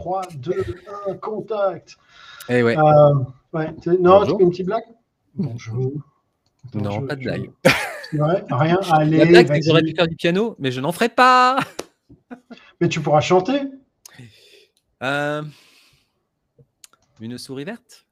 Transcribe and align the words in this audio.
3, 0.00 0.22
2, 0.36 0.52
1, 1.08 1.14
contact. 1.16 1.96
Eh 2.48 2.62
ouais. 2.62 2.74
Euh, 2.74 3.14
ouais. 3.52 3.70
Non, 4.00 4.20
Bonjour. 4.20 4.24
tu 4.24 4.36
fais 4.38 4.42
une 4.44 4.50
petite 4.50 4.66
blague? 4.66 4.84
Bonjour. 5.34 5.92
Non, 6.72 6.90
je- 7.02 7.06
pas 7.06 7.16
de 7.16 7.20
je- 7.20 7.28
blague. 7.28 7.50
Ouais, 8.14 8.44
rien, 8.50 8.78
allez. 8.92 9.18
La 9.18 9.24
blague, 9.26 9.46
c'est 9.48 9.60
que 9.60 9.66
j'aurais 9.66 9.82
pu 9.82 9.94
faire 9.94 10.08
du 10.08 10.16
piano, 10.16 10.56
mais 10.58 10.70
je 10.72 10.80
n'en 10.80 10.90
ferai 10.92 11.10
pas. 11.10 11.58
Mais 12.80 12.88
tu 12.88 13.00
pourras 13.00 13.20
chanter. 13.20 13.60
Euh, 15.02 15.42
Une 17.20 17.36
souris 17.36 17.64
verte? 17.64 18.06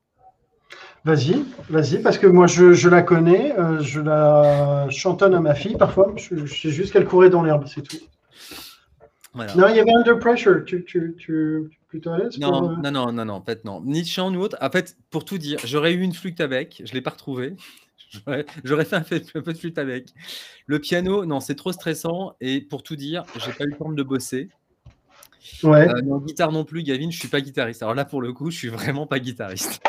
Vas-y, 1.06 1.42
vas-y, 1.70 2.02
parce 2.02 2.18
que 2.18 2.26
moi 2.26 2.46
je, 2.46 2.74
je 2.74 2.88
la 2.90 3.00
connais, 3.00 3.58
euh, 3.58 3.80
je 3.80 4.00
la 4.00 4.88
chantonne 4.90 5.32
à 5.34 5.40
ma 5.40 5.54
fille 5.54 5.76
parfois. 5.76 6.12
Je, 6.16 6.44
je 6.44 6.54
sais 6.54 6.70
juste 6.70 6.92
qu'elle 6.92 7.06
courait 7.06 7.30
dans 7.30 7.42
l'herbe, 7.42 7.64
c'est 7.66 7.80
tout. 7.80 7.96
Voilà. 9.38 9.54
Non, 9.54 9.68
il 9.68 9.76
y 9.76 9.78
avait 9.78 9.92
Under 9.94 10.18
Pressure. 10.18 10.64
Tu, 10.66 10.84
tu, 10.84 11.14
tu, 11.16 11.70
plutôt 11.86 12.10
à 12.10 12.18
l'aise 12.18 12.36
Non, 12.40 12.76
non, 12.82 12.90
non, 12.90 13.12
non, 13.12 13.24
non, 13.24 13.34
en 13.34 13.40
fait, 13.42 13.64
non. 13.64 13.80
Ni 13.84 14.04
chant, 14.04 14.32
ni 14.32 14.36
autre. 14.36 14.56
En 14.60 14.68
fait, 14.68 14.96
pour 15.10 15.24
tout 15.24 15.38
dire, 15.38 15.60
j'aurais 15.64 15.92
eu 15.92 16.00
une 16.00 16.12
flûte 16.12 16.40
à 16.40 16.48
bec, 16.48 16.82
je 16.84 16.90
ne 16.90 16.94
l'ai 16.94 17.00
pas 17.00 17.10
retrouvée. 17.10 17.54
J'aurais- 18.10 18.46
J'aurais 18.64 18.84
fait 18.86 18.96
un, 18.96 19.02
peu 19.42 19.52
de 19.52 19.58
flûte 19.58 19.78
avec. 19.78 20.06
Le 20.66 20.78
piano, 20.78 21.24
non, 21.26 21.38
c'est 21.40 21.54
trop 21.54 21.72
stressant. 21.72 22.34
Et 22.40 22.60
pour 22.62 22.82
tout 22.82 22.96
dire, 22.96 23.22
j'ai 23.36 23.52
pas 23.52 23.64
eu 23.64 23.70
le 23.70 23.76
temps 23.76 23.92
de 23.92 24.02
bosser. 24.02 24.48
Ouais, 25.62 25.88
Euh, 25.88 26.00
non, 26.02 26.18
guitare 26.18 26.50
non 26.50 26.64
plus, 26.64 26.82
Gavin, 26.82 27.10
je 27.10 27.18
suis 27.18 27.28
pas 27.28 27.40
guitariste. 27.40 27.82
Alors 27.82 27.94
là, 27.94 28.04
pour 28.04 28.22
le 28.22 28.32
coup, 28.32 28.50
je 28.50 28.56
suis 28.56 28.68
vraiment 28.68 29.06
pas 29.06 29.18
guitariste. 29.18 29.80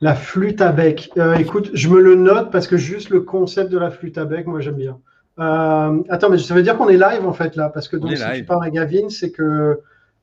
la 0.00 0.14
flûte 0.14 0.60
à 0.60 0.72
bec. 0.72 1.10
Euh, 1.16 1.34
écoute, 1.36 1.70
je 1.72 1.88
me 1.88 2.00
le 2.00 2.16
note 2.16 2.50
parce 2.52 2.66
que 2.66 2.76
juste 2.76 3.08
le 3.08 3.20
concept 3.20 3.70
de 3.72 3.78
la 3.78 3.90
flûte 3.90 4.18
à 4.18 4.24
bec, 4.24 4.46
moi 4.46 4.60
j'aime 4.60 4.76
bien. 4.76 4.98
Euh, 5.40 6.02
attends, 6.08 6.28
mais 6.28 6.38
ça 6.38 6.54
veut 6.54 6.62
dire 6.62 6.76
qu'on 6.76 6.88
est 6.88 6.98
live 6.98 7.26
en 7.26 7.32
fait 7.32 7.56
là, 7.56 7.70
parce 7.70 7.88
que 7.88 7.96
On 7.96 8.00
donc, 8.00 8.16
si 8.16 8.22
tu 8.22 8.30
live. 8.30 8.44
parles 8.44 8.64
à 8.64 8.70
Gavin, 8.70 9.08
c'est 9.08 9.30
que 9.30 9.80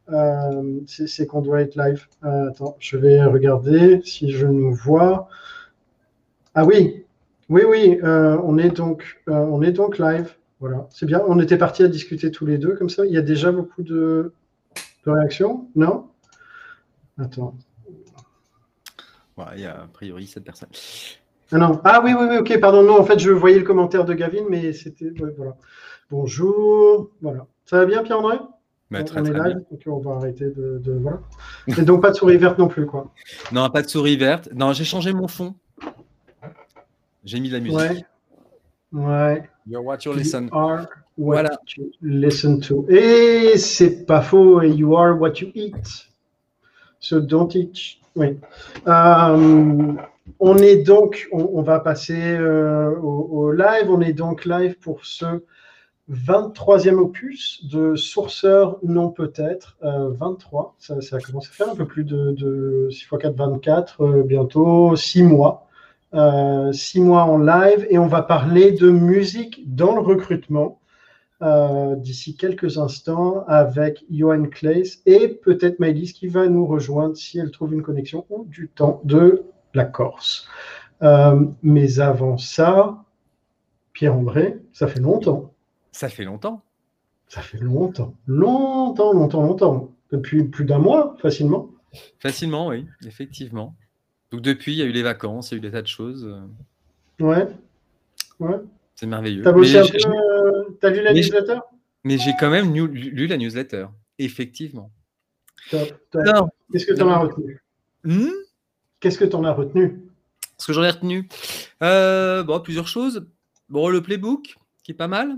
euh, 0.10 0.80
c'est 0.86 1.26
qu'on 1.26 1.42
doit 1.42 1.62
être 1.62 1.76
live. 1.76 2.06
Euh, 2.24 2.50
attends, 2.50 2.78
je 2.80 2.98
vais 2.98 3.24
regarder 3.24 4.02
si 4.04 4.32
je 4.32 4.46
nous 4.46 4.74
vois. 4.74 5.28
Ah 6.54 6.66
oui, 6.66 7.06
oui, 7.50 7.64
oui, 7.68 8.00
on 8.04 8.58
est 8.58 8.70
donc, 8.70 9.22
on 9.28 9.62
est 9.62 9.72
donc 9.72 9.98
live. 9.98 10.36
Voilà, 10.60 10.88
c'est 10.90 11.06
bien. 11.06 11.22
On 11.28 11.40
était 11.40 11.58
partis 11.58 11.84
à 11.84 11.88
discuter 11.88 12.32
tous 12.32 12.46
les 12.46 12.58
deux 12.58 12.76
comme 12.76 12.90
ça. 12.90 13.06
Il 13.06 13.12
y 13.12 13.18
a 13.18 13.22
déjà 13.22 13.52
beaucoup 13.52 13.84
de, 13.84 14.34
de 15.06 15.12
réactions, 15.12 15.68
non? 15.76 16.08
Attends. 17.20 17.56
Il 19.56 19.62
y 19.62 19.66
a 19.66 19.82
a 19.84 19.88
priori 19.88 20.26
cette 20.26 20.44
personne. 20.46 20.70
Ah 21.52 21.58
non. 21.58 21.80
Ah 21.84 22.02
oui, 22.04 22.14
oui, 22.18 22.26
oui, 22.30 22.38
ok, 22.38 22.60
pardon. 22.60 22.84
Non, 22.84 23.00
en 23.00 23.04
fait, 23.06 23.20
je 23.20 23.32
voyais 23.32 23.60
le 23.60 23.66
commentaire 23.66 24.06
de 24.06 24.14
Gavin, 24.14 24.44
mais 24.50 24.74
c'était. 24.74 25.12
ouais, 25.22 25.32
voilà. 25.38 25.56
Bonjour. 26.12 27.10
Voilà. 27.22 27.46
Ça 27.66 27.78
va 27.78 27.86
bien, 27.86 28.04
Pierre-André? 28.04 28.38
Bah, 28.90 29.04
très, 29.04 29.20
On 29.20 29.26
est 29.26 29.32
très 29.32 29.40
live, 29.50 29.58
bien. 29.58 29.66
donc 29.72 29.82
on 29.88 30.00
va 30.10 30.16
arrêter 30.18 30.46
de. 30.50 30.80
de- 30.84 30.94
voilà. 31.02 31.20
Et 31.68 31.82
donc, 31.84 32.02
pas 32.02 32.12
de 32.12 32.16
souris 32.16 32.38
verte 32.38 32.58
non 32.58 32.68
plus, 32.68 32.86
quoi. 32.86 33.12
Non, 33.52 33.70
pas 33.70 33.82
de 33.82 33.88
souris 33.88 34.16
verte. 34.18 34.50
Non, 34.56 34.72
j'ai 34.74 34.86
changé 34.86 35.12
mon 35.14 35.28
fond. 35.28 35.56
J'ai 37.26 37.40
mis 37.40 37.50
de 37.50 37.54
la 37.56 37.60
musique. 37.60 37.78
Ouais. 37.78 38.06
Ouais. 38.94 39.50
You're 39.70 39.84
what 39.84 39.98
you 40.06 40.12
You 40.14 40.18
listen. 40.18 40.48
are 40.54 40.86
what 41.18 41.36
Voilà. 41.44 41.50
you 41.76 41.92
listen 42.02 42.60
to. 42.62 42.86
Et 42.90 43.58
c'est 43.58 44.06
pas 44.06 44.22
faux. 44.22 44.62
Et 44.62 44.70
you 44.70 44.96
are 44.96 45.20
what 45.20 45.34
you 45.42 45.50
eat. 45.54 46.08
So 47.00 47.20
don't 47.20 47.54
eat. 47.54 47.98
Oui. 48.16 48.38
Euh, 48.88 49.94
on 50.40 50.58
est 50.58 50.78
donc, 50.78 51.28
on, 51.32 51.62
va 51.62 51.80
passer 51.80 52.36
euh, 52.38 52.96
au, 53.00 53.52
live. 53.52 53.90
On 53.90 54.02
est 54.02 54.14
donc 54.14 54.46
live 54.46 54.78
pour 54.80 55.06
ce 55.06 55.26
23e 56.12 56.96
opus 56.96 57.66
de 57.66 57.96
Sourceur 57.96 58.80
Non 58.84 59.10
Peut-être. 59.10 59.78
Euh, 59.84 60.10
23. 60.12 60.76
Ça, 60.80 61.02
ça 61.02 61.20
commence 61.20 61.48
à 61.50 61.52
faire 61.52 61.70
un 61.70 61.76
peu 61.76 61.86
plus 61.86 62.04
de, 62.04 62.32
de 62.32 62.88
6 62.92 63.04
x 63.04 63.22
4, 63.22 63.36
24. 63.36 64.02
euh, 64.02 64.24
bientôt 64.24 64.96
6 64.96 65.24
mois. 65.24 65.68
Euh, 66.14 66.72
six 66.72 67.02
mois 67.02 67.24
en 67.24 67.38
live 67.38 67.86
et 67.90 67.98
on 67.98 68.08
va 68.08 68.22
parler 68.22 68.72
de 68.72 68.90
musique 68.90 69.76
dans 69.76 69.94
le 69.94 70.00
recrutement 70.00 70.80
euh, 71.42 71.98
d'ici 71.98 72.38
quelques 72.38 72.78
instants 72.78 73.44
avec 73.46 74.06
Johan 74.10 74.46
Claes 74.46 75.02
et 75.06 75.28
peut-être 75.28 75.80
Maëlys 75.80 76.14
qui 76.14 76.30
va 76.30 76.48
nous 76.48 76.66
rejoindre 76.66 77.18
si 77.18 77.40
elle 77.40 77.52
trouve 77.52 77.74
une 77.74 77.82
connexion 77.82 78.26
ou 78.30 78.46
du 78.46 78.70
temps 78.70 79.02
de 79.04 79.44
la 79.78 79.86
Corse. 79.86 80.48
Euh, 81.04 81.46
mais 81.64 82.00
avant 82.00 82.38
ça, 82.38 83.04
Pierre-André, 83.94 84.60
ça 84.74 84.88
fait 84.88 85.00
longtemps. 85.00 85.54
Ça 85.92 86.10
fait 86.10 86.24
longtemps. 86.26 86.62
Ça 87.28 87.42
fait 87.42 87.58
longtemps. 87.60 88.14
Longtemps, 88.28 89.14
longtemps, 89.14 89.42
longtemps. 89.44 89.92
Depuis 90.12 90.44
plus 90.44 90.66
d'un 90.66 90.80
mois, 90.80 91.16
facilement. 91.22 91.70
Facilement, 92.20 92.68
oui, 92.68 92.86
effectivement. 93.06 93.76
Donc 94.32 94.42
depuis, 94.42 94.74
il 94.74 94.78
y 94.78 94.82
a 94.82 94.86
eu 94.86 94.92
les 94.92 95.04
vacances, 95.04 95.52
il 95.52 95.56
y 95.56 95.56
a 95.56 95.58
eu 95.58 95.62
des 95.62 95.72
tas 95.72 95.82
de 95.82 95.88
choses. 95.88 96.30
Ouais. 97.20 97.48
Ouais. 98.40 98.58
C'est 98.96 99.08
merveilleux. 99.08 99.44
T'as 99.44 99.52
bossé 99.52 99.74
Mais 99.74 99.80
un 99.80 99.84
j'ai- 99.84 100.00
peu. 100.00 100.10
euh, 100.14 100.64
T'as 100.80 100.90
lu 100.90 101.02
la 101.02 101.14
mais 101.14 101.20
newsletter? 101.20 101.60
Mais 102.04 102.18
j'ai 102.18 102.32
quand 102.40 102.50
même 102.50 102.74
lu, 102.74 102.88
lu 102.88 103.28
la 103.28 103.38
newsletter, 103.38 103.88
effectivement. 104.20 104.92
Top, 105.72 105.88
Qu'est-ce 106.72 106.86
que 106.86 106.94
tu 106.94 107.02
en 107.02 107.10
as 107.10 107.18
retenu? 107.18 107.62
Hmm, 108.04 108.30
Qu'est-ce 109.00 109.18
que 109.18 109.26
tu 109.26 109.36
en 109.36 109.44
as 109.44 109.52
retenu? 109.54 110.02
Ce 110.58 110.66
que 110.68 110.74
j'en 110.74 110.84
ai 110.84 110.90
retenu, 110.90 111.30
euh, 111.84 112.44
bon, 112.44 112.60
plusieurs 112.60 112.88
choses. 112.88 113.28
Bon, 113.70 113.90
le 113.90 114.02
playbook, 114.02 114.56
qui 114.84 114.92
est 114.92 114.96
pas 114.96 115.08
mal. 115.08 115.36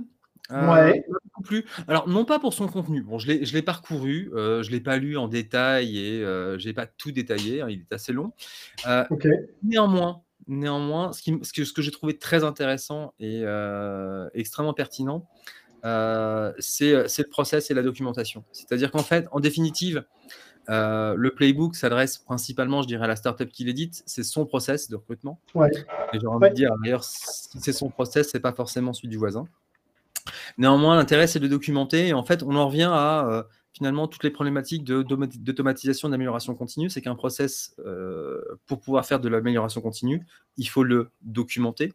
Euh, 0.52 0.68
Ouais. 0.68 1.06
m'a 1.10 1.18
beaucoup 1.26 1.44
plu. 1.44 1.66
Alors, 1.88 2.08
non 2.08 2.26
pas 2.26 2.40
pour 2.40 2.54
son 2.54 2.68
contenu. 2.68 3.04
Bon, 3.04 3.20
je 3.20 3.28
l'ai 3.28 3.62
parcouru, 3.62 4.32
euh, 4.34 4.64
je 4.64 4.70
ne 4.70 4.76
l'ai 4.76 4.82
pas 4.82 4.98
lu 4.98 5.16
en 5.18 5.28
détail 5.28 5.98
et 5.98 6.24
euh, 6.24 6.58
je 6.58 6.68
n'ai 6.68 6.74
pas 6.74 6.88
tout 6.88 7.12
détaillé, 7.12 7.62
hein, 7.62 7.68
il 7.70 7.82
est 7.82 7.94
assez 7.94 8.14
long. 8.14 8.32
Euh, 8.88 9.04
Ok. 9.12 9.28
Néanmoins, 9.62 10.22
néanmoins, 10.48 11.12
ce, 11.12 11.22
qui 11.22 11.32
m- 11.32 11.44
ce 11.44 11.54
que, 11.54 11.66
ce 11.66 11.74
que 11.74 11.82
j'ai 11.84 11.92
trouvé 11.92 12.18
très 12.18 12.44
intéressant 12.44 13.14
et 13.20 13.42
euh, 13.44 14.28
extrêmement 14.34 14.74
pertinent, 14.74 15.28
euh, 15.86 16.52
c'est 16.58 16.94
le 16.94 17.30
process 17.30 17.70
et 17.70 17.74
la 17.76 17.84
documentation. 17.84 18.44
C'est-à-dire 18.52 18.90
qu'en 18.90 19.04
fait, 19.04 19.28
en 19.32 19.40
définitive, 19.40 20.04
euh, 20.70 21.16
le 21.18 21.34
playbook 21.34 21.76
s'adresse 21.76 22.18
principalement, 22.20 22.82
je 22.82 22.88
dirais, 22.88 23.04
à 23.06 23.08
la 23.08 23.16
startup 23.16 23.50
qui 23.50 23.64
l'édite. 23.64 24.04
C'est 24.06 24.24
son 24.24 24.46
process 24.46 24.90
de 24.90 24.96
recrutement. 24.96 25.40
Ouais. 25.56 25.70
Et 26.14 26.20
j'ai 26.20 26.28
envie 26.28 26.44
Ouais. 26.44 26.50
de 26.52 26.56
dire, 26.56 26.72
d'ailleurs, 26.84 27.04
si 27.04 27.60
c'est 27.60 27.74
son 27.74 27.90
process, 27.90 28.30
c'est 28.32 28.40
pas 28.40 28.54
forcément 28.54 28.94
celui 28.94 29.10
du 29.10 29.18
voisin. 29.18 29.46
Néanmoins, 30.58 30.96
l'intérêt, 30.96 31.28
c'est 31.28 31.40
de 31.40 31.48
documenter. 31.48 32.08
Et 32.10 32.14
en 32.14 32.24
fait, 32.24 32.44
on 32.44 32.56
en 32.56 32.68
revient 32.68 32.90
à 32.92 33.28
euh, 33.28 33.44
finalement 33.74 34.08
toutes 34.08 34.24
les 34.24 34.30
problématiques 34.30 34.84
de- 34.84 35.02
d'automati- 35.04 35.40
d'automatisation, 35.42 36.10
d'amélioration 36.10 36.54
continue. 36.56 36.90
C'est 36.90 37.02
qu'un 37.02 37.16
process, 37.16 37.76
euh, 37.86 38.42
pour 38.68 38.80
pouvoir 38.80 39.06
faire 39.06 39.20
de 39.20 39.30
l'amélioration 39.30 39.82
continue, 39.82 40.26
il 40.58 40.66
faut 40.66 40.84
le 40.84 41.10
documenter. 41.22 41.94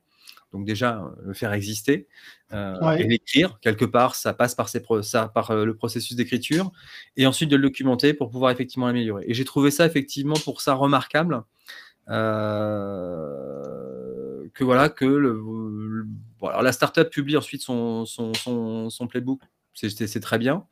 Donc 0.55 0.65
déjà, 0.65 1.13
le 1.25 1.35
faire 1.35 1.53
exister 1.53 2.07
euh, 2.53 2.79
Ouais. 2.81 3.03
et 3.03 3.07
l'écrire. 3.09 3.59
Quelque 3.61 3.85
part, 3.85 4.15
ça 4.15 4.33
passe 4.33 4.55
par, 4.55 4.69
ces 4.69 4.81
pro- 4.81 5.03
ça, 5.03 5.29
par 5.29 5.51
euh, 5.51 5.65
le 5.67 5.75
processus 5.75 6.17
d'écriture. 6.17 6.71
Et 7.17 7.27
ensuite 7.27 7.51
de 7.51 7.57
le 7.57 7.63
documenter 7.65 8.15
pour 8.15 8.31
pouvoir 8.31 8.53
effectivement 8.53 8.87
l'améliorer. 8.87 9.25
Et 9.27 9.35
j'ai 9.35 9.45
trouvé 9.45 9.71
ça 9.71 9.85
effectivement 9.85 10.37
pour 10.45 10.61
ça 10.63 10.75
remarquable. 10.75 11.43
euh, 13.05 14.49
que 14.55 14.63
voilà, 14.65 14.89
que 14.89 15.05
le, 15.05 15.33
le- 15.33 16.05
bon, 16.39 16.47
alors 16.49 16.63
la 16.63 16.73
startup 16.73 17.11
publie 17.11 17.37
ensuite 17.37 17.63
son, 17.63 18.05
son, 18.07 18.33
son, 18.35 18.91
son 18.91 19.07
playbook, 19.09 19.41
c'est 19.75 20.21
très 20.21 20.39
bien. 20.39 20.65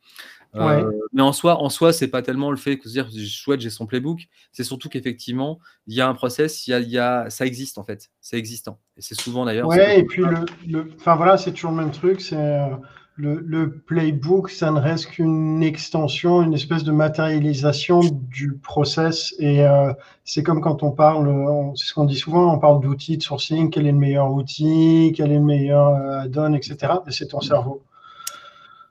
Euh, 0.55 0.91
mais 1.13 1.21
en 1.23 1.33
soi, 1.33 1.61
en 1.61 1.69
soi, 1.69 1.93
c'est 1.93 2.07
pas 2.09 2.21
tellement 2.21 2.51
le 2.51 2.57
fait 2.57 2.77
que 2.77 2.87
se 2.87 2.93
dire 2.93 3.09
chouette, 3.27 3.59
j'ai 3.59 3.69
son 3.71 3.85
playbook. 3.87 4.27
C'est 4.51 4.63
surtout 4.63 4.87
qu'effectivement, 4.89 5.59
il 5.87 5.95
y 5.95 6.01
a 6.01 6.07
un 6.07 6.13
process, 6.13 6.67
il 6.67 6.71
y 6.71 6.73
a, 6.73 6.79
il 6.79 6.89
y 6.89 6.99
a, 6.99 7.29
ça 7.29 7.45
existe 7.45 7.77
en 7.77 7.83
fait, 7.83 8.09
c'est 8.21 8.37
existant. 8.37 8.79
Et 8.97 9.01
c'est 9.01 9.19
souvent 9.19 9.45
d'ailleurs. 9.45 9.67
Ouais, 9.67 9.99
et 9.99 10.03
puis 10.03 10.21
le, 10.23 10.45
le- 10.67 10.91
enfin 10.95 11.15
voilà, 11.15 11.37
c'est 11.37 11.51
toujours 11.53 11.71
le 11.71 11.77
même 11.77 11.91
truc. 11.91 12.21
C'est 12.21 12.35
euh, 12.37 12.67
le, 13.15 13.39
le 13.45 13.79
playbook, 13.79 14.49
ça 14.51 14.69
ne 14.71 14.79
reste 14.79 15.07
qu'une 15.07 15.63
extension, 15.63 16.41
une 16.43 16.53
espèce 16.53 16.83
de 16.83 16.91
matérialisation 16.91 18.01
du 18.11 18.53
process. 18.57 19.33
Et 19.39 19.65
euh, 19.65 19.91
c'est 20.23 20.43
comme 20.43 20.61
quand 20.61 20.83
on 20.83 20.91
parle, 20.91 21.27
c'est 21.75 21.85
ce 21.87 21.93
qu'on 21.95 22.05
dit 22.05 22.17
souvent, 22.17 22.53
on 22.53 22.59
parle 22.59 22.79
d'outils 22.81 23.17
de 23.17 23.23
sourcing, 23.23 23.71
quel 23.71 23.87
est 23.87 23.91
le 23.91 23.97
meilleur 23.97 24.31
outil, 24.31 25.13
quel 25.15 25.31
est 25.31 25.35
le 25.37 25.43
meilleur 25.43 25.95
add-on, 26.21 26.53
etc. 26.53 26.93
Et 27.07 27.11
c'est 27.11 27.27
ton 27.27 27.41
cerveau. 27.41 27.81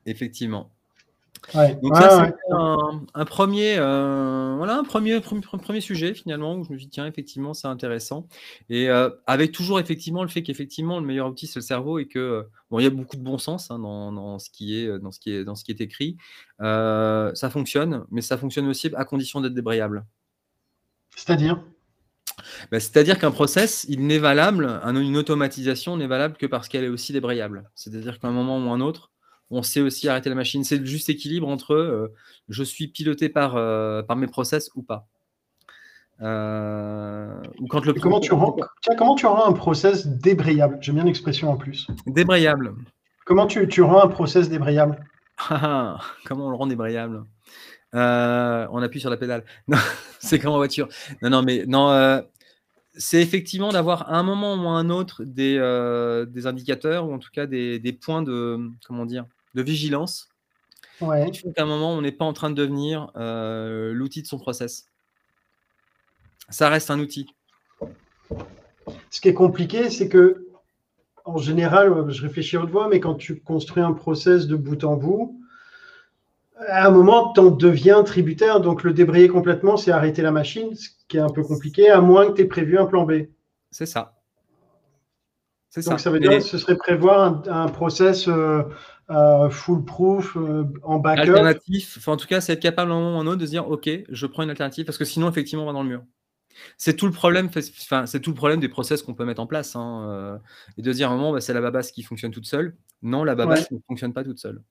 Effectivement. 0.06 0.70
Ouais. 1.55 1.75
Donc 1.83 1.97
ça, 1.97 2.27
c'est 2.29 2.53
un, 2.55 3.03
un 3.15 3.25
premier, 3.25 3.75
euh, 3.77 4.55
voilà, 4.56 4.79
un 4.79 4.85
premier, 4.85 5.21
premier, 5.21 5.43
premier 5.43 5.81
sujet 5.81 6.15
finalement 6.15 6.55
où 6.56 6.65
je 6.65 6.71
me 6.73 6.79
dis 6.79 6.89
tiens 6.89 7.05
effectivement 7.06 7.53
c'est 7.53 7.67
intéressant 7.67 8.29
et 8.71 8.89
euh, 8.89 9.11
avec 9.27 9.50
toujours 9.53 9.81
effectivement 9.81 10.23
le 10.23 10.29
fait 10.29 10.43
qu'effectivement 10.44 11.00
le 11.00 11.06
meilleur 11.06 11.29
outil 11.29 11.47
c'est 11.49 11.59
le 11.59 11.65
cerveau 11.65 11.99
et 11.99 12.06
que 12.06 12.19
euh, 12.19 12.43
bon 12.71 12.79
il 12.79 12.85
y 12.85 12.87
a 12.87 12.91
beaucoup 12.91 13.17
de 13.17 13.23
bon 13.23 13.39
sens 13.39 13.71
hein, 13.71 13.79
dans, 13.81 14.12
dans 14.12 14.39
ce 14.39 14.50
qui 14.50 14.77
est 14.79 14.99
dans 15.00 15.11
ce 15.11 15.19
qui 15.19 15.33
est 15.33 15.44
dans 15.44 15.55
ce 15.56 15.65
qui 15.65 15.73
est 15.73 15.81
écrit, 15.81 16.17
Euh, 16.61 17.33
ça 17.35 17.50
fonctionne 17.50 18.05
mais 18.11 18.23
ça 18.23 18.39
fonctionne 18.39 18.69
aussi 18.69 18.91
à 18.94 19.05
condition 19.05 19.41
d'être 19.41 19.55
débrayable. 19.55 20.05
C'est-à-dire? 21.17 21.61
Bah, 22.71 22.81
C'est-à-dire 22.81 23.19
qu'un 23.19 23.31
process, 23.31 23.85
il 23.89 24.06
n'est 24.06 24.19
valable, 24.19 24.81
un- 24.83 24.97
une 24.97 25.17
automatisation 25.17 25.97
n'est 25.97 26.06
valable 26.06 26.37
que 26.37 26.47
parce 26.47 26.69
qu'elle 26.69 26.85
est 26.85 26.89
aussi 26.89 27.12
débrayable. 27.12 27.69
C'est-à-dire 27.75 28.19
qu'à 28.19 28.29
un 28.29 28.33
moment 28.33 28.59
ou 28.59 28.71
un 28.71 28.81
autre, 28.81 29.11
on 29.52 29.62
sait 29.62 29.81
aussi 29.81 30.08
arrêter 30.08 30.28
la 30.28 30.34
machine. 30.34 30.64
C'est 30.64 30.78
le 30.78 30.84
juste 30.84 31.08
équilibre 31.08 31.49
entre 31.49 32.12
je 32.49 32.62
suis 32.62 32.88
piloté 32.88 33.28
par, 33.28 33.52
par 34.06 34.16
mes 34.16 34.26
process 34.26 34.70
ou 34.75 34.82
pas. 34.82 35.06
ou 36.20 37.66
quand 37.69 37.84
le 37.84 37.93
comment, 37.94 38.20
tu 38.20 38.32
rends, 38.32 38.56
comment 38.99 39.14
tu 39.14 39.26
rends 39.26 39.46
un 39.46 39.52
process 39.52 40.06
débrayable? 40.06 40.78
J'aime 40.81 40.96
bien 40.96 41.04
l'expression 41.04 41.50
en 41.50 41.56
plus. 41.56 41.87
Débrayable. 42.06 42.75
Comment 43.25 43.46
tu, 43.46 43.69
tu 43.69 43.82
rends 43.82 44.02
un 44.02 44.08
process 44.08 44.49
débrayable? 44.49 45.04
Comment 45.49 46.46
on 46.46 46.50
le 46.50 46.56
rend 46.56 46.66
débrayable? 46.66 47.25
On 47.93 48.82
appuie 48.82 49.00
sur 49.00 49.10
la 49.10 49.16
pédale. 49.16 49.44
c'est 50.19 50.38
comme 50.38 50.52
en 50.52 50.56
voiture. 50.56 50.88
Non, 51.22 51.31
non, 51.31 51.43
mais 51.43 51.64
non, 51.66 52.22
c'est 52.94 53.22
effectivement 53.22 53.72
d'avoir 53.72 54.10
à 54.10 54.19
un 54.19 54.22
moment 54.22 54.55
ou 54.55 54.69
à 54.69 54.72
un 54.72 54.90
autre 54.90 55.25
des, 55.25 55.56
euh, 55.58 56.26
des 56.26 56.46
indicateurs 56.46 57.08
ou 57.08 57.14
en 57.14 57.19
tout 57.19 57.31
cas 57.32 57.46
des, 57.46 57.78
des, 57.78 57.93
points 57.93 58.22
de, 58.22 58.70
comment 58.87 59.06
dire, 59.06 59.26
de 59.54 59.62
vigilance 59.62 60.28
ouais. 61.00 61.31
qui 61.31 61.40
font 61.40 61.52
qu'à 61.52 61.62
un 61.62 61.66
moment, 61.66 61.93
on 61.93 62.02
n'est 62.02 62.12
pas 62.12 62.25
en 62.25 62.32
train 62.32 62.50
de 62.50 62.54
devenir 62.54 63.10
euh, 63.16 63.93
l'outil 63.93 64.22
de 64.22 64.26
son 64.26 64.38
process. 64.38 64.87
Ça 66.49 66.69
reste 66.69 66.90
un 66.90 66.99
outil. 66.99 67.34
Ce 69.10 69.20
qui 69.20 69.28
est 69.28 69.34
compliqué, 69.34 69.90
c'est 69.90 70.08
que, 70.08 70.46
en 71.25 71.38
général, 71.38 72.10
je 72.10 72.22
réfléchis 72.22 72.56
à 72.56 72.60
haute 72.60 72.70
voix, 72.70 72.88
mais 72.88 73.00
quand 73.00 73.14
tu 73.14 73.40
construis 73.40 73.82
un 73.82 73.93
process 73.93 74.46
de 74.46 74.56
bout 74.56 74.84
en 74.84 74.96
bout, 74.96 75.38
à 76.69 76.87
un 76.87 76.90
moment, 76.90 77.32
tu 77.32 77.40
en 77.40 77.50
deviens 77.50 78.02
tributaire. 78.02 78.60
Donc, 78.60 78.82
le 78.82 78.93
débrayer 78.93 79.28
complètement, 79.28 79.76
c'est 79.76 79.90
arrêter 79.90 80.22
la 80.22 80.31
machine, 80.31 80.75
ce 80.75 80.88
qui 81.08 81.16
est 81.16 81.20
un 81.20 81.28
peu 81.28 81.43
compliqué, 81.43 81.90
à 81.90 82.00
moins 82.00 82.28
que 82.28 82.37
tu 82.37 82.43
aies 82.43 82.46
prévu 82.46 82.78
un 82.78 82.87
plan 82.87 83.05
B. 83.05 83.26
C'est 83.70 83.87
ça. 83.87 84.14
C'est 85.70 85.81
ça. 85.81 85.96
ça 85.96 86.10
veut 86.10 86.20
dire 86.20 86.32
que 86.32 86.40
ce 86.40 86.58
serait 86.58 86.76
prévoir 86.76 87.43
un, 87.48 87.69
process 87.69 88.28
euh, 88.28 88.62
euh, 89.12 89.50
full-proof 89.50 90.37
euh, 90.37 90.64
en 90.82 90.99
backup. 90.99 91.23
Alternatif. 91.23 91.97
Enfin, 91.99 92.12
en 92.12 92.17
tout 92.17 92.26
cas, 92.26 92.41
c'est 92.41 92.55
être 92.55 92.61
capable 92.61 92.91
à 92.91 92.94
un 92.94 92.99
moment 92.99 93.17
ou 93.17 93.20
à 93.20 93.23
un 93.23 93.26
autre 93.26 93.41
de 93.41 93.47
se 93.47 93.50
dire 93.50 93.69
OK, 93.69 93.88
je 94.09 94.26
prends 94.26 94.43
une 94.43 94.50
alternative 94.50 94.85
parce 94.85 94.99
que 94.99 95.05
sinon, 95.05 95.29
effectivement, 95.29 95.64
on 95.64 95.67
va 95.67 95.73
dans 95.73 95.82
le 95.82 95.88
mur. 95.88 96.03
C'est 96.76 96.97
tout 96.97 97.06
le 97.06 97.12
problème, 97.12 97.49
enfin, 97.56 98.05
c'est 98.05 98.20
tout 98.20 98.31
le 98.31 98.37
problème 98.37 98.61
des 98.61 98.69
process 98.69 99.03
qu'on 99.03 99.14
peut 99.14 99.25
mettre 99.25 99.41
en 99.41 99.47
place. 99.47 99.75
Hein, 99.75 100.38
et 100.76 100.82
de 100.82 100.93
dire 100.93 101.11
à 101.11 101.14
un 101.14 101.17
moment, 101.17 101.32
bah, 101.32 101.41
c'est 101.41 101.55
la 101.55 101.62
babasse 101.62 101.93
qui 101.93 102.03
fonctionne 102.03 102.31
toute 102.31 102.44
seule. 102.44 102.76
Non, 103.00 103.25
la 103.25 103.35
babasse 103.35 103.70
ne 103.70 103.79
fonctionne 103.88 104.12
pas 104.12 104.23
toute 104.23 104.38
seule 104.38 104.62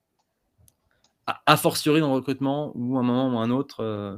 a 1.46 1.58
fortiori 1.58 2.00
dans 2.00 2.08
le 2.08 2.16
recrutement 2.16 2.72
ou 2.76 2.98
à 2.98 3.02
un 3.02 3.04
moment 3.04 3.34
ou 3.34 3.40
un 3.40 3.50
autre, 3.50 3.82
euh, 3.82 4.18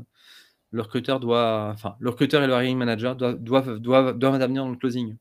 le 0.72 0.81
recruteur 0.81 1.19
doit, 1.19 1.72
enfin, 1.74 1.96
le 2.00 2.10
recruteur 2.10 2.44
et 2.44 2.48
le 2.48 2.54
hiring 2.54 2.78
manager 2.78 3.16
doivent, 3.16 3.38
doivent, 3.38 3.80
doivent, 3.80 4.18
doivent 4.18 4.34
intervenir 4.34 4.64
dans 4.64 4.72
le 4.72 4.78
closing. 4.78 5.18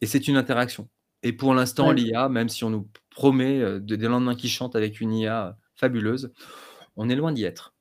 Et 0.00 0.06
c'est 0.06 0.28
une 0.28 0.36
interaction. 0.36 0.88
Et 1.22 1.32
pour 1.32 1.54
l'instant, 1.54 1.92
l'IA, 1.92 2.28
même 2.28 2.48
si 2.48 2.64
on 2.64 2.70
nous 2.70 2.88
promet 3.10 3.60
euh, 3.60 3.78
des 3.78 3.96
lendemains 4.08 4.34
qui 4.34 4.48
chantent 4.48 4.76
avec 4.76 5.00
une 5.00 5.12
IA 5.12 5.56
fabuleuse, 5.74 6.32
on 6.96 7.08
est 7.08 7.16
loin 7.16 7.32
d'y 7.32 7.44
être. 7.44 7.74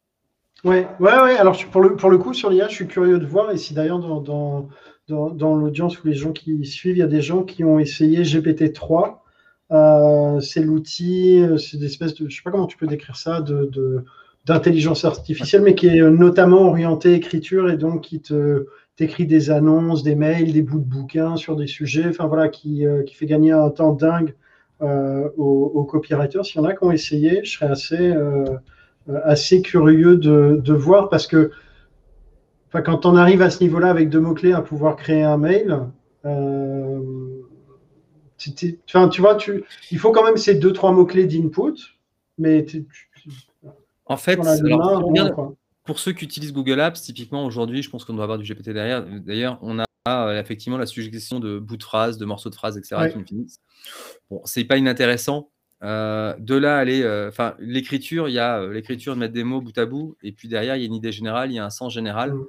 Ouais, 0.64 0.88
ouais, 1.00 1.22
ouais. 1.22 1.38
Alors 1.38 1.58
pour 1.72 1.82
le, 1.82 1.96
pour 1.96 2.10
le 2.10 2.18
coup, 2.18 2.34
sur 2.34 2.50
l'IA, 2.50 2.68
je 2.68 2.76
suis 2.76 2.88
curieux 2.88 3.20
de 3.20 3.26
voir. 3.26 3.52
Et 3.52 3.58
si 3.58 3.74
d'ailleurs 3.74 4.00
dans, 4.00 4.22
dans, 4.22 4.70
dans, 5.08 5.30
dans 5.32 5.56
l'audience 5.56 6.02
ou 6.02 6.08
les 6.08 6.14
gens 6.14 6.34
qui 6.34 6.66
suivent, 6.66 6.98
il 6.98 7.00
y 7.00 7.04
a 7.04 7.08
des 7.08 7.22
gens 7.22 7.44
qui 7.44 7.64
ont 7.64 7.80
essayé 7.80 8.22
GPT-3 8.22 9.22
euh, 9.72 10.42
c'est 10.42 10.62
l'outil, 10.62 11.42
euh, 11.42 11.58
c'est 11.58 11.78
une 11.78 11.84
espèce 11.84 12.14
de, 12.16 12.28
je 12.28 12.36
sais 12.36 12.42
pas 12.44 12.52
comment 12.52 12.68
tu 12.68 12.78
peux 12.78 12.88
décrire 12.88 13.16
ça, 13.16 13.40
de, 13.42 14.04
d'intelligence 14.46 15.06
artificielle, 15.06 15.62
mais 15.62 15.76
qui 15.76 15.88
est 15.88 16.02
notamment 16.02 16.64
orienté 16.64 17.14
écriture 17.14 17.70
et 17.70 17.78
donc 17.78 18.02
qui 18.02 18.22
te 18.22 18.66
t'écrit 19.02 19.26
des 19.26 19.50
annonces, 19.50 20.04
des 20.04 20.16
mails, 20.16 20.54
des 20.54 20.62
bouts 20.62 20.80
de 20.80 20.86
bouquins 20.86 21.36
sur 21.36 21.56
des 21.56 21.68
sujets, 21.68 22.08
enfin 22.08 22.28
voilà, 22.28 22.50
qui, 22.50 22.86
euh, 22.86 23.04
qui 23.04 23.16
fait 23.16 23.26
gagner 23.26 23.52
un 23.52 23.70
temps 23.70 23.94
dingue 23.94 24.36
aux, 24.80 25.88
copywriters. 25.90 26.46
S'il 26.46 26.62
y 26.62 26.66
en 26.66 26.68
a 26.68 26.74
qui 26.74 26.84
ont 26.84 26.92
essayé, 26.92 27.44
je 27.44 27.52
serais 27.52 27.68
assez, 27.68 28.14
assez 29.26 29.62
curieux 29.62 30.18
de, 30.18 30.60
de, 30.64 30.74
voir 30.74 31.10
parce 31.10 31.28
que 31.28 31.52
enfin, 32.68 32.82
quand 32.82 33.06
on 33.06 33.16
arrive 33.16 33.44
à 33.44 33.52
ce 33.52 33.64
niveau-là 33.64 33.92
avec 33.92 34.10
deux 34.10 34.20
mots-clés 34.20 34.54
à 34.54 34.62
pouvoir 34.62 34.96
créer 34.96 35.22
un 35.22 35.38
mail, 35.38 35.86
Enfin, 38.88 39.10
tu 39.10 39.22
vois, 39.22 39.36
tu, 39.36 39.64
il 39.92 40.00
faut 40.00 40.12
quand 40.12 40.24
même 40.24 40.38
ces 40.38 40.56
deux, 40.56 40.74
trois 40.74 40.92
mots-clés 40.92 41.26
d'input, 41.26 41.78
mais 42.38 42.66
en 44.06 44.18
fait, 44.18 44.38
pour 44.38 45.56
ceux 46.00 46.14
qui 46.14 46.26
utilisent 46.26 46.54
Google 46.54 46.80
Apps, 46.80 47.02
typiquement 47.02 47.46
aujourd'hui, 47.46 47.82
je 47.82 47.90
pense 47.90 48.06
qu'on 48.06 48.14
doit 48.14 48.24
avoir 48.24 48.38
du 48.38 48.46
GPT 48.46 48.70
derrière. 48.70 49.04
D'ailleurs, 49.04 49.58
on 49.62 49.80
a 49.80 49.86
euh, 50.08 50.40
effectivement 50.40 50.80
la 50.80 50.88
suggestion 50.88 51.40
de 51.40 51.60
bouts 51.60 51.78
de 51.78 51.84
phrases, 51.84 52.18
de 52.18 52.26
morceaux 52.26 52.50
de 52.50 52.56
phrases, 52.56 52.78
etc. 52.78 53.12
qui 53.14 53.24
finissent. 53.24 53.60
Bon, 54.30 54.42
c'est 54.46 54.64
pas 54.64 54.78
inintéressant. 54.78 55.52
Euh, 55.84 56.36
de 56.40 56.56
là, 56.56 56.78
aller, 56.78 57.04
euh, 57.04 57.30
enfin, 57.30 57.56
l'écriture, 57.60 58.28
il 58.28 58.34
y 58.34 58.40
a 58.40 58.66
l'écriture 58.68 59.14
de 59.14 59.20
mettre 59.20 59.34
des 59.34 59.44
mots 59.44 59.62
bout 59.62 59.78
à 59.78 59.86
bout, 59.86 60.18
et 60.24 60.32
puis 60.32 60.48
derrière, 60.48 60.76
il 60.76 60.80
y 60.80 60.84
a 60.84 60.88
une 60.88 60.96
idée 60.96 61.12
générale, 61.12 61.52
il 61.52 61.56
y 61.56 61.60
a 61.60 61.66
un 61.66 61.70
sens 61.70 61.94
général. 61.94 62.34
Mm. 62.34 62.46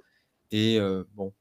Et 0.52 0.80
bon, 1.14 1.32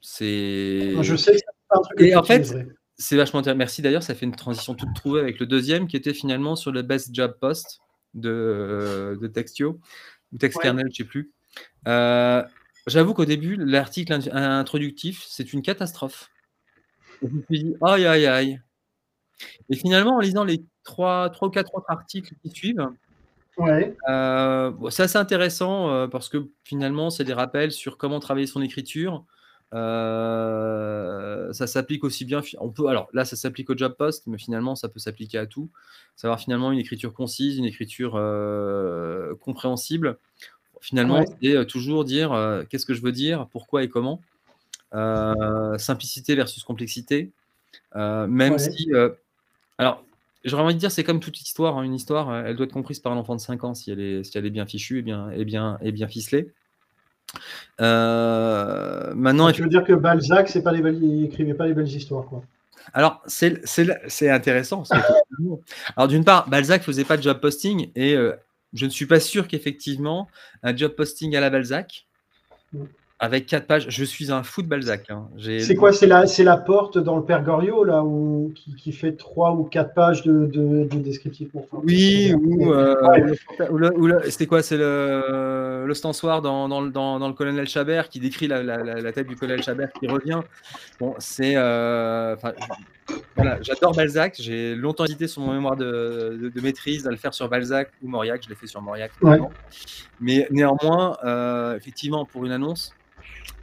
c'est. 0.00 1.02
Je 1.02 1.16
sais. 1.16 1.36
Un 1.70 1.80
truc 1.80 2.00
et 2.00 2.14
en 2.14 2.22
fait, 2.22 2.54
c'est 2.96 3.16
vachement 3.16 3.40
intéressant. 3.40 3.58
Merci 3.58 3.82
d'ailleurs, 3.82 4.02
ça 4.02 4.14
fait 4.14 4.26
une 4.26 4.36
transition 4.36 4.74
toute 4.74 4.94
trouvée 4.94 5.20
avec 5.20 5.38
le 5.38 5.46
deuxième 5.46 5.86
qui 5.86 5.96
était 5.96 6.14
finalement 6.14 6.56
sur 6.56 6.72
le 6.72 6.82
Best 6.82 7.14
Job 7.14 7.36
Post 7.40 7.80
de, 8.14 9.18
de 9.20 9.26
Textio 9.26 9.80
ou 10.32 10.38
Textkernel, 10.38 10.86
je 10.86 10.90
ne 10.90 10.94
sais 10.94 11.04
plus. 11.04 11.32
Euh, 11.88 12.42
j'avoue 12.86 13.14
qu'au 13.14 13.24
début, 13.24 13.56
l'article 13.56 14.12
introductif, 14.32 15.24
c'est 15.28 15.52
une 15.52 15.62
catastrophe. 15.62 16.30
je 17.22 17.28
me 17.28 17.42
suis 17.42 17.64
dit, 17.64 17.74
aïe, 17.82 18.06
aïe, 18.06 18.26
aïe. 18.26 18.60
Et 19.70 19.76
finalement, 19.76 20.16
en 20.16 20.20
lisant 20.20 20.44
les 20.44 20.64
trois, 20.84 21.30
trois 21.30 21.48
ou 21.48 21.50
quatre 21.50 21.74
autres 21.74 21.90
articles 21.90 22.34
qui 22.42 22.50
suivent, 22.50 22.88
ouais. 23.58 23.96
Euh, 24.08 24.72
c'est 24.90 25.04
assez 25.04 25.18
intéressant 25.18 26.08
parce 26.08 26.28
que 26.28 26.48
finalement, 26.64 27.10
c'est 27.10 27.24
des 27.24 27.32
rappels 27.32 27.72
sur 27.72 27.98
comment 27.98 28.20
travailler 28.20 28.46
son 28.46 28.62
écriture, 28.62 29.24
euh, 29.72 31.52
ça 31.52 31.66
s'applique 31.66 32.04
aussi 32.04 32.24
bien. 32.24 32.42
On 32.60 32.70
peut, 32.70 32.86
alors 32.86 33.08
là, 33.12 33.24
ça 33.24 33.36
s'applique 33.36 33.70
au 33.70 33.76
job 33.76 33.94
post, 33.96 34.24
mais 34.26 34.38
finalement, 34.38 34.76
ça 34.76 34.88
peut 34.88 35.00
s'appliquer 35.00 35.38
à 35.38 35.46
tout. 35.46 35.70
Savoir 36.16 36.38
finalement 36.38 36.70
une 36.72 36.78
écriture 36.78 37.12
concise, 37.12 37.58
une 37.58 37.64
écriture 37.64 38.14
euh, 38.16 39.34
compréhensible. 39.40 40.18
Finalement, 40.80 41.24
c'est 41.40 41.56
euh, 41.56 41.64
toujours 41.64 42.04
dire 42.04 42.64
qu'est-ce 42.68 42.86
que 42.86 42.94
je 42.94 43.02
veux 43.02 43.12
dire, 43.12 43.48
pourquoi 43.50 43.82
et 43.82 43.88
comment. 43.88 44.20
simplicité 45.78 46.34
versus 46.34 46.62
complexité. 46.62 47.32
même 47.94 48.58
si. 48.58 48.90
alors, 49.78 50.04
j'aurais 50.44 50.62
envie 50.62 50.74
de 50.74 50.80
dire, 50.80 50.92
c'est 50.92 51.04
comme 51.04 51.20
toute 51.20 51.40
histoire. 51.40 51.78
Hein. 51.78 51.82
une 51.82 51.94
histoire, 51.94 52.46
elle 52.46 52.54
doit 52.56 52.66
être 52.66 52.72
comprise 52.72 53.00
par 53.00 53.12
un 53.12 53.16
enfant 53.16 53.34
de 53.34 53.40
5 53.40 53.64
ans 53.64 53.74
si 53.74 53.90
elle 53.90 54.00
est, 54.00 54.24
si 54.24 54.38
elle 54.38 54.46
est 54.46 54.50
bien 54.50 54.66
fichue 54.66 54.98
et 54.98 55.02
bien, 55.02 55.30
et 55.30 55.44
bien, 55.44 55.78
et 55.82 55.90
bien 55.90 56.06
ficelée. 56.06 56.52
Euh, 57.80 59.12
maintenant, 59.14 59.50
tu 59.50 59.62
veux 59.62 59.68
dire 59.68 59.84
que 59.84 59.92
Balzac, 59.92 60.48
c'est 60.48 60.62
pas 60.62 60.72
les 60.72 60.90
il 60.92 61.24
écrivait 61.24 61.54
pas 61.54 61.66
les 61.66 61.74
belles 61.74 61.88
histoires, 61.88 62.26
quoi. 62.26 62.42
Alors, 62.92 63.22
c'est 63.26 64.28
intéressant. 64.28 64.84
Alors, 65.96 66.08
d'une 66.08 66.24
part, 66.24 66.48
Balzac 66.48 66.82
faisait 66.82 67.04
pas 67.04 67.16
de 67.16 67.22
job 67.22 67.40
posting 67.40 67.90
et 67.96 68.14
euh, 68.14 68.34
je 68.72 68.84
ne 68.84 68.90
suis 68.90 69.06
pas 69.06 69.20
sûr 69.20 69.48
qu'effectivement, 69.48 70.28
un 70.62 70.76
job 70.76 70.92
posting 70.92 71.34
à 71.34 71.40
la 71.40 71.50
Balzac, 71.50 72.06
mm 72.72 72.84
avec 73.24 73.46
quatre 73.46 73.66
pages. 73.66 73.86
Je 73.88 74.04
suis 74.04 74.30
un 74.30 74.42
fou 74.42 74.62
de 74.62 74.68
Balzac. 74.68 75.10
Hein. 75.10 75.28
C'est 75.38 75.74
quoi 75.74 75.92
C'est 75.92 76.06
la, 76.06 76.24
la 76.38 76.56
porte 76.58 76.98
dans 76.98 77.16
le 77.16 77.24
Père 77.24 77.42
Goriot, 77.42 77.84
là, 77.84 78.04
où, 78.04 78.52
qui, 78.54 78.92
fait 78.92 79.12
trois 79.12 79.52
ou 79.52 79.64
quatre 79.64 79.94
pages 79.94 80.22
de, 80.22 80.46
de, 80.46 80.84
descriptif. 80.98 81.48
oui, 81.72 82.34
ou, 82.34 82.72
euh, 82.72 83.34
c'était 84.28 84.46
quoi 84.46 84.62
C'est 84.62 84.76
le 84.76 85.92
stansoir 85.94 86.42
dans, 86.42 86.68
dans, 86.68 86.82
dans, 86.82 87.28
le 87.28 87.34
colonel 87.34 87.66
Chabert 87.66 88.10
qui 88.10 88.20
décrit 88.20 88.46
la, 88.46 88.62
la, 88.62 89.12
tête 89.12 89.26
du 89.26 89.36
colonel 89.36 89.62
Chabert 89.62 89.90
qui 89.98 90.06
revient. 90.06 90.40
Bon, 91.00 91.14
c'est. 91.18 91.54
Euh, 91.56 92.36
voilà, 93.36 93.58
j'adore 93.62 93.94
Balzac. 93.94 94.36
J'ai 94.38 94.74
longtemps 94.74 95.04
hésité 95.04 95.28
sur 95.28 95.42
mon 95.42 95.52
mémoire 95.52 95.76
de, 95.76 96.50
de, 96.54 96.60
maîtrise 96.60 97.06
à 97.06 97.10
le 97.10 97.16
faire 97.16 97.34
sur 97.34 97.48
Balzac 97.48 97.90
ou 98.02 98.08
Mauriac. 98.08 98.42
Je 98.44 98.48
l'ai 98.48 98.54
fait 98.54 98.66
sur 98.66 98.82
Mauriac. 98.82 99.12
Mais 100.20 100.46
néanmoins, 100.50 101.16
euh, 101.24 101.76
effectivement, 101.76 102.24
pour 102.24 102.44
une 102.44 102.52
annonce, 102.52 102.92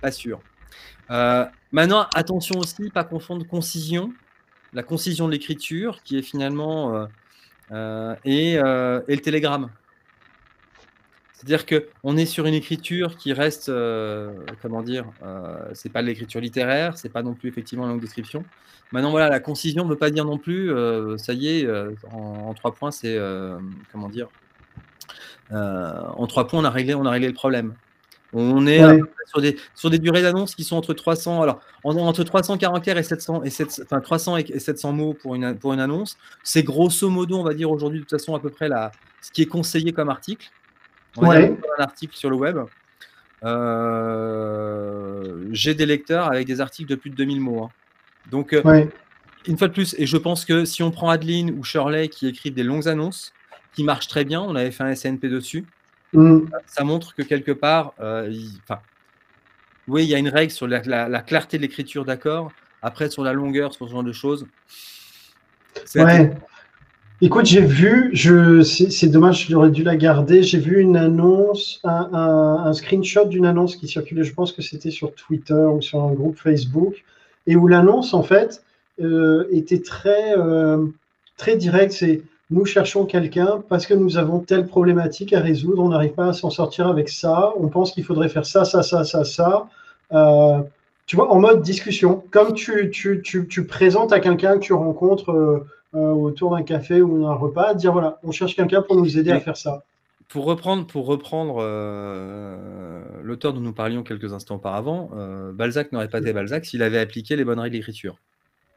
pas 0.02 0.12
sûr. 0.12 0.42
Euh, 1.12 1.46
maintenant, 1.72 2.08
attention 2.16 2.60
aussi, 2.60 2.90
pas 2.90 3.04
confondre 3.04 3.46
concision, 3.46 4.14
la 4.74 4.84
concision 4.84 5.28
de 5.28 5.34
l'écriture, 5.34 6.02
qui 6.04 6.18
est 6.18 6.22
finalement 6.22 6.96
euh, 6.96 7.06
euh, 7.72 8.16
et, 8.26 8.56
le 8.56 9.22
télégramme. 9.22 9.70
C'est-à-dire 11.34 11.66
que 11.66 11.88
on 12.04 12.18
est 12.18 12.28
sur 12.28 12.46
une 12.46 12.54
écriture 12.54 13.18
qui 13.18 13.34
reste, 13.34 13.72
comment 14.62 14.84
dire, 14.84 15.06
c'est 15.74 15.92
pas 15.92 16.04
l'écriture 16.04 16.40
littéraire, 16.40 16.98
c'est 16.98 17.10
pas 17.10 17.24
non 17.24 17.34
plus 17.34 17.50
effectivement 17.50 17.86
la 17.86 17.92
longue 17.94 18.02
description. 18.02 18.46
Maintenant, 18.92 19.10
voilà, 19.10 19.28
la 19.28 19.40
concision 19.40 19.86
ne 19.86 19.90
veut 19.90 19.98
pas 19.98 20.12
dire 20.12 20.24
non 20.24 20.38
plus, 20.38 20.72
ça 21.18 21.34
y 21.34 21.48
est, 21.48 21.68
en, 22.12 22.54
trois 22.54 22.76
points, 22.76 22.92
c'est 22.92 23.20
comment 23.92 24.08
dire, 24.08 24.28
en 25.50 26.28
trois 26.28 26.46
points, 26.48 26.60
on 26.60 26.66
a 26.66 26.70
réglé 26.70 26.94
le 26.94 27.34
problème. 27.34 27.74
On 28.34 28.66
est 28.66 28.82
sur, 29.28 29.42
des, 29.42 29.58
sur 29.76 29.90
des 29.90 30.00
durées 30.00 30.22
d'annonce 30.22 30.56
qui 30.56 30.64
sont 30.64 30.78
entre 30.78 30.94
300, 30.94 31.42
alors 31.42 31.60
entre 31.84 32.24
300 32.24 32.58
caractères 32.58 32.98
et 32.98 33.04
700 33.04 33.44
et 33.44 33.52
300 34.02 34.38
et 34.38 34.60
700 34.60 34.94
mots 34.94 35.14
pour 35.14 35.36
une, 35.36 35.58
pour 35.58 35.74
une 35.74 35.82
annonce. 35.82 36.18
C'est 36.44 36.64
grosso 36.64 37.10
modo, 37.10 37.38
on 37.38 37.44
va 37.44 37.54
dire 37.54 37.70
aujourd'hui 37.70 38.00
de 38.00 38.04
toute 38.04 38.18
façon 38.18 38.34
à 38.34 38.40
peu 38.40 38.50
près 38.50 38.70
la, 38.70 38.92
ce 39.22 39.32
qui 39.32 39.42
est 39.42 39.48
conseillé 39.48 39.92
comme 39.92 40.10
article. 40.10 40.50
On 41.18 41.28
va 41.28 41.40
un 41.40 41.58
article 41.80 42.16
sur 42.16 42.30
le 42.30 42.38
web. 42.38 42.58
Euh, 43.44 45.46
j'ai 45.52 45.74
des 45.74 45.86
lecteurs 45.86 46.32
avec 46.32 46.48
des 46.48 46.62
articles 46.62 46.90
de 46.90 46.96
plus 46.96 47.10
de 47.10 47.16
2000 47.16 47.42
mots. 47.42 47.64
Hein. 47.64 47.70
Donc, 48.30 48.54
euh, 48.54 48.86
une 49.48 49.58
fois 49.58 49.68
de 49.68 49.74
plus, 49.74 49.96
et 49.98 50.06
je 50.06 50.18
pense 50.18 50.46
que 50.46 50.64
si 50.64 50.84
on 50.84 50.92
prend 50.92 51.10
Adeline 51.10 51.58
ou 51.58 51.64
Shirley 51.64 52.08
qui 52.08 52.28
écrivent 52.28 52.54
des 52.54 52.64
longues 52.64 52.88
annonces, 52.88 53.34
qui 53.74 53.84
marchent 53.84 54.08
très 54.08 54.26
bien, 54.26 54.42
on 54.42 54.56
avait 54.56 54.72
fait 54.72 54.84
un 54.84 54.94
SNP 54.94 55.28
dessus, 55.28 55.66
mm. 56.14 56.50
ça 56.66 56.84
montre 56.84 57.16
que 57.16 57.22
quelque 57.22 57.52
part, 57.52 57.94
euh, 58.00 58.32
oui, 59.88 60.04
il 60.04 60.10
y 60.10 60.16
a 60.16 60.18
une 60.18 60.30
règle 60.30 60.52
sur 60.52 60.68
la, 60.68 61.22
clarté 61.22 61.58
de 61.58 61.62
l'écriture, 61.62 62.06
d'accord. 62.06 62.52
Après, 62.82 63.10
sur 63.10 63.24
la 63.24 63.34
longueur, 63.34 63.74
sur 63.74 63.88
ce 63.88 63.92
genre 63.92 64.04
de 64.04 64.12
choses. 64.12 64.48
Ouais. 65.96 66.32
Écoute, 67.24 67.46
j'ai 67.46 67.62
vu, 67.62 68.10
je, 68.14 68.64
c'est 68.64 69.08
dommage, 69.08 69.48
j'aurais 69.48 69.70
dû 69.70 69.84
la 69.84 69.96
garder. 69.96 70.42
J'ai 70.42 70.58
vu 70.58 70.80
une 70.80 70.98
annonce, 70.98 71.80
un, 71.84 72.74
screenshot 72.74 73.26
d'une 73.26 73.46
annonce 73.46 73.76
qui 73.76 73.88
circulait, 73.88 74.24
je 74.24 74.34
pense 74.34 74.52
que 74.52 74.64
c'était 74.64 74.90
sur 74.90 75.14
Twitter 75.14 75.54
ou 75.54 75.82
sur 75.84 76.02
un 76.02 76.14
groupe 76.14 76.38
Facebook, 76.40 77.04
et 77.46 77.56
où 77.56 77.68
l'annonce, 77.68 78.16
en 78.16 78.24
fait, 78.24 78.64
euh, 79.00 79.46
était 79.52 79.82
très, 79.82 80.36
euh, 80.36 80.88
très 81.38 81.58
directe. 81.58 81.92
C'est 81.92 82.24
nous 82.52 82.66
cherchons 82.66 83.06
quelqu'un 83.06 83.64
parce 83.70 83.86
que 83.86 83.94
nous 83.94 84.18
avons 84.18 84.40
telle 84.40 84.68
problématique 84.68 85.34
à 85.34 85.40
résoudre, 85.40 85.82
on 85.82 85.90
n'arrive 85.90 86.12
pas 86.12 86.28
à 86.28 86.34
s'en 86.34 86.50
sortir 86.50 86.88
avec 86.88 87.10
ça, 87.10 87.54
on 87.58 87.70
pense 87.70 87.94
qu'il 87.94 88.04
faudrait 88.04 88.30
faire 88.30 88.46
ça, 88.46 88.66
ça, 88.66 88.84
ça, 88.84 89.06
ça, 89.06 89.24
ça. 89.24 89.68
Euh, 90.12 90.60
tu 91.06 91.16
vois, 91.16 91.32
en 91.32 91.40
mode 91.40 91.62
discussion, 91.62 92.24
comme 92.30 92.54
tu, 92.54 92.92
tu, 92.92 93.22
tu, 93.22 93.48
tu 93.48 93.66
présentes 93.66 94.12
à 94.12 94.20
quelqu'un 94.20 94.56
que 94.56 94.64
tu 94.64 94.74
rencontres 94.74 95.32
euh, 95.32 95.66
autour 95.94 96.52
d'un 96.52 96.64
café 96.64 97.02
ou 97.02 97.24
d'un 97.24 97.34
repas, 97.34 97.74
dire 97.74 97.94
voilà, 97.94 98.20
on 98.24 98.32
cherche 98.32 98.56
quelqu'un 98.56 98.82
pour 98.82 98.98
nous 98.98 99.18
aider 99.18 99.32
à 99.32 99.40
faire 99.40 99.58
ça. 99.58 99.84
Pour 100.28 100.46
reprendre, 100.46 100.88
pour 100.88 101.06
reprendre 101.06 101.58
euh, 101.60 103.02
l'auteur 103.24 103.54
dont 103.54 103.60
nous 103.60 103.74
parlions 103.74 104.04
quelques 104.04 104.32
instants 104.34 104.56
auparavant, 104.56 105.10
euh, 105.16 105.52
Balzac 105.52 105.92
n'aurait 105.92 106.08
pas 106.08 106.20
été 106.20 106.32
Balzac 106.32 106.66
s'il 106.66 106.84
avait 106.84 107.00
appliqué 107.00 107.36
les 107.36 107.44
bonnes 107.44 107.60
règles 107.60 107.76
d'écriture. 107.76 108.18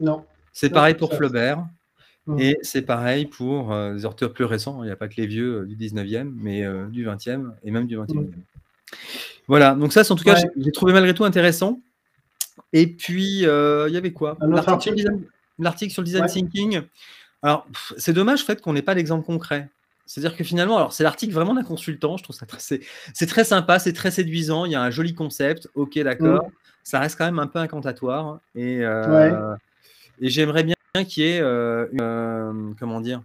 Non. 0.00 0.24
C'est 0.52 0.70
pareil 0.70 0.94
pour 0.94 1.14
Flaubert. 1.14 1.64
Mmh. 2.26 2.40
Et 2.40 2.58
c'est 2.62 2.82
pareil 2.82 3.26
pour 3.26 3.74
les 3.74 4.04
auteurs 4.04 4.32
plus 4.32 4.44
récents. 4.44 4.82
Il 4.82 4.86
n'y 4.86 4.92
a 4.92 4.96
pas 4.96 5.08
que 5.08 5.16
les 5.16 5.26
vieux 5.26 5.66
du 5.66 5.76
19e, 5.76 6.32
mais 6.36 6.64
du 6.90 7.06
20e 7.06 7.52
et 7.62 7.70
même 7.70 7.86
du 7.86 7.96
21e. 7.96 8.14
Mmh. 8.14 8.32
Voilà, 9.46 9.74
donc 9.74 9.92
ça, 9.92 10.00
en 10.10 10.16
tout 10.16 10.24
cas, 10.24 10.36
j'ai 10.56 10.72
trouvé 10.72 10.92
malgré 10.92 11.14
tout 11.14 11.24
intéressant. 11.24 11.80
Et 12.72 12.86
puis, 12.86 13.40
il 13.40 13.90
y 13.92 13.96
avait 13.96 14.12
quoi? 14.12 14.38
L'article 15.58 15.92
sur 15.92 16.02
le 16.02 16.06
design 16.06 16.26
thinking. 16.26 16.82
Alors, 17.42 17.66
c'est 17.98 18.12
dommage 18.14 18.42
en 18.42 18.46
fait 18.46 18.62
qu'on 18.62 18.72
n'ait 18.72 18.82
pas 18.82 18.94
d'exemple 18.94 19.26
concret. 19.26 19.68
C'est-à-dire 20.06 20.36
que 20.36 20.44
finalement, 20.44 20.76
alors 20.76 20.92
c'est 20.92 21.02
l'article 21.02 21.32
vraiment 21.32 21.54
d'un 21.54 21.62
consultant, 21.62 22.16
je 22.18 22.22
trouve 22.22 22.36
ça 22.36 22.44
très, 22.44 22.58
c'est 22.60 23.26
très 23.26 23.44
sympa, 23.44 23.78
c'est 23.78 23.94
très 23.94 24.10
séduisant, 24.10 24.66
il 24.66 24.72
y 24.72 24.74
a 24.74 24.82
un 24.82 24.90
joli 24.90 25.14
concept, 25.14 25.68
ok 25.74 25.98
d'accord, 26.00 26.46
mm. 26.46 26.52
ça 26.82 27.00
reste 27.00 27.16
quand 27.16 27.24
même 27.24 27.38
un 27.38 27.46
peu 27.46 27.58
incantatoire 27.58 28.40
et, 28.54 28.80
et 28.80 30.28
j'aimerais 30.28 30.62
bien 30.62 30.73
qu'il 31.02 31.24
y 31.24 31.26
ait, 31.26 31.40
euh, 31.40 31.86
euh, 32.00 32.52
comment 32.78 33.00
dire 33.00 33.22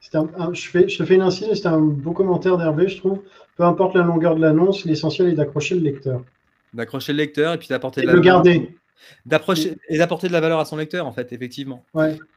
je, 0.00 0.68
fais, 0.68 0.88
je 0.88 0.98
te 0.98 1.04
fais 1.04 1.16
une 1.16 1.22
incise, 1.22 1.48
c'est 1.52 1.66
un 1.66 1.80
beau 1.80 2.12
commentaire 2.12 2.56
d'Hervé, 2.56 2.88
je 2.88 2.98
trouve. 2.98 3.20
Peu 3.56 3.64
importe 3.64 3.96
la 3.96 4.02
longueur 4.02 4.36
de 4.36 4.40
l'annonce, 4.40 4.84
l'essentiel 4.84 5.28
est 5.28 5.32
d'accrocher 5.32 5.74
le 5.74 5.82
lecteur. 5.82 6.22
D'accrocher 6.72 7.12
le 7.12 7.18
lecteur 7.18 7.54
et 7.54 7.58
puis 7.58 7.68
d'apporter 7.68 8.02
de 8.02 8.06
la 8.06 8.12
le 8.12 8.20
garder 8.20 8.76
d'approcher 9.24 9.76
et 9.88 9.98
d'apporter 9.98 10.28
de 10.28 10.32
la 10.32 10.40
valeur 10.40 10.60
à 10.60 10.66
son 10.66 10.76
lecteur 10.76 11.06
en 11.06 11.12
fait 11.12 11.32
effectivement 11.32 11.82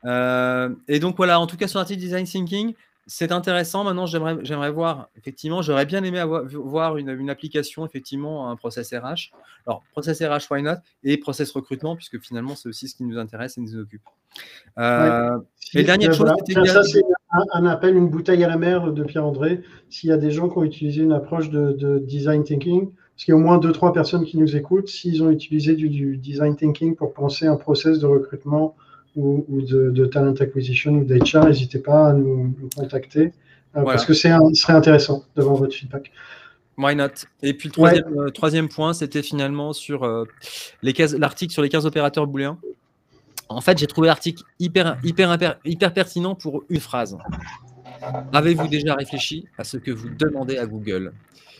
euh, 0.05 0.69
et 0.87 0.99
donc 0.99 1.17
voilà 1.17 1.37
en 1.37 1.45
tout 1.45 1.57
cas 1.57 1.67
sur 1.67 1.77
l'article 1.77 1.99
design 1.99 2.25
thinking 2.25 2.73
c'est 3.05 3.31
intéressant. 3.31 3.83
Maintenant 3.83 4.05
j'aimerais 4.05 4.71
voir 4.71 5.09
effectivement 5.17 5.61
j'aurais 5.61 5.85
bien 5.85 6.03
aimé 6.03 6.19
avoir, 6.19 6.45
voir 6.45 6.97
une, 6.97 7.09
une, 7.09 7.29
application 7.29 7.85
effectivement 7.85 8.49
un 8.49 8.55
process 8.55 8.93
RH 8.93 9.31
alors 9.65 9.83
process 9.91 10.21
RH 10.21 10.51
why 10.51 10.61
not? 10.61 10.75
Et 11.03 11.17
process 11.17 11.51
recrutement 11.51 11.95
puisque 11.95 12.19
finalement 12.19 12.55
c'est 12.55 12.69
aussi 12.69 12.87
ce 12.87 12.95
qui 12.95 13.03
nous 13.03 13.17
intéresse 13.17 13.57
et 13.57 13.61
nous 13.61 13.75
occupe. 13.77 14.03
Euh, 14.77 15.37
et 15.73 15.83
dernière 15.83 16.13
chose 16.13 16.29
ça 16.65 16.83
c'est 16.83 17.01
un, 17.51 17.65
appel 17.65 17.95
une 17.95 18.09
bouteille 18.09 18.43
à 18.43 18.47
la 18.47 18.57
mer 18.57 18.91
de 18.91 19.03
Pierre 19.03 19.25
André 19.25 19.61
s'il 19.89 20.09
y 20.09 20.13
a 20.13 20.17
des 20.17 20.31
gens 20.31 20.49
qui 20.49 20.57
ont 20.57 20.63
utilisé 20.63 21.01
une 21.01 21.13
approche 21.13 21.49
de, 21.49 21.73
de 21.73 21.99
design 21.99 22.43
thinking 22.43 22.91
parce 23.13 23.25
qu'il 23.25 23.33
y 23.33 23.37
a 23.37 23.39
au 23.39 23.43
moins 23.43 23.59
deux, 23.59 23.71
trois 23.71 23.93
personnes 23.93 24.25
qui 24.25 24.37
nous 24.37 24.55
écoutent, 24.55 24.87
s'ils 24.87 25.21
ont 25.21 25.29
utilisé 25.29 25.75
du, 25.75 26.17
design 26.17 26.55
thinking 26.55 26.95
pour 26.95 27.13
penser 27.13 27.45
un 27.45 27.57
process 27.57 27.99
de 27.99 28.07
recrutement 28.07 28.75
ou, 29.15 29.61
de, 29.61 30.05
talent 30.05 30.33
acquisition 30.33 30.93
ou 30.93 31.03
d'HR, 31.03 31.45
n'hésitez 31.45 31.79
pas 31.79 32.09
à 32.09 32.13
nous, 32.13 32.55
contacter 32.75 33.31
euh, 33.75 33.83
parce 33.83 34.05
que 34.05 34.13
c'est 34.13 34.29
ce 34.29 34.61
serait 34.61 34.73
intéressant 34.73 35.23
d'avoir 35.35 35.55
votre 35.55 35.75
feedback. 35.75 36.11
Why 36.77 36.95
not? 36.95 37.07
Et 37.41 37.53
puis 37.53 37.69
le 37.75 38.19
euh, 38.19 38.29
troisième, 38.29 38.67
point, 38.67 38.93
c'était 38.93 39.21
finalement 39.21 39.73
sur 39.73 40.03
euh, 40.03 40.25
l'article 40.81 41.53
sur 41.53 41.61
les 41.61 41.69
15 41.69 41.85
opérateurs 41.85 42.25
booléens. 42.25 42.57
En 43.49 43.61
fait, 43.61 43.77
j'ai 43.77 43.87
trouvé 43.87 44.07
l'article 44.07 44.43
hyper, 44.59 44.97
hyper, 45.03 45.33
hyper, 45.33 45.59
hyper 45.65 45.93
pertinent 45.93 46.33
pour 46.33 46.63
une 46.69 46.79
phrase. 46.79 47.17
Avez-vous 48.33 48.67
déjà 48.67 48.95
réfléchi 48.95 49.47
à 49.57 49.63
ce 49.63 49.77
que 49.77 49.91
vous 49.91 50.09
demandez 50.09 50.57
à 50.57 50.65
Google? 50.65 51.13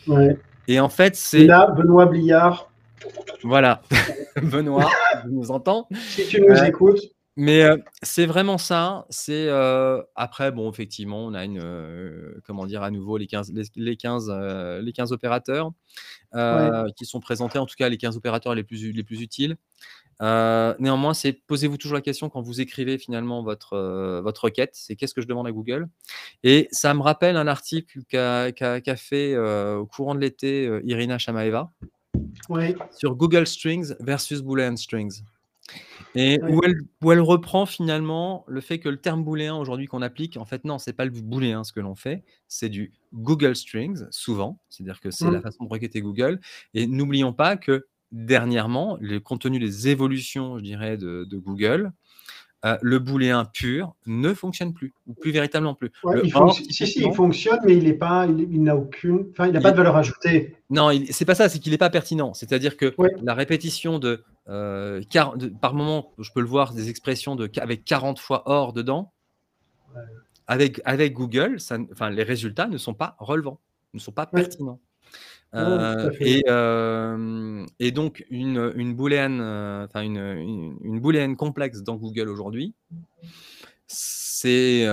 Ouais. 0.06 0.36
Et 0.66 0.80
en 0.80 0.88
fait, 0.88 1.14
c'est. 1.14 1.44
Là, 1.44 1.70
Benoît 1.70 2.06
Bliard. 2.06 2.70
Voilà. 3.42 3.82
Benoît, 4.42 4.90
tu 5.22 5.28
nous 5.30 5.50
entends? 5.50 5.88
Si 5.92 6.26
tu 6.26 6.40
nous 6.40 6.54
euh, 6.54 6.64
écoutes. 6.64 7.00
Mais 7.36 7.62
euh, 7.62 7.76
c'est 8.02 8.26
vraiment 8.26 8.58
ça. 8.58 9.06
C'est 9.10 9.48
euh, 9.48 10.00
après, 10.14 10.52
bon, 10.52 10.70
effectivement, 10.70 11.24
on 11.24 11.34
a 11.34 11.44
une, 11.44 12.40
comment 12.46 12.66
dire, 12.66 12.82
à 12.82 12.90
nouveau 12.90 13.16
les 13.16 13.26
15, 13.26 13.52
les, 13.74 13.96
15, 13.96 14.30
les 14.80 14.92
15 14.92 15.12
opérateurs 15.12 15.72
qui 16.96 17.04
sont 17.06 17.20
présentés, 17.20 17.58
en 17.58 17.66
tout 17.66 17.74
cas 17.76 17.88
les 17.88 17.98
15 17.98 18.16
opérateurs 18.16 18.54
les 18.54 18.62
plus, 18.62 18.92
les 18.92 19.02
plus 19.02 19.20
utiles. 19.20 19.56
Néanmoins, 20.20 21.14
c'est 21.14 21.32
posez-vous 21.32 21.76
toujours 21.76 21.96
la 21.96 22.02
question 22.02 22.28
quand 22.28 22.40
vous 22.40 22.60
écrivez 22.60 22.98
finalement 22.98 23.42
votre, 23.42 24.20
votre 24.22 24.44
requête, 24.44 24.70
c'est 24.74 24.94
qu'est-ce 24.94 25.14
que 25.14 25.20
je 25.20 25.26
demande 25.26 25.48
à 25.48 25.52
Google? 25.52 25.88
Et 26.44 26.68
ça 26.70 26.94
me 26.94 27.02
rappelle 27.02 27.36
un 27.36 27.48
article 27.48 28.00
qu'a 28.08 28.96
fait 28.96 29.36
au 29.36 29.86
courant 29.86 30.14
de 30.14 30.20
l'été 30.20 30.70
Irina 30.84 31.18
Shamaeva 31.18 31.72
sur 32.92 33.16
Google 33.16 33.46
Strings 33.46 33.94
versus 34.00 34.40
Boolean 34.40 34.76
Strings. 34.76 35.22
Et 36.14 36.40
où, 36.42 36.60
elle, 36.62 36.80
où, 37.02 37.10
elle, 37.10 37.20
reprend 37.20 37.66
finalement 37.66 38.44
le 38.46 38.60
fait 38.60 38.78
que 38.78 38.88
le 38.88 38.98
terme 38.98 39.24
booléen 39.24 39.56
aujourd'hui 39.56 39.86
qu'on 39.86 40.02
applique, 40.02 40.36
en 40.36 40.44
fait, 40.44 40.64
non, 40.64 40.78
c'est 40.78 40.92
pas 40.92 41.04
le 41.04 41.10
booléen 41.10 41.64
ce 41.64 41.72
que 41.72 41.80
l'on 41.80 41.96
fait, 41.96 42.24
c'est 42.46 42.68
du 42.68 42.92
Google 43.12 43.56
Strings, 43.56 44.04
souvent, 44.10 44.60
c'est-à-dire 44.68 45.00
que 45.00 45.10
c'est 45.10 45.30
la 45.30 45.38
mmh. 45.38 45.42
façon 45.42 45.64
de 45.64 45.68
requêter 45.70 46.00
Google. 46.02 46.40
Et 46.72 46.86
n'oublions 46.86 47.32
pas 47.32 47.56
que 47.56 47.86
dernièrement, 48.12 48.96
le 49.00 49.18
contenu 49.18 49.58
des 49.58 49.88
évolutions, 49.88 50.56
je 50.58 50.62
dirais, 50.62 50.96
de, 50.96 51.26
Google, 51.36 51.92
euh, 52.64 52.78
le 52.80 52.98
booléen 52.98 53.44
pur 53.44 53.94
ne 54.06 54.32
fonctionne 54.32 54.72
plus, 54.72 54.94
ou 55.06 55.12
plus 55.12 55.32
véritablement 55.32 55.74
plus. 55.74 55.92
il 56.22 56.32
si, 56.70 56.86
si, 56.86 57.00
il 57.00 57.12
fonctionne, 57.12 57.60
mais 57.66 57.76
il 57.76 57.98
pas, 57.98 58.26
il, 58.26 58.62
n'a 58.62 58.74
aucune, 58.74 59.26
enfin, 59.32 59.48
il 59.48 59.52
n'a 59.52 59.60
pas 59.60 59.70
de 59.70 59.76
valeur 59.76 59.96
ajoutée. 59.96 60.56
Non, 60.70 60.90
c'est 61.10 61.26
pas 61.26 61.34
ça, 61.34 61.50
c'est 61.50 61.58
qu'il 61.58 61.72
n'est 61.72 61.78
pas 61.78 61.90
pertinent. 61.90 62.32
C'est-à-dire 62.32 62.78
que 62.78 62.94
la 63.22 63.34
répétition 63.34 64.00
euh, 64.48 65.00
de, 65.36 65.46
par 65.60 65.74
moment, 65.74 66.12
je 66.18 66.30
peux 66.32 66.40
le 66.40 66.46
voir, 66.46 66.72
des 66.72 66.88
expressions 66.88 67.36
de, 67.36 67.50
avec 67.60 67.84
40 67.84 68.18
fois 68.18 68.42
or 68.46 68.72
dedans, 68.72 69.12
avec, 70.46 70.80
avec 70.86 71.12
Google, 71.12 71.60
ça, 71.60 71.76
enfin, 71.92 72.08
les 72.08 72.22
résultats 72.22 72.66
ne 72.66 72.78
sont 72.78 72.94
pas 72.94 73.16
relevants, 73.18 73.60
ne 73.92 73.98
sont 73.98 74.12
pas 74.12 74.24
pertinents. 74.24 74.80
Euh, 75.54 76.10
et, 76.20 76.42
euh, 76.48 77.64
et, 77.78 77.92
donc 77.92 78.24
une, 78.30 78.72
une 78.74 78.94
booléenne, 78.94 79.40
euh, 79.40 79.84
enfin 79.84 80.02
une, 80.02 80.76
une, 80.82 81.00
booléenne 81.00 81.36
complexe 81.36 81.82
dans 81.82 81.94
Google 81.94 82.28
aujourd'hui, 82.28 82.74
c'est 83.86 84.84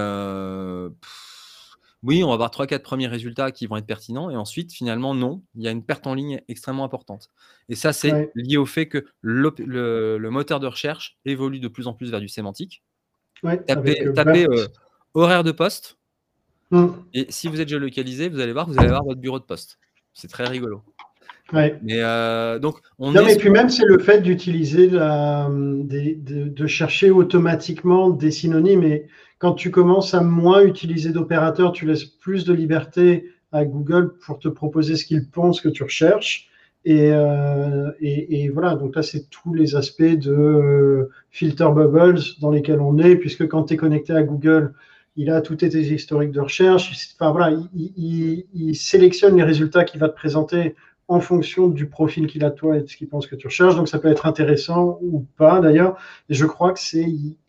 oui, 2.04 2.24
on 2.24 2.30
va 2.30 2.34
avoir 2.34 2.50
3-4 2.50 2.80
premiers 2.80 3.08
résultats 3.08 3.52
qui 3.52 3.68
vont 3.68 3.78
être 3.78 3.86
pertinents, 3.86 4.32
et 4.32 4.36
ensuite, 4.36 4.74
finalement, 4.74 5.14
non, 5.14 5.44
il 5.54 5.62
y 5.62 5.68
a 5.68 5.72
une 5.72 5.84
perte 5.84 6.08
en 6.08 6.16
ligne 6.16 6.42
extrêmement 6.48 6.84
importante. 6.84 7.30
Et 7.70 7.76
ça, 7.76 7.94
c'est 7.94 8.32
lié 8.34 8.58
au 8.58 8.66
fait 8.66 8.88
que 8.88 9.06
le, 9.22 9.54
le, 9.60 10.30
moteur 10.32 10.60
de 10.60 10.66
recherche 10.66 11.20
évolue 11.26 11.60
de 11.60 11.68
plus 11.68 11.86
en 11.86 11.94
plus 11.94 12.10
vers 12.10 12.20
du 12.20 12.28
sémantique. 12.28 12.82
tapez, 13.68 14.48
horaire 15.14 15.44
de 15.44 15.52
poste, 15.52 16.00
mmh. 16.72 16.88
et 17.14 17.28
si 17.30 17.48
vous 17.48 17.62
êtes 17.62 17.70
géolocalisé, 17.70 18.30
vous 18.30 18.40
allez 18.40 18.54
voir, 18.54 18.68
vous 18.68 18.80
allez 18.80 18.88
avoir 18.88 19.04
votre 19.04 19.20
bureau 19.20 19.38
de 19.38 19.46
poste. 19.46 19.78
C'est 20.14 20.28
très 20.28 20.46
rigolo. 20.46 20.82
Ouais. 21.54 21.78
Mais 21.82 22.00
euh, 22.00 22.60
donc, 22.60 22.78
on 22.98 23.12
non, 23.12 23.26
mais 23.26 23.36
puis 23.36 23.50
même, 23.50 23.70
c'est 23.70 23.86
le 23.86 24.00
fait 24.00 24.22
d'utiliser, 24.22 24.88
de, 24.88 26.48
de, 26.48 26.68
chercher 26.68 27.12
automatiquement 27.12 28.10
des 28.10 28.32
synonymes. 28.32 28.84
Et 28.84 29.08
quand 29.40 29.54
tu 29.54 29.70
commences 29.70 30.14
à 30.14 30.22
moins 30.22 30.64
utiliser 30.64 31.12
d'opérateurs, 31.12 31.74
tu 31.74 31.86
laisses 31.86 32.06
plus 32.06 32.46
de 32.46 32.54
liberté 32.54 33.32
à 33.52 33.66
Google 33.66 34.14
pour 34.26 34.40
te 34.40 34.48
proposer 34.48 34.96
ce 34.96 35.06
qu'il 35.06 35.28
pense 35.30 35.60
que 35.60 35.70
tu 35.70 35.84
recherches. 35.84 36.48
Et, 36.86 37.10
et, 38.00 38.44
et, 38.44 38.50
voilà, 38.50 38.76
donc 38.76 38.96
là, 38.96 39.04
c'est 39.04 39.30
tous 39.30 39.54
les 39.54 39.76
aspects 39.76 40.02
de 40.04 41.10
filter 41.32 41.68
bubbles 41.76 42.22
dans 42.40 42.50
lesquels 42.50 42.80
on 42.80 42.98
est, 42.98 43.18
puisque 43.18 43.48
quand 43.48 43.66
tu 43.66 43.74
es 43.74 43.78
connecté 43.78 44.14
à 44.14 44.24
Google, 44.24 44.74
il 45.16 45.30
a 45.30 45.42
tout 45.42 45.56
tes 45.56 45.68
historiques 45.68 46.32
de 46.32 46.40
recherche. 46.40 46.92
Enfin 47.20 47.32
voilà, 47.32 47.58
il, 47.76 48.76
sélectionne 48.76 49.36
les 49.36 49.44
résultats 49.44 49.84
qu'il 49.84 50.00
va 50.00 50.10
te 50.10 50.16
présenter 50.16 50.76
en 51.08 51.20
fonction 51.20 51.68
du 51.68 51.88
profil 51.88 52.28
qu'il 52.28 52.44
a 52.46 52.50
de 52.50 52.56
toi 52.56 52.78
et 52.78 52.82
de 52.82 52.88
ce 52.88 52.96
qu'il 52.96 53.10
pense 53.10 53.28
que 53.28 53.36
tu 53.36 53.48
recherches. 53.48 53.76
Donc 53.76 53.90
ça 53.90 54.00
peut 54.00 54.08
être 54.08 54.26
intéressant 54.26 54.98
ou 55.02 55.26
pas 55.38 55.60
d'ailleurs. 55.60 55.98
Et 56.30 56.34
je 56.34 56.46
crois 56.46 56.72
que 56.72 56.80
c'est 56.80 57.06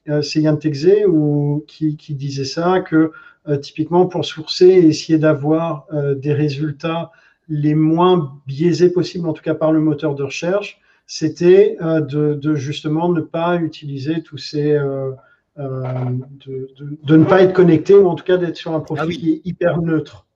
euh, 0.08 0.22
Yann 0.34 0.58
Texé 0.58 1.06
ou, 1.06 1.64
qui, 1.68 1.96
qui, 1.96 2.14
disait 2.14 2.44
ça, 2.44 2.80
que 2.80 3.12
euh, 3.48 3.56
typiquement 3.56 4.06
pour 4.06 4.24
sourcer 4.24 4.66
et 4.66 4.86
essayer 4.86 5.18
d'avoir 5.18 5.86
euh, 5.92 6.14
des 6.14 6.32
résultats 6.32 7.12
les 7.48 7.74
moins 7.74 8.40
biaisés 8.46 8.90
possibles, 8.90 9.28
en 9.28 9.32
tout 9.32 9.42
cas 9.42 9.54
par 9.54 9.72
le 9.72 9.80
moteur 9.80 10.14
de 10.14 10.22
recherche, 10.22 10.80
c'était 11.06 11.76
de, 11.80 12.34
de, 12.34 12.54
justement 12.54 13.10
ne 13.10 13.20
pas 13.20 13.56
utiliser 13.56 14.22
tous 14.22 14.38
ces 14.38 14.78
euh, 15.58 16.18
de, 16.46 17.16
ne 17.16 17.24
pas 17.24 17.42
être 17.42 17.52
connecté 17.52 17.94
ou 17.94 18.08
en 18.08 18.14
tout 18.14 18.24
cas 18.24 18.38
d'être 18.38 18.56
sur 18.56 18.72
un 18.72 18.80
profil 18.80 19.04
ah 19.06 19.20
qui 19.20 19.32
est 19.32 19.40
hyper 19.44 19.82
neutre. 19.82 20.26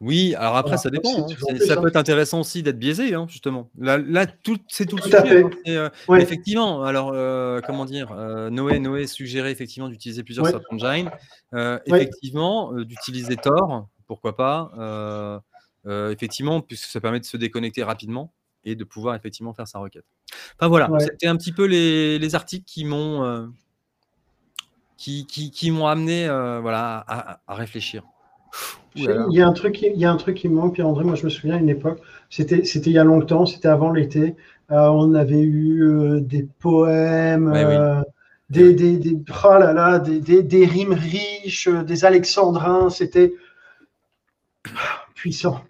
Oui, 0.00 0.34
alors 0.34 0.56
après, 0.56 0.76
ça 0.76 0.90
dépend. 0.90 1.26
Hein. 1.30 1.56
Ça 1.64 1.76
peut 1.76 1.88
être 1.88 1.96
intéressant 1.96 2.40
aussi 2.40 2.62
d'être 2.62 2.78
biaisé, 2.78 3.14
hein, 3.14 3.26
justement. 3.28 3.70
Là, 3.78 3.96
là 3.96 4.26
tout, 4.26 4.58
c'est 4.68 4.84
tout, 4.84 4.96
le 4.96 5.02
sujet. 5.02 5.42
Hein. 5.42 5.50
Euh, 5.68 6.16
effectivement, 6.16 6.82
alors, 6.82 7.12
euh, 7.14 7.60
comment 7.64 7.86
dire, 7.86 8.14
Noé, 8.50 8.78
Noé 8.78 9.06
suggérait 9.06 9.52
effectivement 9.52 9.88
d'utiliser 9.88 10.22
plusieurs 10.22 10.46
search 10.48 10.64
engines. 10.70 11.10
effectivement, 11.86 12.72
d'utiliser 12.74 13.36
Tor, 13.36 13.88
pourquoi 14.06 14.36
pas. 14.36 15.40
effectivement, 15.86 16.60
puisque 16.60 16.90
ça 16.90 17.00
permet 17.00 17.20
de 17.20 17.24
se 17.24 17.36
déconnecter 17.36 17.84
rapidement 17.84 18.34
et 18.64 18.74
de 18.74 18.82
pouvoir 18.82 19.14
effectivement 19.14 19.54
faire 19.54 19.68
sa 19.68 19.78
requête. 19.78 20.04
Enfin 20.58 20.66
voilà, 20.66 20.90
c'était 20.98 21.28
un 21.28 21.36
petit 21.36 21.52
peu 21.52 21.64
les, 21.64 22.18
les 22.18 22.34
articles 22.34 22.64
qui 22.66 22.84
m'ont 22.84 23.52
qui, 24.96 25.26
qui, 25.26 25.70
m'ont 25.70 25.86
amené 25.86 26.26
euh, 26.26 26.60
voilà, 26.60 27.04
à, 27.46 27.54
réfléchir. 27.54 28.02
Il 28.94 29.04
y, 29.30 29.42
a 29.42 29.46
un 29.46 29.52
truc, 29.52 29.82
il 29.82 29.98
y 29.98 30.06
a 30.06 30.10
un 30.10 30.16
truc 30.16 30.38
qui 30.38 30.48
manque, 30.48 30.74
Pierre-André. 30.74 31.04
Moi, 31.04 31.16
je 31.16 31.24
me 31.24 31.28
souviens 31.28 31.56
à 31.56 31.58
une 31.58 31.68
époque, 31.68 32.00
c'était 32.30 32.60
il 32.60 32.92
y 32.92 32.98
a 32.98 33.04
longtemps, 33.04 33.44
c'était 33.44 33.68
avant 33.68 33.90
l'été. 33.90 34.36
Euh, 34.70 34.88
on 34.88 35.14
avait 35.14 35.40
eu 35.40 35.82
euh, 35.82 36.20
des 36.20 36.48
poèmes, 36.58 37.52
des, 38.48 38.72
des, 38.72 38.96
des, 38.96 39.18
oh 39.44 39.58
là 39.58 39.74
là, 39.74 39.98
des, 39.98 40.20
des, 40.20 40.42
des, 40.42 40.64
rimes 40.64 40.94
riches, 40.94 41.68
des 41.68 42.04
alexandrins. 42.06 42.88
C'était 42.88 43.34
puissant. 45.14 45.60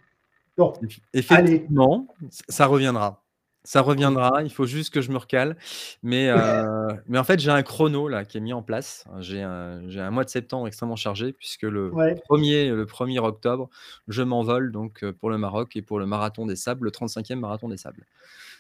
Bon, 0.57 0.73
Effectivement, 1.13 2.07
ça 2.49 2.67
reviendra. 2.67 3.23
Ça 3.67 3.83
reviendra, 3.83 4.45
il 4.45 4.51
faut 4.51 4.65
juste 4.65 4.95
que 4.95 5.01
je 5.01 5.11
me 5.11 5.17
recale. 5.17 5.57
Mais, 6.05 6.29
euh, 6.31 6.89
mais 7.09 7.19
en 7.19 7.25
fait, 7.25 7.41
j'ai 7.41 7.51
un 7.51 7.63
chrono 7.63 8.07
là, 8.07 8.25
qui 8.25 8.39
est 8.39 8.41
mis 8.41 8.53
en 8.53 8.63
place. 8.63 9.05
J'ai 9.19 9.43
un, 9.43 9.81
un, 9.99 10.11
mois 10.11 10.25
de 10.25 10.31
septembre 10.31 10.69
extrêmement 10.69 10.97
chargé, 10.97 11.33
puisque 11.33 11.63
le, 11.63 11.91
1er, 11.91 12.73
le 12.73 12.85
1er 12.87 13.19
octobre, 13.19 13.69
je 14.07 14.23
m'envole 14.23 14.71
donc 14.71 15.05
pour 15.21 15.31
le 15.31 15.37
Maroc 15.37 15.77
et 15.77 15.83
pour 15.83 15.99
le 15.99 16.07
marathon 16.07 16.47
des 16.47 16.57
sables, 16.57 16.85
le 16.85 16.91
35e 16.93 17.35
marathon 17.35 17.69
des 17.69 17.77
sables. 17.77 18.07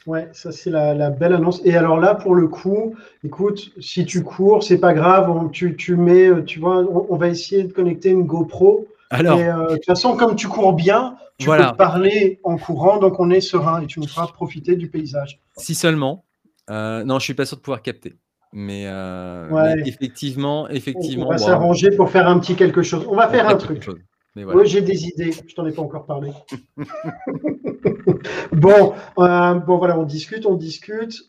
Ouais, 0.07 0.29
ça 0.33 0.53
c'est 0.53 0.71
la, 0.71 1.11
belle 1.11 1.33
annonce. 1.33 1.61
Et 1.65 1.77
alors 1.77 1.99
là, 1.99 2.15
pour 2.15 2.35
le 2.35 2.47
coup, 2.47 2.95
écoute, 3.25 3.73
si 3.81 4.05
tu 4.05 4.23
cours, 4.23 4.63
c'est 4.63 4.79
pas 4.79 4.95
grave, 4.95 5.51
tu, 5.53 5.77
tu, 5.77 5.97
mets, 5.97 6.45
tu 6.45 6.61
vois, 6.61 6.79
on, 6.79 7.17
va 7.17 7.29
essayer 7.29 7.65
de 7.65 7.73
connecter 7.73 8.11
une 8.11 8.23
GoPro. 8.23 8.87
Alors, 9.11 9.39
euh, 9.39 9.69
de 9.71 9.75
toute 9.75 9.85
façon, 9.85 10.17
comme 10.17 10.37
tu 10.37 10.49
cours 10.49 10.73
bien, 10.73 11.17
tu 11.39 11.49
peux 11.49 11.77
parler 11.77 12.41
en 12.45 12.57
courant, 12.57 12.99
donc 12.99 13.21
on 13.21 13.31
est 13.31 13.41
serein 13.41 13.83
et 13.83 13.87
tu 13.87 14.01
nous 14.01 14.09
feras 14.09 14.27
profiter 14.29 14.77
du 14.77 14.89
paysage. 14.89 15.41
Si 15.57 15.75
seulement. 15.75 16.25
Euh, 16.71 17.05
non, 17.05 17.19
je 17.19 17.25
suis 17.25 17.35
pas 17.35 17.47
sûr 17.47 17.57
de 17.57 17.63
pouvoir 17.63 17.83
capter. 17.83 18.17
Mais, 18.53 18.85
euh, 18.87 19.77
effectivement, 19.85 20.69
effectivement. 20.69 21.27
On 21.27 21.31
va 21.31 21.39
s'arranger 21.39 21.91
pour 21.91 22.11
faire 22.11 22.29
un 22.29 22.39
petit 22.39 22.55
quelque 22.55 22.83
chose. 22.83 23.07
On 23.09 23.17
va 23.17 23.29
faire 23.29 23.49
un 23.49 23.57
truc. 23.57 23.89
Oui, 24.37 24.67
j'ai 24.67 24.83
des 24.83 25.07
idées. 25.07 25.33
Je 25.47 25.55
t'en 25.55 25.67
ai 25.67 25.73
pas 25.73 25.83
encore 25.83 26.05
parlé. 26.05 26.31
bon, 28.53 28.93
euh, 29.19 29.55
bon, 29.55 29.79
voilà, 29.79 29.99
on 29.99 30.05
discute, 30.05 30.47
on 30.47 30.55
discute. 30.55 31.25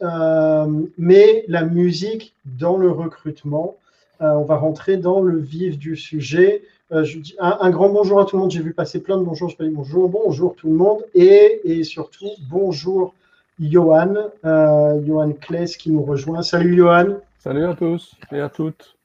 mais 0.97 1.45
la 1.47 1.63
musique 1.63 2.35
dans 2.45 2.77
le 2.77 2.91
recrutement, 2.91 3.75
on 4.19 4.43
va 4.43 4.55
rentrer 4.55 4.97
dans 4.97 5.21
le 5.21 5.37
vif 5.37 5.77
du 5.77 5.95
sujet. 5.95 6.63
Euh, 6.93 7.03
je 7.03 7.19
dis 7.19 7.35
un, 7.39 7.69
grand 7.69 7.89
bonjour 7.89 8.21
à 8.21 8.25
tout 8.25 8.37
le 8.37 8.43
monde. 8.43 8.51
J'ai 8.51 8.61
vu 8.61 8.73
passer 8.73 9.01
plein 9.01 9.17
de 9.17 9.23
bonjours. 9.23 9.49
Je 9.49 9.65
bonjour, 9.69 10.07
bonjour 10.07 10.55
tout 10.55 10.69
le 10.69 10.75
monde. 10.75 10.99
Et, 11.13 11.59
et 11.65 11.83
surtout, 11.83 12.29
bonjour 12.49 13.13
Johan, 13.59 14.13
euh, 14.45 15.05
Johan 15.05 15.33
Kless 15.33 15.75
qui 15.75 15.91
nous 15.91 16.03
rejoint. 16.03 16.41
Salut 16.43 16.77
Johan. 16.77 17.17
Salut 17.39 17.65
à 17.65 17.73
tous 17.73 18.15
et 18.31 18.39
à 18.39 18.47
toutes. 18.47 18.95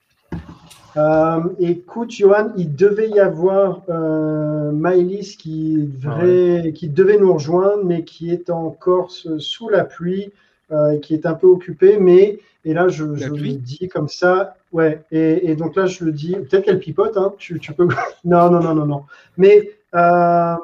Euh, 0.97 1.41
écoute, 1.59 2.13
Johan, 2.13 2.53
il 2.57 2.77
devait 2.77 3.09
y 3.09 3.19
avoir 3.19 3.83
Maëlys 3.89 5.37
qui, 5.37 5.91
devrait, 6.01 6.73
qui 6.73 6.89
devait 6.89 7.19
nous 7.19 7.35
rejoindre, 7.35 7.83
mais 7.83 8.05
qui 8.05 8.31
est 8.31 8.49
en 8.49 8.71
Corse 8.71 9.27
sous 9.39 9.69
la 9.69 9.85
pluie, 9.85 10.31
euh, 10.73 10.99
qui 10.99 11.15
est 11.15 11.27
un 11.27 11.35
peu 11.35 11.47
occupé. 11.47 11.99
Mais, 11.99 12.39
et 12.65 12.75
là, 12.75 12.89
je, 12.89 13.15
je 13.17 13.29
le 13.29 13.53
dis 13.53 13.89
comme 13.89 14.09
ça, 14.09 14.57
Ouais, 14.73 15.05
et, 15.11 15.55
donc 15.55 15.77
là, 15.77 15.85
je 15.85 16.03
le 16.05 16.13
dis, 16.13 16.33
peut-être 16.33 16.65
qu'elle 16.65 16.79
pipote, 16.79 17.17
hein, 17.19 17.35
tu, 17.39 17.59
peux. 17.77 17.89
non, 18.25 18.51
non, 18.51 18.61
non, 18.61 18.75
non, 18.75 18.87
non. 18.87 19.03
Mais 19.37 19.71
euh, 19.95 20.57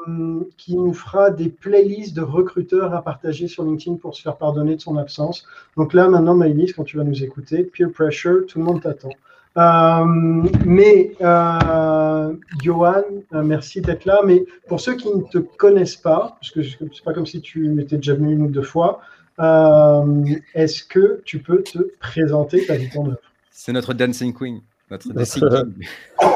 qui 0.56 0.76
nous 0.76 0.94
fera 0.94 1.30
des 1.30 1.50
playlists 1.50 2.16
de 2.16 2.22
recruteurs 2.22 2.94
à 2.94 3.02
partager 3.02 3.48
sur 3.48 3.64
LinkedIn 3.64 3.96
pour 3.96 4.16
se 4.16 4.22
faire 4.22 4.36
pardonner 4.36 4.76
de 4.76 4.80
son 4.80 4.96
absence. 4.96 5.46
Donc 5.76 5.92
là, 5.92 6.08
maintenant, 6.08 6.34
Maëlys, 6.34 6.72
quand 6.72 6.84
tu 6.84 6.96
vas 6.96 7.04
nous 7.04 7.22
écouter, 7.22 7.64
peer 7.64 7.90
pressure, 7.92 8.46
tout 8.46 8.58
le 8.58 8.64
monde 8.64 8.80
t'attend. 8.80 9.10
Euh, 9.58 10.04
mais 10.64 11.12
euh, 11.20 12.32
Johan, 12.62 13.02
euh, 13.34 13.42
merci 13.42 13.82
d'être 13.82 14.06
là. 14.06 14.20
Mais 14.24 14.44
pour 14.68 14.80
ceux 14.80 14.94
qui 14.94 15.08
ne 15.08 15.22
te 15.22 15.38
connaissent 15.38 15.96
pas, 15.96 16.38
parce 16.40 16.50
que 16.50 16.62
c'est 16.62 17.04
pas 17.04 17.12
comme 17.12 17.26
si 17.26 17.42
tu 17.42 17.78
étais 17.82 17.96
déjà 17.96 18.14
venu 18.14 18.32
une 18.32 18.42
ou 18.42 18.48
deux 18.48 18.62
fois, 18.62 19.00
est-ce 19.38 20.84
que 20.84 21.22
tu 21.24 21.40
peux 21.40 21.62
te 21.62 21.78
présenter 22.00 22.66
ta 22.66 22.76
vie 22.76 22.90
en 22.96 23.06
œuvre? 23.06 23.18
C'est 23.50 23.72
notre 23.72 23.94
Dancing 23.94 24.34
Queen. 24.34 24.60
Notre 24.90 25.12
Dancing 25.12 25.48
Queen. 25.48 25.74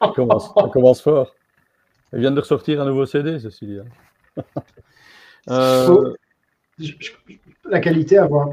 on, 0.00 0.12
commence, 0.12 0.50
on, 0.56 0.68
commence, 0.68 1.02
fort. 1.02 1.34
Elle 2.12 2.20
vient 2.20 2.30
de 2.30 2.40
ressortir 2.40 2.80
un 2.80 2.86
nouveau 2.86 3.06
CD, 3.06 3.38
ceci 3.38 3.66
dit. 3.66 3.78
Hein. 3.78 4.42
Euh, 5.48 6.12
la 7.64 7.80
qualité 7.80 8.18
à 8.18 8.26
voir. 8.26 8.50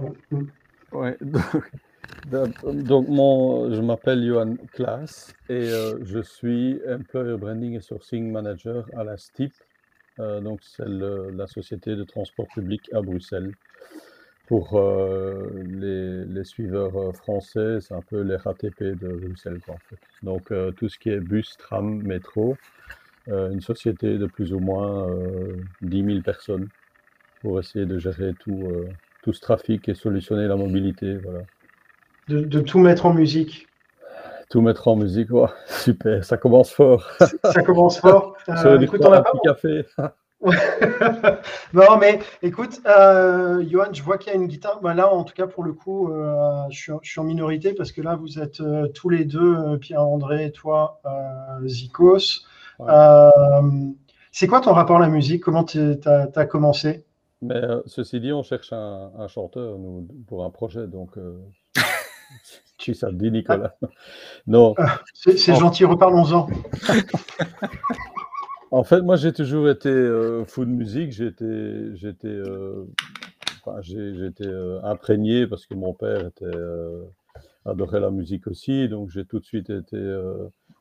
Ouais, 0.93 1.17
donc, 2.31 3.07
mon, 3.09 3.73
je 3.73 3.81
m'appelle 3.81 4.25
Johan 4.25 4.55
Klaas 4.71 5.33
et 5.49 5.69
euh, 5.69 5.99
je 6.03 6.19
suis 6.19 6.79
Employer 6.89 7.37
Branding 7.37 7.75
et 7.75 7.81
Sourcing 7.81 8.31
Manager 8.31 8.85
à 8.95 9.03
la 9.03 9.17
STIP. 9.17 9.53
Euh, 10.19 10.41
donc, 10.41 10.59
c'est 10.63 10.87
la 10.87 11.47
société 11.47 11.95
de 11.95 12.03
transport 12.03 12.47
public 12.47 12.89
à 12.93 13.01
Bruxelles 13.01 13.51
pour 14.47 14.75
euh, 14.75 15.49
les, 15.65 16.23
les, 16.23 16.43
suiveurs 16.45 16.95
euh, 16.95 17.11
français, 17.11 17.79
c'est 17.81 17.93
un 17.93 18.01
peu 18.01 18.21
les 18.21 18.37
RATP 18.37 18.81
de 18.81 19.09
Bruxelles. 19.09 19.59
fait. 19.89 19.97
Donc 20.23 20.53
tout 20.77 20.87
ce 20.87 20.97
qui 20.97 21.09
est 21.09 21.19
bus, 21.19 21.57
tram, 21.57 22.01
métro, 22.01 22.55
une 23.27 23.59
société 23.59 24.17
de 24.17 24.25
plus 24.25 24.53
ou 24.53 24.59
moins 24.59 25.05
10 25.81 26.03
000 26.05 26.21
personnes 26.21 26.69
pour 27.41 27.59
essayer 27.59 27.85
de 27.85 27.99
gérer 27.99 28.33
tout, 28.39 28.71
tout 29.21 29.33
ce 29.33 29.41
trafic 29.41 29.89
et 29.89 29.95
solutionner 29.95 30.47
la 30.47 30.55
mobilité. 30.55 31.17
Voilà. 31.17 31.41
De 32.29 32.61
tout 32.61 32.79
mettre 32.79 33.05
en 33.05 33.13
musique. 33.13 33.66
Tout 34.49 34.61
mettre 34.61 34.87
en 34.87 34.95
musique, 34.95 35.29
super, 35.67 36.23
ça 36.23 36.37
commence 36.37 36.71
fort. 36.71 37.03
Ça 37.43 37.63
commence 37.63 37.99
fort. 37.99 38.35
Euh, 38.49 38.79
écoute, 38.79 39.01
on 39.03 39.11
a 39.11 39.21
pas... 39.21 39.31
café? 39.43 39.85
non, 41.73 41.97
mais 41.99 42.19
écoute, 42.43 42.79
euh, 42.85 43.63
Johan, 43.67 43.91
je 43.91 44.03
vois 44.03 44.17
qu'il 44.17 44.31
y 44.31 44.35
a 44.35 44.37
une 44.37 44.47
guitare. 44.47 44.79
Ben 44.81 44.93
là, 44.93 45.11
en 45.11 45.23
tout 45.23 45.33
cas, 45.33 45.47
pour 45.47 45.63
le 45.63 45.73
coup, 45.73 46.11
euh, 46.11 46.65
je, 46.69 46.93
suis, 47.01 47.19
en 47.19 47.23
minorité 47.23 47.73
parce 47.73 47.91
que 47.91 48.01
là, 48.01 48.15
vous 48.15 48.39
êtes 48.39 48.61
euh, 48.61 48.87
tous 48.89 49.09
les 49.09 49.25
deux, 49.25 49.77
Pierre-André 49.79 50.45
et 50.45 50.51
toi, 50.51 51.01
Zikos. 51.65 52.45
c'est 54.31 54.47
quoi 54.47 54.61
ton 54.61 54.73
rapport 54.73 54.97
à 54.97 55.01
la 55.01 55.09
musique? 55.09 55.43
Comment 55.43 55.63
tu 55.63 55.79
as, 56.05 56.45
commencé? 56.45 57.05
Mais, 57.41 57.61
Ceci 57.85 58.19
dit, 58.19 58.31
on 58.31 58.43
cherche 58.43 58.71
un, 58.73 59.27
chanteur 59.27 59.77
nous, 59.79 60.07
pour 60.27 60.45
un 60.45 60.49
projet, 60.49 60.87
donc. 60.87 61.17
tu 62.77 62.93
ça 62.93 63.11
dit, 63.11 63.31
Nicolas. 63.31 63.75
non. 64.47 64.75
C'est 65.13 65.55
gentil, 65.55 65.85
reparlons-en. 65.85 66.47
En 68.71 68.83
fait, 68.83 69.01
moi, 69.01 69.15
j'ai 69.15 69.31
toujours 69.31 69.69
été 69.69 69.89
euh, 69.89 70.43
fou 70.45 70.65
de 70.65 70.69
musique. 70.69 71.11
J'étais, 71.11 71.95
j'étais, 71.95 72.27
euh, 72.27 72.85
enfin, 73.63 73.81
j'étais 73.81 74.45
euh, 74.45 74.81
imprégné 74.83 75.47
parce 75.47 75.65
que 75.65 75.73
mon 75.73 75.93
père 75.93 76.25
était, 76.27 76.45
euh, 76.45 77.05
adorait 77.65 78.01
la 78.01 78.11
musique 78.11 78.47
aussi. 78.47 78.89
Donc, 78.89 79.09
j'ai 79.09 79.25
tout 79.25 79.39
de 79.39 79.45
suite 79.45 79.69
été 79.69 79.97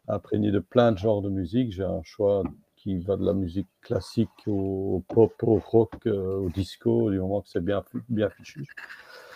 imprégné 0.09 0.51
de 0.51 0.59
plein 0.59 0.93
de 0.93 0.99
genres 0.99 1.23
de 1.23 1.31
musique. 1.31 1.73
J'ai 1.73 1.85
un 1.85 2.03
choix 2.03 2.43
qui 2.75 2.99
va 2.99 3.17
de 3.17 3.25
la 3.25 3.35
musique 3.35 3.69
classique 3.83 4.31
au, 4.47 5.05
pop, 5.09 5.33
au 5.43 5.59
rock, 5.59 6.07
au 6.07 6.49
disco, 6.51 7.11
du 7.11 7.21
moment 7.21 7.41
que 7.41 7.49
c'est 7.49 7.65
bien, 7.65 7.85
bien 8.09 8.31
fichu. 8.31 8.65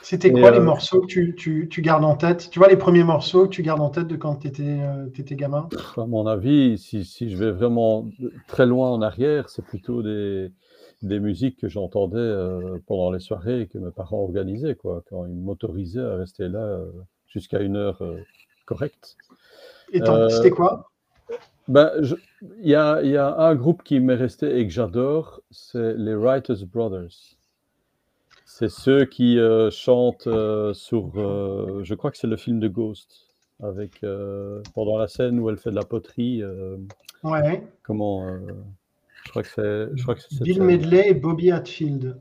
C'était 0.02 0.32
quoi 0.32 0.50
les 0.50 0.60
morceaux 0.60 1.00
que 1.00 1.06
tu, 1.06 1.34
tu, 1.36 1.68
tu, 1.68 1.82
gardes 1.82 2.04
en 2.04 2.16
tête? 2.16 2.48
Tu 2.50 2.58
vois 2.58 2.68
les 2.68 2.76
premiers 2.76 3.04
morceaux 3.04 3.44
que 3.44 3.50
tu 3.50 3.62
gardes 3.62 3.80
en 3.80 3.90
tête 3.90 4.06
de 4.06 4.16
quand 4.16 4.36
tu 4.36 4.48
étais, 4.48 4.78
étais, 5.16 5.36
gamin? 5.36 5.68
À 5.96 6.06
mon 6.06 6.26
avis, 6.26 6.78
si, 6.78 7.04
si, 7.04 7.30
je 7.30 7.36
vais 7.36 7.50
vraiment 7.50 8.08
très 8.46 8.66
loin 8.66 8.90
en 8.90 9.02
arrière, 9.02 9.48
c'est 9.50 9.64
plutôt 9.64 10.02
des, 10.02 10.50
des 11.02 11.20
musiques 11.20 11.58
que 11.58 11.68
j'entendais 11.68 12.34
pendant 12.86 13.10
les 13.10 13.20
soirées 13.20 13.68
que 13.72 13.78
mes 13.78 13.90
parents 13.90 14.22
organisaient, 14.22 14.74
quoi, 14.74 15.02
quand 15.08 15.26
ils 15.26 15.36
m'autorisaient 15.36 16.00
à 16.00 16.16
rester 16.16 16.48
là 16.48 16.80
jusqu'à 17.28 17.60
une 17.60 17.76
heure 17.76 18.02
correcte. 18.66 19.16
Et 19.92 20.00
c'était 20.30 20.50
quoi? 20.50 20.90
ben, 21.68 21.92
il 22.62 22.68
y, 22.68 22.74
a, 22.74 23.00
y, 23.02 23.16
a, 23.16 23.36
un 23.38 23.54
groupe 23.54 23.82
qui 23.82 24.00
m'est 24.00 24.14
resté 24.14 24.58
et 24.58 24.66
que 24.66 24.72
j'adore, 24.72 25.40
c'est 25.50 25.94
les 25.94 26.14
Writers 26.14 26.66
Brothers. 26.66 27.38
C'est 28.60 28.68
ceux 28.68 29.06
qui 29.06 29.38
euh, 29.38 29.70
chantent 29.70 30.26
euh, 30.26 30.74
sur, 30.74 31.12
euh, 31.16 31.80
je 31.82 31.94
crois 31.94 32.10
que 32.10 32.18
c'est 32.18 32.26
le 32.26 32.36
film 32.36 32.60
de 32.60 32.68
Ghost, 32.68 33.26
avec 33.62 34.02
pendant 34.74 34.98
la 34.98 35.08
scène 35.08 35.40
où 35.40 35.48
elle 35.48 35.56
fait 35.56 35.70
de 35.70 35.76
la 35.76 35.84
poterie. 35.84 36.42
ouais. 37.24 37.66
Comment 37.82 38.26
Je 39.24 39.30
crois 39.30 39.42
que 39.42 39.48
c'est, 39.48 39.96
je 39.96 40.02
crois 40.02 40.14
que 40.14 40.20
c'est 40.20 40.42
Bill 40.42 40.62
Medley 40.62 41.08
et 41.08 41.14
Bobby 41.14 41.50
Hatfield. 41.50 42.18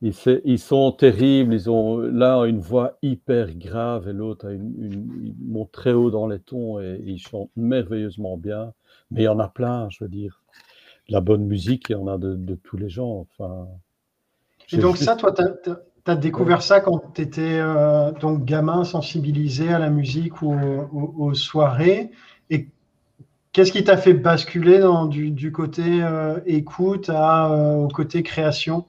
Ils, 0.00 0.58
sont 0.58 0.90
terribles, 0.92 1.52
ils 1.52 1.68
ont 1.68 1.98
l'un 1.98 2.44
une 2.44 2.60
voix 2.60 2.96
hyper 3.02 3.54
grave 3.54 4.08
et 4.08 4.14
l'autre 4.14 4.50
une, 4.50 4.74
une, 4.78 5.34
monte 5.38 5.70
très 5.70 5.92
haut 5.92 6.10
dans 6.10 6.26
les 6.26 6.38
tons 6.38 6.80
et 6.80 6.98
ils 7.04 7.18
chantent 7.18 7.50
merveilleusement 7.56 8.38
bien. 8.38 8.72
Mais 9.10 9.22
il 9.22 9.24
y 9.24 9.28
en 9.28 9.38
a 9.38 9.48
plein, 9.48 9.90
je 9.90 10.02
veux 10.04 10.10
dire. 10.10 10.40
La 11.10 11.20
bonne 11.20 11.44
musique, 11.44 11.90
il 11.90 11.92
y 11.92 11.96
en 11.96 12.06
a 12.06 12.16
de, 12.16 12.54
tous 12.54 12.78
les 12.78 12.88
gens. 12.88 13.26
Enfin, 13.38 13.68
et 14.72 14.78
donc 14.78 14.96
ça, 14.96 15.16
toi, 15.16 15.32
tu 15.32 15.70
as, 16.06 16.16
découvert 16.16 16.62
ça 16.62 16.80
quand 16.80 17.12
tu 17.14 17.22
étais 17.22 17.58
euh, 17.60 18.12
donc 18.12 18.44
gamin, 18.44 18.84
sensibilisé 18.84 19.72
à 19.72 19.78
la 19.78 19.90
musique 19.90 20.42
ou 20.42 20.54
aux, 20.92 21.34
soirées. 21.34 22.10
Et 22.50 22.68
qu'est-ce 23.52 23.72
qui 23.72 23.84
t'a 23.84 23.96
fait 23.96 24.14
basculer 24.14 24.78
dans, 24.78 25.06
du, 25.06 25.52
côté 25.52 26.02
euh, 26.02 26.38
écoute 26.46 27.10
à, 27.10 27.52
euh, 27.52 27.76
au 27.76 27.88
côté 27.88 28.22
création? 28.22 28.84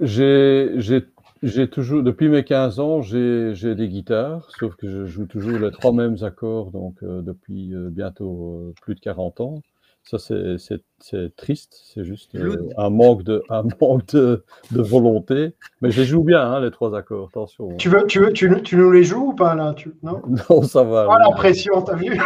J'ai 0.00 1.68
toujours, 1.70 2.02
depuis 2.02 2.28
mes 2.28 2.42
15 2.42 2.80
ans, 2.80 3.02
j'ai 3.02 3.74
des 3.74 3.88
guitares, 3.88 4.48
sauf 4.58 4.74
que 4.74 4.90
je 4.90 5.06
joue 5.06 5.26
toujours 5.26 5.58
les 5.58 5.70
trois 5.70 5.92
mêmes 5.92 6.16
accords, 6.22 6.70
donc 6.72 6.96
depuis 7.02 7.72
bientôt 7.90 8.72
plus 8.82 8.94
de 8.94 9.00
40 9.00 9.40
ans. 9.40 9.62
Ça, 10.08 10.16
c'est 10.18 11.36
triste, 11.36 11.82
c'est 11.84 12.02
juste 12.02 12.30
un 12.78 12.88
manque, 12.88 13.24
de, 13.24 13.42
un 13.50 13.62
manque 13.80 14.06
de, 14.14 14.42
de, 14.70 14.80
volonté. 14.80 15.52
Mais 15.82 15.90
je 15.90 16.00
les 16.00 16.06
joue 16.06 16.24
bien, 16.24 16.40
hein, 16.40 16.60
les 16.60 16.70
trois 16.70 16.96
accords, 16.96 17.28
attention. 17.28 17.72
Hein. 17.72 17.76
Tu, 17.76 17.90
veux, 17.90 18.06
tu, 18.06 18.20
veux, 18.20 18.32
tu, 18.32 18.50
tu, 18.62 18.76
nous 18.76 18.90
les 18.90 19.04
joues 19.04 19.32
ou 19.32 19.34
pas 19.34 19.54
là 19.54 19.74
tu, 19.74 19.92
non, 20.02 20.22
non, 20.48 20.62
ça 20.62 20.82
va. 20.82 21.06
Pas 21.06 21.18
la 21.18 21.30
pression, 21.32 21.82
t'as 21.82 21.96
vu? 21.96 22.18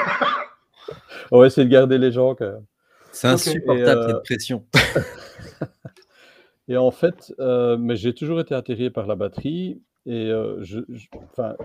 On 1.33 1.41
va 1.41 1.47
essayer 1.47 1.67
de 1.67 1.73
garder 1.73 1.99
les 1.99 2.13
gens 2.13 2.37
quand 2.37 2.45
même. 2.45 2.65
C'est 3.11 3.27
insupportable 3.27 4.07
cette 4.07 4.23
pression. 4.23 4.65
Et 6.69 6.77
en 6.77 6.93
fait, 6.93 7.35
euh, 7.41 7.77
mais 7.77 7.97
j'ai 7.97 8.15
toujours 8.15 8.39
été 8.39 8.55
attiré 8.55 8.91
par 8.91 9.09
la 9.09 9.17
batterie 9.17 9.83
et 10.07 10.31
euh, 10.31 10.63
je, 10.63 10.79
enfin, 11.25 11.57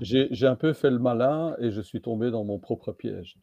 j'ai 0.00 0.46
un 0.48 0.56
peu 0.56 0.72
fait 0.72 0.90
le 0.90 0.98
malin 0.98 1.54
et 1.60 1.70
je 1.70 1.80
suis 1.80 2.02
tombé 2.02 2.32
dans 2.32 2.42
mon 2.42 2.58
propre 2.58 2.90
piège. 2.90 3.38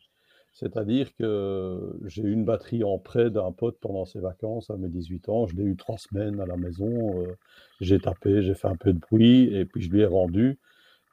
C'est-à-dire 0.58 1.16
que 1.20 2.00
j'ai 2.06 2.24
eu 2.24 2.32
une 2.32 2.44
batterie 2.44 2.84
en 2.84 2.98
prêt 2.98 3.30
d'un 3.30 3.52
pote 3.52 3.78
pendant 3.80 4.06
ses 4.06 4.20
vacances 4.20 4.72
à 4.72 4.76
mes 4.76 4.90
18 4.90 5.30
ans. 5.30 5.46
Je 5.46 5.56
l'ai 5.56 5.62
eu 5.62 5.76
trois 5.76 6.00
semaines 6.00 6.40
à 6.40 6.48
la 6.48 6.58
maison. 6.58 7.22
Euh, 7.22 7.38
j'ai 7.80 8.00
tapé, 8.00 8.42
j'ai 8.42 8.56
fait 8.56 8.68
un 8.68 8.76
peu 8.76 8.92
de 8.92 8.98
bruit 8.98 9.56
et 9.56 9.66
puis 9.66 9.84
je 9.84 9.92
lui 9.92 10.02
ai 10.02 10.08
rendu. 10.08 10.58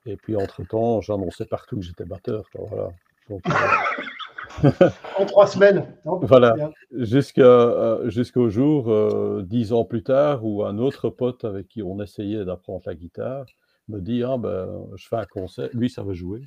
Et 0.07 0.17
puis 0.17 0.35
entre-temps, 0.35 1.03
j'annonçais 1.03 1.45
partout 1.45 1.77
que 1.77 1.83
j'étais 1.83 2.07
batteur. 2.07 2.49
Voilà. 2.55 2.89
Donc, 3.29 3.43
en 5.19 5.27
trois 5.27 5.47
semaines. 5.47 5.95
voilà, 6.23 6.55
euh, 6.91 8.09
jusqu'au 8.09 8.49
jour, 8.49 8.91
euh, 8.91 9.43
dix 9.45 9.75
ans 9.75 9.85
plus 9.85 10.05
tard, 10.05 10.43
où 10.43 10.65
un 10.65 10.79
autre 10.79 11.11
pote 11.11 11.45
avec 11.45 11.69
qui 11.69 11.83
on 11.83 12.01
essayait 12.01 12.47
d'apprendre 12.47 12.85
la 12.87 12.95
guitare 12.95 13.45
me 13.89 14.01
dit 14.01 14.23
ah, 14.23 14.39
ben, 14.39 14.87
Je 14.97 15.07
fais 15.07 15.17
un 15.17 15.27
concert. 15.27 15.69
Lui, 15.75 15.91
ça 15.91 16.03
veut 16.03 16.15
jouer. 16.15 16.41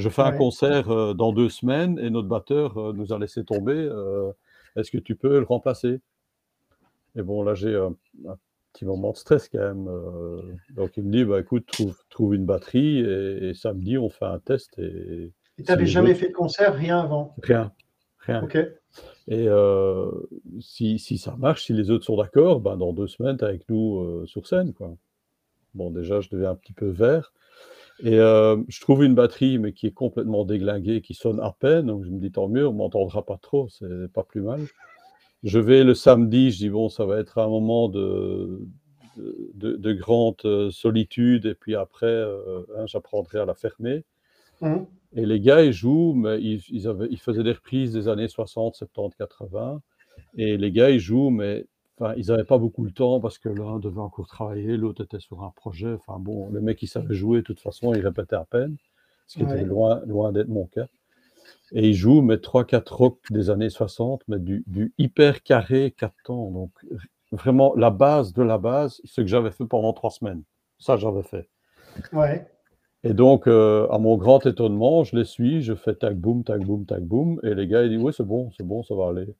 Je 0.00 0.08
fais 0.08 0.22
un 0.22 0.32
concert 0.32 0.90
euh, 0.90 1.14
dans 1.14 1.32
deux 1.32 1.48
semaines 1.48 1.98
et 1.98 2.10
notre 2.10 2.28
batteur 2.28 2.94
nous 2.94 3.12
a 3.12 3.18
laissé 3.18 3.44
tomber. 3.44 3.88
Est-ce 4.76 4.90
que 4.90 4.98
tu 4.98 5.16
peux 5.16 5.38
le 5.38 5.44
remplacer? 5.44 6.00
Et 7.16 7.22
bon, 7.22 7.42
là, 7.42 7.54
j'ai 7.54 7.74
un, 7.74 7.94
petit 8.72 8.84
moment 8.84 9.10
de 9.10 9.16
stress 9.16 9.48
quand 9.48 9.58
même. 9.58 9.90
donc, 10.70 10.96
il 10.96 11.04
me 11.04 11.10
dit 11.10 11.24
bah, 11.24 11.40
Écoute, 11.40 11.66
trouve, 11.66 11.96
trouve 12.08 12.34
une 12.34 12.46
batterie 12.46 13.00
et, 13.00 13.48
et 13.48 13.54
samedi, 13.54 13.98
on 13.98 14.08
fait 14.08 14.26
un 14.26 14.38
test. 14.38 14.78
Et, 14.78 15.32
tu 15.56 15.64
n'avais 15.70 15.86
jamais 15.86 16.14
fait 16.14 16.28
de 16.28 16.32
concert, 16.32 16.74
rien 16.74 17.00
avant? 17.00 17.34
Rien. 17.42 17.72
Rien. 18.20 18.42
Ok. 18.42 18.56
Et 19.28 19.46
euh, 19.48 20.10
si, 20.60 20.98
si, 20.98 21.18
ça 21.18 21.36
marche, 21.36 21.64
si 21.64 21.72
les 21.72 21.90
autres 21.90 22.04
sont 22.04 22.16
d'accord, 22.16 22.60
ben 22.60 22.76
dans 22.76 22.92
deux 22.92 23.06
semaines, 23.06 23.36
tu 23.36 23.44
es 23.44 23.48
avec 23.48 23.68
nous 23.68 24.00
euh, 24.00 24.26
sur 24.26 24.46
scène. 24.46 24.72
Quoi. 24.72 24.94
Bon, 25.74 25.90
déjà, 25.90 26.20
je 26.20 26.28
deviens 26.30 26.50
un 26.50 26.56
petit 26.56 26.72
peu 26.72 26.88
vert. 26.88 27.32
Et 28.02 28.18
euh, 28.18 28.56
je 28.68 28.80
trouve 28.80 29.04
une 29.04 29.14
batterie, 29.14 29.58
mais 29.58 29.72
qui 29.72 29.86
est 29.86 29.92
complètement 29.92 30.44
déglinguée, 30.44 31.00
qui 31.02 31.14
sonne 31.14 31.40
à 31.40 31.54
peine. 31.58 31.86
Donc, 31.86 32.04
je 32.04 32.10
me 32.10 32.18
dis, 32.18 32.30
tant 32.30 32.48
mieux, 32.48 32.66
on 32.66 32.72
m'entendra 32.72 33.24
pas 33.24 33.38
trop, 33.40 33.68
c'est 33.68 34.10
pas 34.12 34.22
plus 34.22 34.40
mal. 34.40 34.60
Je 35.42 35.58
vais 35.58 35.84
le 35.84 35.94
samedi, 35.94 36.50
je 36.50 36.58
dis, 36.58 36.70
bon, 36.70 36.88
ça 36.88 37.04
va 37.04 37.18
être 37.18 37.38
un 37.38 37.48
moment 37.48 37.88
de, 37.88 38.60
de, 39.16 39.76
de, 39.76 39.92
grande 39.92 40.70
solitude. 40.70 41.46
Et 41.46 41.54
puis 41.54 41.74
après, 41.74 42.24
hein, 42.76 42.86
j'apprendrai 42.86 43.38
à 43.38 43.44
la 43.44 43.54
fermer. 43.54 44.04
Mmh. 44.60 44.76
Et 45.16 45.26
les 45.26 45.40
gars, 45.40 45.62
ils 45.62 45.72
jouent, 45.72 46.14
mais 46.14 46.40
ils, 46.40 46.62
ils, 46.68 46.86
avaient, 46.86 47.08
ils, 47.10 47.18
faisaient 47.18 47.42
des 47.42 47.52
reprises 47.52 47.92
des 47.92 48.08
années 48.08 48.28
60, 48.28 48.76
70, 48.76 49.16
80. 49.16 49.82
Et 50.36 50.56
les 50.56 50.70
gars, 50.70 50.90
ils 50.90 51.00
jouent, 51.00 51.30
mais 51.30 51.66
enfin, 52.00 52.14
ils 52.16 52.28
n'avaient 52.28 52.44
pas 52.44 52.58
beaucoup 52.58 52.84
le 52.84 52.90
temps 52.90 53.20
parce 53.20 53.38
que 53.38 53.48
l'un 53.48 53.78
devait 53.78 54.00
encore 54.00 54.26
travailler, 54.26 54.76
l'autre 54.76 55.04
était 55.04 55.20
sur 55.20 55.42
un 55.42 55.50
projet. 55.50 55.92
Enfin 55.92 56.18
bon, 56.18 56.48
le 56.50 56.60
mec, 56.60 56.82
il 56.82 56.88
savait 56.88 57.14
jouer, 57.14 57.38
de 57.38 57.44
toute 57.44 57.60
façon, 57.60 57.94
il 57.94 58.00
répétait 58.00 58.36
à 58.36 58.44
peine, 58.44 58.76
ce 59.26 59.38
qui 59.38 59.44
était 59.44 59.64
loin, 59.64 60.00
loin 60.06 60.32
d'être 60.32 60.48
mon 60.48 60.66
cas. 60.66 60.86
Et 61.72 61.88
ils 61.88 61.94
jouent, 61.94 62.22
mais 62.22 62.36
3-4 62.36 62.92
rock 62.92 63.18
des 63.30 63.50
années 63.50 63.70
60, 63.70 64.22
mais 64.28 64.38
du, 64.38 64.64
du 64.66 64.92
hyper 64.98 65.42
carré 65.42 65.94
4 65.96 66.14
temps. 66.24 66.50
Donc, 66.50 66.70
vraiment, 67.32 67.74
la 67.76 67.90
base 67.90 68.32
de 68.32 68.42
la 68.42 68.58
base, 68.58 69.00
ce 69.04 69.20
que 69.20 69.26
j'avais 69.26 69.50
fait 69.50 69.66
pendant 69.66 69.92
3 69.92 70.10
semaines. 70.10 70.42
Ça, 70.78 70.96
j'avais 70.96 71.22
fait. 71.22 71.48
Ouais. 72.12 72.46
Et 73.02 73.14
donc, 73.14 73.46
euh, 73.46 73.88
à 73.90 73.98
mon 73.98 74.16
grand 74.16 74.44
étonnement, 74.46 75.04
je 75.04 75.16
les 75.16 75.24
suis, 75.24 75.62
je 75.62 75.74
fais 75.74 75.94
tag 75.94 76.16
boom, 76.16 76.44
tag 76.44 76.64
boom, 76.64 76.84
tag 76.84 77.02
boom, 77.02 77.40
et 77.42 77.54
les 77.54 77.66
gars, 77.66 77.82
ils 77.82 77.90
disent 77.90 78.02
Oui, 78.02 78.12
c'est 78.14 78.26
bon, 78.26 78.50
c'est 78.56 78.66
bon, 78.66 78.82
ça 78.82 78.94
va 78.94 79.08
aller. 79.08 79.34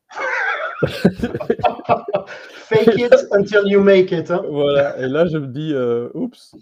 Fake 2.69 2.99
it 2.99 3.15
until 3.33 3.67
you 3.67 3.83
make 3.83 4.13
it. 4.13 4.31
Hein. 4.31 4.43
Voilà, 4.49 4.99
et 4.99 5.09
là, 5.09 5.27
je 5.27 5.39
me 5.39 5.47
dis 5.47 5.73
euh, 5.73 6.09
Oups. 6.15 6.55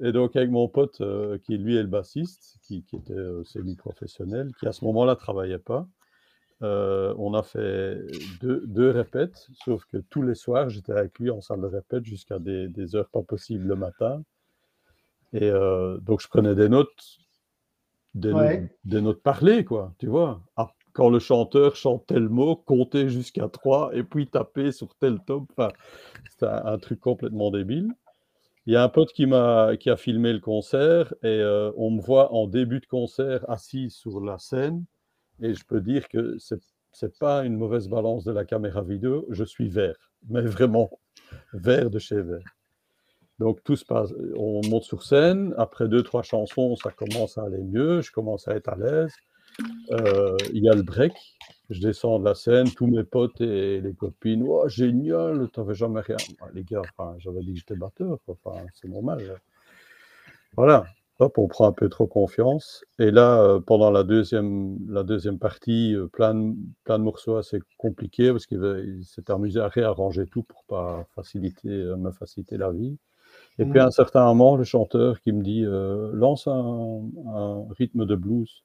Et 0.00 0.12
donc, 0.12 0.36
avec 0.36 0.50
mon 0.50 0.68
pote, 0.68 1.00
euh, 1.00 1.38
qui 1.38 1.58
lui 1.58 1.76
est 1.76 1.82
le 1.82 1.88
bassiste, 1.88 2.58
qui, 2.62 2.84
qui 2.84 2.96
était 2.96 3.14
semi-professionnel, 3.44 4.52
qui 4.60 4.68
à 4.68 4.72
ce 4.72 4.84
moment-là 4.84 5.12
ne 5.12 5.18
travaillait 5.18 5.58
pas, 5.58 5.88
on 6.60 7.34
a 7.34 7.42
fait 7.42 7.98
deux, 8.40 8.62
deux, 8.66 8.90
répètes, 8.90 9.46
sauf 9.64 9.84
que 9.86 9.98
tous 9.98 10.22
les 10.22 10.34
soirs, 10.34 10.68
j'étais 10.68 10.92
avec 10.92 11.18
lui 11.18 11.30
en 11.30 11.40
salle 11.40 11.60
de 11.60 11.66
répète 11.66 12.04
jusqu'à 12.04 12.38
des, 12.38 12.68
des 12.68 12.94
heures 12.96 13.08
pas 13.08 13.22
possibles 13.22 13.66
le 13.66 13.76
matin. 13.76 14.22
Et 15.32 15.50
euh, 15.50 15.98
donc, 15.98 16.20
je 16.20 16.28
prenais 16.28 16.54
des 16.54 16.68
notes, 16.68 17.18
des, 18.14 18.32
notes, 18.84 19.22
parlées, 19.22 19.64
quoi, 19.64 19.92
tu 19.98 20.06
vois. 20.06 20.40
Ah, 20.56 20.70
quand 20.98 21.10
le 21.10 21.20
chanteur 21.20 21.76
chante 21.76 22.06
tel 22.08 22.28
mot, 22.28 22.56
compter 22.56 23.08
jusqu'à 23.08 23.48
trois 23.48 23.90
et 23.94 24.02
puis 24.02 24.26
taper 24.26 24.72
sur 24.72 24.96
tel 24.96 25.20
top. 25.24 25.44
Enfin, 25.52 25.70
c'était 26.28 26.46
un, 26.46 26.76
truc 26.76 26.98
complètement 26.98 27.52
débile. 27.52 27.92
Il 28.66 28.72
y 28.72 28.76
a 28.76 28.82
un 28.82 28.88
pote 28.88 29.12
qui, 29.12 29.26
m'a, 29.26 29.76
qui 29.78 29.90
a 29.90 29.96
filmé 29.96 30.32
le 30.32 30.40
concert 30.40 31.14
et 31.22 31.28
euh, 31.28 31.70
on 31.76 31.92
me 31.92 32.00
voit 32.00 32.32
en 32.34 32.48
début 32.48 32.80
de 32.80 32.86
concert 32.86 33.48
assis 33.48 33.90
sur 33.90 34.20
la 34.20 34.40
scène. 34.40 34.84
Et 35.40 35.54
je 35.54 35.64
peux 35.64 35.80
dire 35.80 36.08
que 36.08 36.36
c'est 36.40 36.60
n'est 37.00 37.08
pas 37.20 37.44
une 37.44 37.56
mauvaise 37.56 37.86
balance 37.86 38.24
de 38.24 38.32
la 38.32 38.44
caméra 38.44 38.82
vidéo. 38.82 39.24
Je 39.30 39.44
suis 39.44 39.68
vert, 39.68 40.10
mais 40.28 40.42
vraiment 40.42 40.90
vert 41.52 41.90
de 41.90 42.00
chez 42.00 42.20
vert. 42.20 42.56
Donc 43.38 43.62
tout 43.62 43.76
se 43.76 43.84
passe, 43.84 44.12
on 44.34 44.62
monte 44.66 44.82
sur 44.82 45.04
scène, 45.04 45.54
après 45.58 45.86
deux, 45.86 46.02
trois 46.02 46.24
chansons, 46.24 46.74
ça 46.74 46.90
commence 46.90 47.38
à 47.38 47.44
aller 47.44 47.62
mieux, 47.62 48.00
je 48.00 48.10
commence 48.10 48.48
à 48.48 48.56
être 48.56 48.68
à 48.68 48.74
l'aise. 48.74 49.12
Euh, 49.90 50.36
il 50.52 50.62
y 50.62 50.68
a 50.68 50.74
le 50.74 50.82
break, 50.82 51.12
je 51.70 51.80
descends 51.80 52.18
de 52.18 52.24
la 52.24 52.34
scène, 52.34 52.70
tous 52.70 52.86
mes 52.86 53.04
potes 53.04 53.40
et 53.40 53.80
les 53.80 53.94
copines, 53.94 54.44
oh, 54.46 54.68
génial, 54.68 55.48
t'avais 55.50 55.74
jamais 55.74 56.00
rien. 56.00 56.16
les 56.54 56.64
gars, 56.64 56.82
enfin, 56.96 57.14
j'avais 57.18 57.40
dit 57.40 57.52
que 57.52 57.58
j'étais 57.60 57.76
batteur, 57.76 58.18
enfin, 58.28 58.64
c'est 58.74 58.88
normal. 58.88 59.40
Voilà. 60.56 60.86
hop, 61.18 61.38
on 61.38 61.46
prend 61.46 61.68
un 61.68 61.72
peu 61.72 61.88
trop 61.88 62.06
confiance. 62.06 62.84
Et 62.98 63.10
là, 63.10 63.40
euh, 63.42 63.60
pendant 63.60 63.90
la 63.90 64.02
deuxième, 64.02 64.78
la 64.88 65.02
deuxième 65.04 65.38
partie, 65.38 65.94
euh, 65.94 66.08
plein, 66.08 66.34
de, 66.34 66.54
plein 66.84 66.98
de 66.98 67.04
morceaux 67.04 67.36
assez 67.36 67.60
compliqués 67.76 68.32
parce 68.32 68.46
qu'il 68.46 69.00
s'est 69.04 69.30
amusé 69.30 69.60
à 69.60 69.68
réarranger 69.68 70.26
tout 70.26 70.42
pour 70.42 70.64
pas 70.64 71.06
faciliter, 71.14 71.68
euh, 71.68 71.96
me 71.96 72.10
faciliter 72.12 72.56
la 72.56 72.72
vie. 72.72 72.96
Et 73.58 73.64
puis 73.66 73.78
à 73.78 73.86
un 73.86 73.90
certain 73.90 74.24
moment, 74.24 74.56
le 74.56 74.64
chanteur 74.64 75.20
qui 75.20 75.32
me 75.32 75.42
dit 75.42 75.64
lance 75.64 76.46
un, 76.46 77.02
un, 77.26 77.66
rythme 77.76 78.06
de 78.06 78.14
blues. 78.14 78.64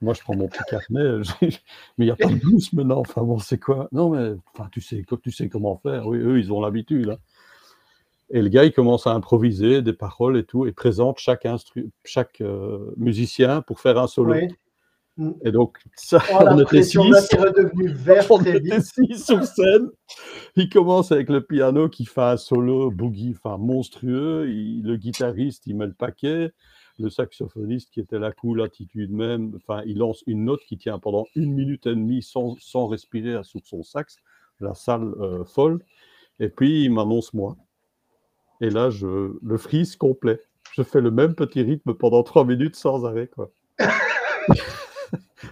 Moi, 0.00 0.14
je 0.14 0.20
prends 0.20 0.34
mon 0.34 0.48
petit 0.48 0.62
carnet, 0.68 1.22
mais 1.42 1.50
il 1.98 2.04
n'y 2.04 2.10
a 2.10 2.16
pas 2.16 2.28
de 2.28 2.36
blues 2.36 2.72
maintenant. 2.72 3.00
Enfin 3.00 3.22
bon, 3.22 3.38
c'est 3.38 3.58
quoi? 3.58 3.88
Non, 3.92 4.10
mais 4.10 4.34
enfin, 4.54 4.68
tu 4.72 4.80
sais, 4.80 5.04
tu 5.22 5.30
sais 5.30 5.48
comment 5.48 5.76
faire. 5.76 6.06
Oui, 6.06 6.18
eux, 6.18 6.38
ils 6.38 6.52
ont 6.52 6.60
l'habitude. 6.60 7.10
Hein. 7.10 7.18
Et 8.30 8.40
le 8.40 8.48
gars, 8.48 8.64
il 8.64 8.72
commence 8.72 9.06
à 9.06 9.12
improviser 9.12 9.82
des 9.82 9.92
paroles 9.92 10.38
et 10.38 10.44
tout, 10.44 10.66
et 10.66 10.72
présente 10.72 11.18
chaque, 11.18 11.46
chaque 12.04 12.40
euh, 12.40 12.92
musicien 12.96 13.60
pour 13.60 13.80
faire 13.80 13.98
un 13.98 14.06
solo. 14.06 14.34
Et 15.44 15.52
donc, 15.52 15.78
ça, 15.96 16.22
oh, 16.32 16.44
on 16.48 16.58
était 16.60 16.82
six. 16.82 16.98
Vert 17.76 18.30
on 18.30 18.42
était 18.42 18.80
six 18.80 19.24
sur 19.24 19.44
scène. 19.44 19.90
Il 20.56 20.70
commence 20.70 21.12
avec 21.12 21.28
le 21.28 21.42
piano 21.44 21.88
qui 21.88 22.06
fait 22.06 22.22
un 22.22 22.36
solo 22.36 22.90
boogie, 22.90 23.36
enfin 23.36 23.58
monstrueux. 23.58 24.46
le 24.46 24.96
guitariste, 24.96 25.66
il 25.66 25.76
met 25.76 25.86
le 25.86 25.92
paquet. 25.92 26.52
Le 26.98 27.08
saxophoniste 27.08 27.90
qui 27.90 28.00
était 28.00 28.18
la 28.18 28.32
cool 28.32 28.62
attitude 28.62 29.10
même, 29.12 29.52
enfin, 29.56 29.82
il 29.86 29.98
lance 29.98 30.22
une 30.26 30.44
note 30.44 30.60
qui 30.66 30.76
tient 30.76 30.98
pendant 30.98 31.26
une 31.34 31.52
minute 31.52 31.86
et 31.86 31.94
demie 31.94 32.22
sans, 32.22 32.56
sans 32.60 32.86
respirer 32.86 33.42
sur 33.44 33.60
son 33.64 33.82
sax. 33.82 34.16
La 34.60 34.74
salle 34.74 35.14
euh, 35.20 35.44
folle. 35.44 35.82
Et 36.38 36.48
puis, 36.48 36.84
il 36.84 36.92
m'annonce 36.92 37.32
moi. 37.32 37.56
Et 38.60 38.68
là, 38.68 38.90
je, 38.90 39.32
le 39.42 39.56
freeze 39.56 39.96
complet. 39.96 40.40
Je 40.74 40.82
fais 40.82 41.00
le 41.00 41.10
même 41.10 41.34
petit 41.34 41.62
rythme 41.62 41.94
pendant 41.94 42.22
trois 42.22 42.44
minutes 42.44 42.76
sans 42.76 43.06
arrêt. 43.06 43.28
Quoi. 43.28 43.50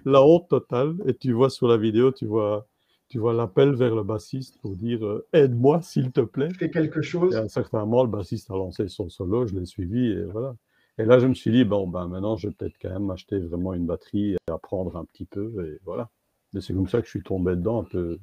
la 0.05 0.23
honte 0.23 0.49
totale. 0.49 0.97
Et 1.07 1.15
tu 1.15 1.33
vois 1.33 1.51
sur 1.51 1.69
la 1.69 1.77
vidéo, 1.77 2.13
tu 2.13 2.27
vois, 2.27 2.67
tu 3.09 3.19
vois 3.19 3.33
l'appel 3.33 3.75
vers 3.75 3.95
le 3.95 4.03
bassiste 4.03 4.59
pour 4.61 4.77
dire 4.77 5.05
euh, 5.05 5.27
aide-moi 5.33 5.81
s'il 5.83 6.13
te 6.13 6.21
plaît. 6.21 6.51
Fais 6.59 6.71
quelque 6.71 7.03
chose. 7.03 7.35
Et 7.35 7.39
à 7.39 7.43
un 7.43 7.49
certain 7.49 7.81
moment, 7.81 8.03
le 8.03 8.11
bassiste 8.11 8.51
a 8.51 8.55
lancé 8.55 8.89
son 8.89 9.09
solo, 9.09 9.47
je 9.47 9.55
l'ai 9.55 9.67
suivi 9.67 10.13
et 10.13 10.23
voilà. 10.25 10.55
Et 10.99 11.05
là, 11.05 11.19
je 11.19 11.27
me 11.27 11.35
suis 11.35 11.51
dit, 11.51 11.65
bon, 11.65 11.87
ben 11.87 12.09
maintenant, 12.09 12.37
je 12.37 12.49
vais 12.49 12.55
peut-être 12.55 12.77
quand 12.81 12.91
même 12.91 13.11
acheter 13.11 13.39
vraiment 13.39 13.73
une 13.75 13.87
batterie 13.87 14.33
et 14.35 14.51
apprendre 14.51 14.97
un 14.97 15.05
petit 15.05 15.27
peu. 15.27 15.53
Et 15.65 15.81
voilà. 15.85 16.11
Et 16.57 16.61
c'est 16.61 16.75
comme 16.75 16.89
ça 16.89 17.01
que 17.01 17.05
je 17.05 17.11
suis 17.11 17.23
tombé 17.23 17.53
dedans 17.53 17.81
un 17.83 17.85
peu 17.85 18.19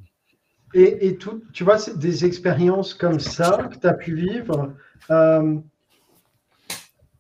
et, 0.78 1.16
tout, 1.16 1.42
tu 1.54 1.64
vois, 1.64 1.78
c'est 1.78 1.98
des 1.98 2.26
expériences 2.26 2.94
comme 2.94 3.20
ça 3.20 3.70
que 3.72 3.78
tu 3.78 3.88
as 3.88 3.94
pu 3.94 4.14
vivre. 4.14 4.74
Euh, 5.10 5.56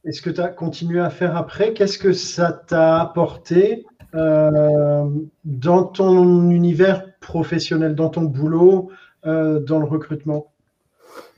est-ce 0.03 0.21
que 0.21 0.29
tu 0.29 0.41
as 0.41 0.49
continué 0.49 0.99
à 0.99 1.09
faire 1.09 1.37
après? 1.37 1.73
Qu'est-ce 1.73 1.97
que 1.97 2.11
ça 2.11 2.51
t'a 2.51 2.99
apporté 2.99 3.85
euh, 4.13 5.09
dans 5.45 5.83
ton 5.83 6.49
univers 6.51 7.17
professionnel, 7.21 7.95
dans 7.95 8.09
ton 8.09 8.23
boulot, 8.23 8.89
euh, 9.25 9.61
dans 9.61 9.79
le 9.79 9.85
recrutement? 9.85 10.51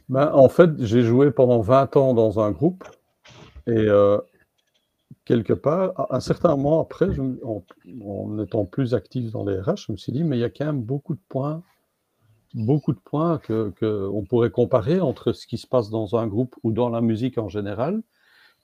Ben, 0.09 0.31
En 0.33 0.49
fait, 0.49 0.71
j'ai 0.79 1.03
joué 1.03 1.29
pendant 1.29 1.61
20 1.61 1.97
ans 1.97 2.13
dans 2.15 2.39
un 2.39 2.49
groupe 2.51 2.83
et 3.67 3.87
quelque 5.25 5.53
part, 5.53 5.91
à 5.99 6.15
un 6.15 6.19
certain 6.19 6.55
moment 6.55 6.81
après, 6.81 7.07
en, 7.19 7.63
en, 8.03 8.43
étant 8.43 8.65
plus 8.65 8.93
actif 8.93 9.31
dans 9.31 9.45
les 9.45 9.59
RH, 9.59 9.85
je 9.87 9.91
me 9.91 9.97
suis 9.97 10.11
dit, 10.11 10.23
mais 10.23 10.37
il 10.37 10.39
y 10.39 10.45
a 10.45 10.49
quand 10.49 10.65
même 10.65 10.81
beaucoup 10.81 11.13
de 11.13 11.21
points 11.29 11.63
beaucoup 12.53 12.93
de 12.93 12.99
points 12.99 13.39
qu'on 13.45 13.71
que 13.71 14.25
pourrait 14.27 14.49
comparer 14.49 14.99
entre 14.99 15.33
ce 15.33 15.47
qui 15.47 15.57
se 15.57 15.67
passe 15.67 15.89
dans 15.89 16.15
un 16.15 16.27
groupe 16.27 16.55
ou 16.63 16.71
dans 16.71 16.89
la 16.89 17.01
musique 17.01 17.37
en 17.37 17.49
général 17.49 18.01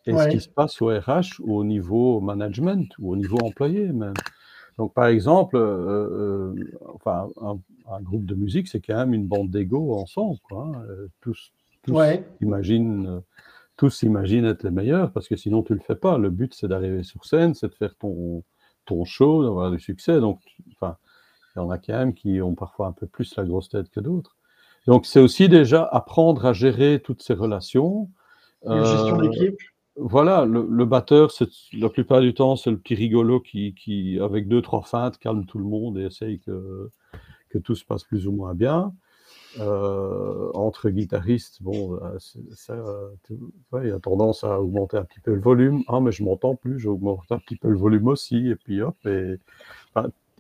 et 0.05 0.17
ce 0.17 0.27
qui 0.27 0.39
se 0.41 0.49
passe 0.49 0.81
au 0.81 0.87
RH 0.87 1.39
ou 1.39 1.57
au 1.57 1.63
niveau 1.63 2.19
management 2.19 2.87
ou 2.99 3.13
au 3.13 3.15
niveau 3.15 3.37
employé 3.41 3.87
même. 3.87 4.13
Donc, 4.77 4.93
par 4.93 5.05
exemple, 5.05 5.55
euh, 5.55 6.51
euh, 6.51 6.77
enfin, 6.95 7.29
un, 7.87 8.01
groupe 8.01 8.25
de 8.25 8.33
musique, 8.33 8.67
c'est 8.67 8.81
quand 8.81 8.97
même 8.97 9.13
une 9.13 9.27
bande 9.27 9.51
d'ego 9.51 9.95
ensemble. 9.95 10.39
Quoi, 10.49 10.65
hein. 10.65 10.81
euh, 10.89 11.07
Tous, 11.21 11.53
tous, 11.83 11.95
imaginent, 12.41 13.21
tous 13.75 13.89
s'imaginent 13.89 14.45
être 14.45 14.63
les 14.63 14.71
meilleurs 14.71 15.12
parce 15.12 15.27
que 15.27 15.36
sinon, 15.36 15.63
tu 15.63 15.73
ne 15.73 15.77
le 15.77 15.83
fais 15.83 15.95
pas. 15.95 16.17
Le 16.17 16.29
but, 16.29 16.53
c'est 16.53 16.67
d'arriver 16.67 17.03
sur 17.03 17.25
scène, 17.25 17.53
c'est 17.53 17.69
de 17.69 17.75
faire 17.75 17.95
ton, 17.95 18.43
ton 18.86 19.05
show, 19.05 19.43
d'avoir 19.43 19.71
du 19.71 19.79
succès. 19.79 20.19
Donc, 20.19 20.39
enfin, 20.73 20.97
il 21.55 21.59
y 21.59 21.62
en 21.62 21.69
a 21.69 21.77
quand 21.77 21.93
même 21.93 22.13
qui 22.13 22.41
ont 22.41 22.55
parfois 22.55 22.88
un 22.88 22.91
peu 22.91 23.07
plus 23.07 23.36
la 23.36 23.43
grosse 23.43 23.69
tête 23.69 23.89
que 23.89 23.99
d'autres. 23.99 24.36
Donc, 24.88 25.05
c'est 25.05 25.19
aussi 25.19 25.49
déjà 25.49 25.83
apprendre 25.83 26.45
à 26.45 26.53
gérer 26.53 27.01
toutes 27.03 27.21
ces 27.21 27.33
relations. 27.33 28.09
Une 28.65 28.83
gestion 28.83 29.19
euh, 29.19 29.29
d'équipe. 29.29 29.57
Voilà, 29.95 30.45
le, 30.45 30.86
batteur, 30.86 31.31
la 31.73 31.89
plupart 31.89 32.21
du 32.21 32.33
temps, 32.33 32.55
c'est 32.55 32.71
le 32.71 32.79
petit 32.79 32.95
rigolo 32.95 33.39
qui, 33.39 33.75
qui, 33.75 34.19
avec 34.19 34.47
deux, 34.47 34.62
trois 34.62 34.81
feintes, 34.81 35.19
calme 35.19 35.45
tout 35.45 35.59
le 35.59 35.65
monde 35.65 35.99
et 35.99 36.05
essaye 36.05 36.39
que, 36.39 36.89
que 37.49 37.59
tout 37.59 37.75
se 37.75 37.86
passe 37.86 38.03
plus 38.03 38.27
ou 38.27 38.31
moins 38.31 38.55
bien. 38.55 38.91
Euh, 39.59 40.49
entre 40.53 40.89
guitaristes, 40.89 41.61
bon, 41.61 41.99
euh, 42.01 42.17
il 43.83 43.87
y 43.87 43.91
a 43.91 43.99
tendance 43.99 44.43
à 44.43 44.59
augmenter 44.59 44.97
un 44.97 45.03
petit 45.03 45.19
peu 45.19 45.33
le 45.33 45.41
volume. 45.41 45.83
Ah, 45.87 45.99
mais 45.99 46.11
je 46.11 46.23
m'entends 46.23 46.55
plus, 46.55 46.79
j'augmente 46.79 47.31
un 47.31 47.37
petit 47.37 47.55
peu 47.55 47.69
le 47.69 47.77
volume 47.77 48.07
aussi, 48.07 48.49
et 48.49 48.55
puis 48.55 48.81
hop, 48.81 48.95
et 49.05 49.39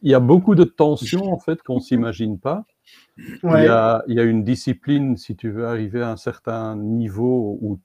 il 0.01 0.11
y 0.11 0.13
a 0.13 0.19
beaucoup 0.19 0.55
de 0.55 0.63
tensions 0.63 1.31
en 1.31 1.39
fait 1.39 1.61
qu'on 1.61 1.75
ne 1.75 1.81
s'imagine 1.81 2.37
pas. 2.39 2.65
Il, 3.17 3.39
y 3.43 3.47
a, 3.47 4.03
il, 4.07 4.15
y 4.15 4.19
a, 4.19 4.23
une 4.23 4.43
discipline, 4.43 5.15
si 5.15 5.35
tu 5.35 5.49
veux 5.49 5.65
arriver 5.65 6.01
à 6.01 6.11
un 6.11 6.17
certain 6.17 6.75
niveau 6.75 7.57
où, 7.61 7.79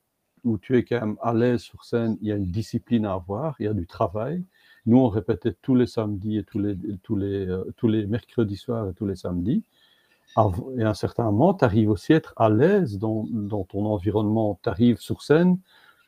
où 0.44 0.58
tu 0.58 0.76
es 0.76 0.84
quand 0.84 1.00
même 1.00 1.16
à 1.22 1.32
l'aise 1.32 1.60
sur 1.60 1.84
scène, 1.84 2.16
il 2.20 2.28
y 2.28 2.32
a 2.32 2.36
une 2.36 2.46
discipline 2.46 3.06
à 3.06 3.12
avoir, 3.12 3.54
il 3.60 3.66
y 3.66 3.68
a 3.68 3.74
du 3.74 3.86
travail. 3.86 4.42
Nous, 4.86 4.98
on 4.98 5.08
répétait 5.08 5.54
tous 5.60 5.74
les 5.74 5.86
samedis 5.86 6.38
et 6.38 6.44
tous 6.44 6.58
les, 6.58 6.76
tous 7.02 7.14
les, 7.14 7.46
euh, 7.46 7.64
tous 7.76 7.88
les 7.88 8.06
mercredis 8.06 8.56
soirs 8.56 8.88
et 8.88 8.94
tous 8.94 9.06
les 9.06 9.16
samedis. 9.16 9.62
Et 10.76 10.82
à 10.82 10.90
un 10.90 10.94
certain 10.94 11.24
moment, 11.24 11.54
tu 11.54 11.64
arrives 11.64 11.90
aussi 11.90 12.12
à 12.12 12.16
être 12.16 12.32
à 12.36 12.48
l'aise 12.48 12.98
dans, 12.98 13.26
dans 13.30 13.64
ton 13.64 13.86
environnement. 13.86 14.58
Tu 14.62 14.68
arrives 14.68 14.98
sur 14.98 15.22
scène, 15.22 15.58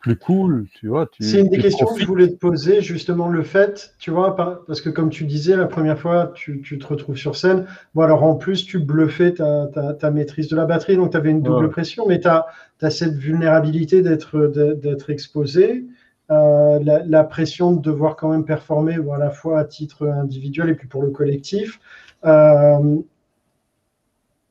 plus 0.01 0.17
cool, 0.17 0.67
tu 0.75 0.89
vois. 0.89 1.09
C'est 1.21 1.41
une 1.41 1.49
des 1.49 1.59
questions 1.59 1.87
que 1.87 2.01
je 2.01 2.07
voulais 2.07 2.29
te 2.29 2.37
poser, 2.37 2.81
justement, 2.81 3.29
le 3.29 3.43
fait, 3.43 3.95
tu 3.99 4.11
vois, 4.11 4.35
parce 4.35 4.81
que 4.81 4.89
comme 4.89 5.11
tu 5.11 5.25
disais 5.25 5.57
la 5.57 5.67
première 5.67 5.99
fois, 5.99 6.33
tu, 6.35 6.61
te 6.63 6.87
retrouves 6.87 7.17
sur 7.17 7.37
scène. 7.37 7.67
Bon, 7.95 8.03
alors 8.03 8.23
en 8.23 8.37
plus, 8.37 8.65
tu 8.65 8.79
bluffais 8.79 9.35
ta, 9.35 9.67
ta, 9.67 10.11
maîtrise 10.11 10.49
de 10.49 10.57
la 10.57 10.65
batterie, 10.65 10.97
donc 10.97 11.11
tu 11.11 11.17
avais 11.17 11.31
une 11.31 11.43
double 11.43 11.69
pression, 11.69 12.07
mais 12.09 12.19
tu 12.21 12.29
as, 12.29 12.47
cette 12.91 13.17
vulnérabilité 13.17 14.01
d'être 14.03 15.11
exposé. 15.11 15.87
Euh, 16.31 16.79
la, 17.07 17.25
pression 17.25 17.73
de 17.73 17.81
devoir 17.81 18.15
quand 18.15 18.29
même 18.29 18.45
performer 18.45 18.99
bon, 18.99 19.13
à 19.13 19.19
la 19.19 19.31
fois 19.31 19.59
à 19.59 19.65
titre 19.65 20.07
individuel 20.07 20.71
et 20.71 20.75
puis 20.75 20.87
pour 20.87 21.03
le 21.03 21.11
collectif. 21.11 21.81
Euh, 22.25 22.99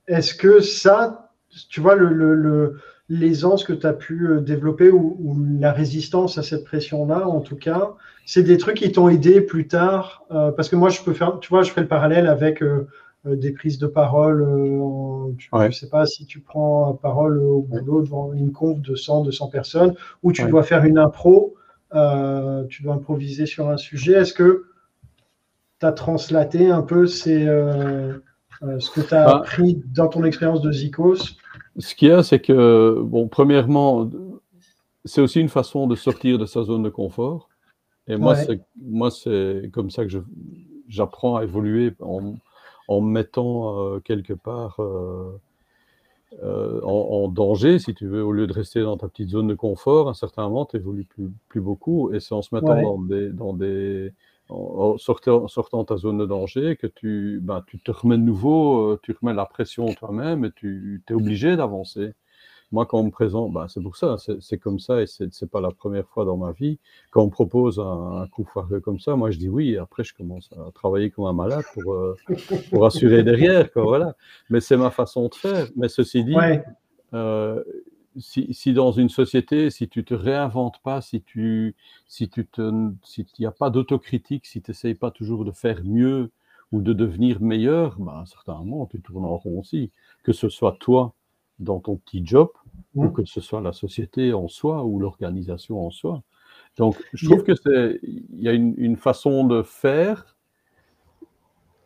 est-ce 0.10 0.34
que 0.34 0.60
ça, 0.60 1.32
tu 1.70 1.80
vois, 1.80 1.96
le, 1.96 2.10
le 2.14 2.76
l'aisance 3.10 3.64
que 3.64 3.74
tu 3.74 3.88
as 3.88 3.94
pu 3.94 4.28
euh, 4.28 4.40
développer 4.40 4.90
ou, 4.92 5.38
la 5.60 5.72
résistance 5.72 6.38
à 6.38 6.44
cette 6.44 6.64
pression-là, 6.64 7.28
en 7.28 7.42
tout 7.42 7.56
cas, 7.56 7.94
c'est 8.26 8.44
des 8.44 8.58
trucs 8.58 8.78
qui 8.78 8.92
t'ont 8.92 9.10
aidé 9.10 9.42
plus 9.42 9.68
tard. 9.68 10.24
Euh, 10.32 10.52
parce 10.52 10.70
que 10.70 10.76
moi, 10.76 10.90
je 10.90 11.02
peux 11.02 11.14
faire, 11.14 11.40
tu 11.40 11.50
vois, 11.50 11.64
je 11.64 11.72
fais 11.72 11.82
le 11.82 11.88
parallèle 11.88 12.28
avec 12.28 12.62
euh, 12.62 12.88
des 13.26 13.52
prises 13.52 13.80
de 13.80 13.88
parole. 13.88 14.46
je 15.38 15.66
ne 15.66 15.72
sais 15.72 15.90
pas 15.90 16.06
si 16.06 16.26
tu 16.26 16.40
prends 16.40 16.94
parole 16.94 17.40
au 17.40 17.62
boulot 17.62 18.02
devant 18.02 18.32
une 18.34 18.52
conf 18.52 18.80
de 18.80 18.96
100, 18.96 19.24
200 19.24 19.48
personnes, 19.48 19.96
ou 20.24 20.32
tu 20.32 20.46
dois 20.46 20.64
faire 20.64 20.86
une 20.86 20.98
impro, 20.98 21.56
tu 21.92 22.84
dois 22.84 22.94
improviser 22.94 23.46
sur 23.46 23.70
un 23.70 23.78
sujet. 23.78 24.14
Est-ce 24.14 24.34
que 24.34 24.68
tu 25.82 25.86
as 25.86 25.92
translaté 25.92 26.70
un 26.70 26.82
peu 26.82 27.08
ces, 27.08 27.46
ce 28.62 28.92
que 28.92 29.02
tu 29.02 29.14
as 29.14 29.26
bah 29.26 29.38
appris 29.38 29.82
dans 29.94 30.08
ton 30.08 30.24
expérience 30.24 30.62
de 30.62 30.72
Zikos 30.72 31.38
ce 31.80 31.96
qu'il 31.96 32.10
y 32.10 32.12
a, 32.12 32.24
c'est 32.24 32.40
que, 32.40 33.02
bon, 33.02 33.28
premièrement, 33.28 34.10
c'est 35.06 35.22
aussi 35.22 35.40
une 35.40 35.50
façon 35.50 35.88
de 35.88 35.96
sortir 35.96 36.38
de 36.38 36.46
sa 36.46 36.64
zone 36.64 36.84
de 36.84 36.90
confort. 36.90 37.50
Et 38.08 38.18
moi, 38.18 38.36
c'est, 38.36 38.62
moi, 38.82 39.12
c'est 39.12 39.70
comme 39.72 39.90
ça 39.90 40.06
que 40.06 40.12
j'apprends 40.88 41.38
à 41.38 41.44
évoluer 41.44 41.94
en, 42.02 42.36
en 42.88 43.02
me 43.02 43.12
mettant 43.12 43.80
euh, 43.80 44.00
quelque 44.00 44.34
part 44.34 44.78
euh, 44.80 45.40
euh, 46.44 46.82
en, 46.82 47.28
danger, 47.30 47.80
si 47.80 47.94
tu 47.94 48.08
veux, 48.08 48.24
au 48.24 48.32
lieu 48.32 48.48
de 48.48 48.54
rester 48.54 48.82
dans 48.82 48.98
ta 48.98 49.08
petite 49.08 49.30
zone 49.30 49.48
de 49.48 49.54
confort. 49.54 50.08
À 50.08 50.12
un 50.12 50.16
certain 50.16 50.44
moment, 50.50 50.66
tu 50.66 50.78
évolues 50.78 51.06
plus, 51.06 51.30
plus, 51.48 51.62
beaucoup. 51.62 52.12
Et 52.14 52.20
c'est 52.20 52.34
en 52.34 52.42
se 52.42 52.54
mettant 52.54 52.82
dans 52.82 53.00
des, 53.00 53.30
dans 53.30 53.54
des 53.54 54.12
en 54.50 54.98
sortant, 54.98 55.48
sortant 55.48 55.86
ta 55.86 55.98
zone 55.98 56.18
de 56.18 56.26
danger, 56.26 56.76
que 56.76 56.88
tu, 56.88 57.40
ben, 57.42 57.64
tu 57.68 57.80
te 57.80 57.92
remets 57.92 58.18
de 58.18 58.24
nouveau, 58.24 58.94
euh, 58.94 59.00
tu 59.04 59.16
remets 59.20 59.34
la 59.34 59.46
pression 59.46 59.94
toi-même 59.94 60.46
et 60.46 60.52
tu 60.52 61.04
es 61.08 61.14
obligé 61.14 61.56
d'avancer. 61.56 62.14
Moi, 62.72 62.86
quand 62.86 63.00
on 63.00 63.04
me 63.06 63.12
présente, 63.12 63.52
ben, 63.52 63.68
c'est 63.68 63.82
pour 63.82 63.96
ça, 63.96 64.18
c'est 64.40 64.58
comme 64.60 64.80
ça 64.80 65.02
et 65.02 65.06
c'est 65.08 65.50
pas 65.50 65.62
la 65.62 65.72
première 65.72 66.08
fois 66.08 66.24
dans 66.26 66.38
ma 66.38 66.52
vie. 66.52 66.78
Quand 67.10 67.24
on 67.24 67.26
me 67.26 67.32
propose 67.32 67.80
un, 67.80 68.28
coup 68.32 68.44
foireux 68.44 68.80
comme 68.80 69.00
ça, 69.00 69.16
moi 69.16 69.32
je 69.32 69.40
dis 69.40 69.50
oui 69.50 69.72
et 69.72 69.78
après 69.78 70.04
je 70.04 70.14
commence 70.14 70.52
à 70.54 70.72
travailler 70.72 71.10
comme 71.10 71.26
un 71.26 71.34
malade 71.34 71.64
pour, 71.74 71.94
euh, 71.94 72.16
pour 72.70 72.86
assurer 72.86 73.24
derrière. 73.24 73.72
Quoi, 73.72 73.84
voilà. 73.84 74.16
Mais 74.52 74.62
c'est 74.62 74.78
ma 74.78 74.92
façon 74.92 75.28
de 75.30 75.36
faire. 75.36 75.68
Mais 75.76 75.90
ceci 75.90 76.24
dit, 76.24 76.36
euh, 77.14 77.64
si, 78.20 78.74
dans 78.74 78.92
une 78.92 79.10
société, 79.10 79.70
si 79.70 79.88
tu 79.88 80.04
te 80.04 80.14
réinventes 80.14 80.80
pas, 80.84 81.02
si 81.02 81.22
tu 81.22 81.76
si 82.08 82.30
tu 82.30 82.46
te 82.46 82.92
si 83.04 83.26
n'y 83.40 83.46
a 83.46 83.52
pas 83.52 83.70
d'autocritique, 83.70 84.46
si 84.46 84.62
tu 84.62 84.72
n'essayes 84.72 84.96
pas 84.96 85.12
toujours 85.12 85.46
de 85.46 85.52
faire 85.52 85.84
mieux 85.84 86.32
ou 86.72 86.82
de 86.82 86.94
devenir 86.94 87.42
meilleur, 87.42 87.98
ben, 88.00 88.14
à 88.14 88.20
un 88.20 88.26
certain 88.26 88.56
moment, 88.56 88.86
tu 88.86 89.02
tournes 89.02 89.26
en 89.26 89.38
rond 89.38 89.60
aussi. 89.60 89.92
Que 90.24 90.34
ce 90.34 90.50
soit 90.50 90.78
toi 90.80 91.14
dans 91.60 91.80
ton 91.80 91.98
petit 91.98 92.26
job, 92.26 92.50
ou 92.96 93.06
mmh. 93.06 93.14
que 93.14 93.26
ce 93.26 93.42
soit 93.42 93.62
la 93.62 93.74
société 93.74 94.34
en 94.34 94.48
soi 94.48 94.86
ou 94.86 95.00
l'organisation 95.00 95.86
en 95.86 95.92
soi. 95.92 96.24
Donc, 96.78 96.96
je 97.14 97.28
trouve 97.28 97.44
que 97.44 97.56
c'est 97.56 98.00
il 98.04 98.42
y 98.42 98.48
a 98.48 98.54
une, 98.54 98.96
façon 98.96 99.44
de 99.44 99.62
faire. 99.64 100.38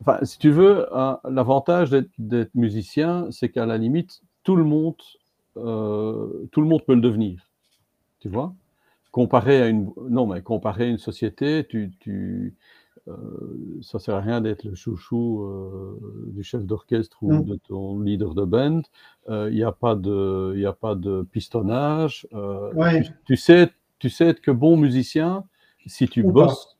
Enfin, 0.01 0.19
si 0.23 0.37
tu 0.37 0.51
veux, 0.51 0.85
l'avantage 1.27 1.89
d'être 2.17 2.53
musicien, 2.53 3.27
c'est 3.31 3.49
qu'à 3.49 3.65
la 3.65 3.77
limite, 3.77 4.21
tout 4.43 4.55
le 4.55 4.63
monde 4.63 4.95
euh, 5.57 6.47
tout 6.51 6.61
le 6.61 6.67
monde 6.67 6.83
peut 6.85 6.95
le 6.95 7.01
devenir. 7.01 7.47
Tu 8.19 8.29
vois 8.29 8.53
Comparé 9.11 9.61
à 9.61 9.67
une 9.67 9.91
non 10.09 10.25
mais 10.25 10.41
comparé 10.41 10.85
à 10.85 10.87
une 10.87 10.97
société, 10.97 11.65
tu, 11.67 11.91
tu 11.99 12.55
euh, 13.07 13.79
ça 13.81 13.99
sert 13.99 14.15
à 14.15 14.21
rien 14.21 14.41
d'être 14.41 14.63
le 14.63 14.73
chouchou 14.73 15.43
euh, 15.43 16.31
du 16.33 16.41
chef 16.41 16.65
d'orchestre 16.65 17.21
ou 17.21 17.43
de 17.43 17.55
ton 17.67 17.99
leader 17.99 18.33
de 18.33 18.45
band. 18.45 18.81
Il 19.29 19.53
n'y 19.53 19.63
a 19.63 19.71
pas 19.71 19.95
de 19.95 20.53
il 20.55 20.65
a 20.65 20.73
pas 20.73 20.95
de 20.95 21.27
pistonnage. 21.31 22.27
Tu, 23.25 23.35
sais 23.35 23.69
tu 23.99 24.09
sais 24.09 24.27
être 24.27 24.41
que 24.41 24.51
bon 24.51 24.77
musicien 24.77 25.43
si 25.85 26.07
tu 26.07 26.23
bosses 26.23 26.77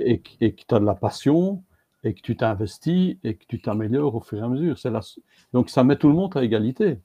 et, 0.00 0.22
et, 0.40 0.54
que 0.54 0.62
tu 0.66 0.74
as 0.74 0.80
de 0.80 0.84
la 0.84 0.94
passion 0.94 1.62
et 2.02 2.14
que 2.14 2.20
tu 2.20 2.36
t'investis 2.36 3.16
et 3.22 3.34
que 3.34 3.44
tu 3.46 3.60
t'améliores 3.60 4.14
au 4.14 4.20
fur 4.20 4.38
et 4.38 4.42
à 4.42 4.48
mesure. 4.48 4.76
La... 4.84 5.00
Donc 5.52 5.70
ça 5.70 5.84
met 5.84 5.96
tout 5.96 6.08
le 6.08 6.14
monde 6.14 6.36
à 6.36 6.42
égalité 6.42 6.98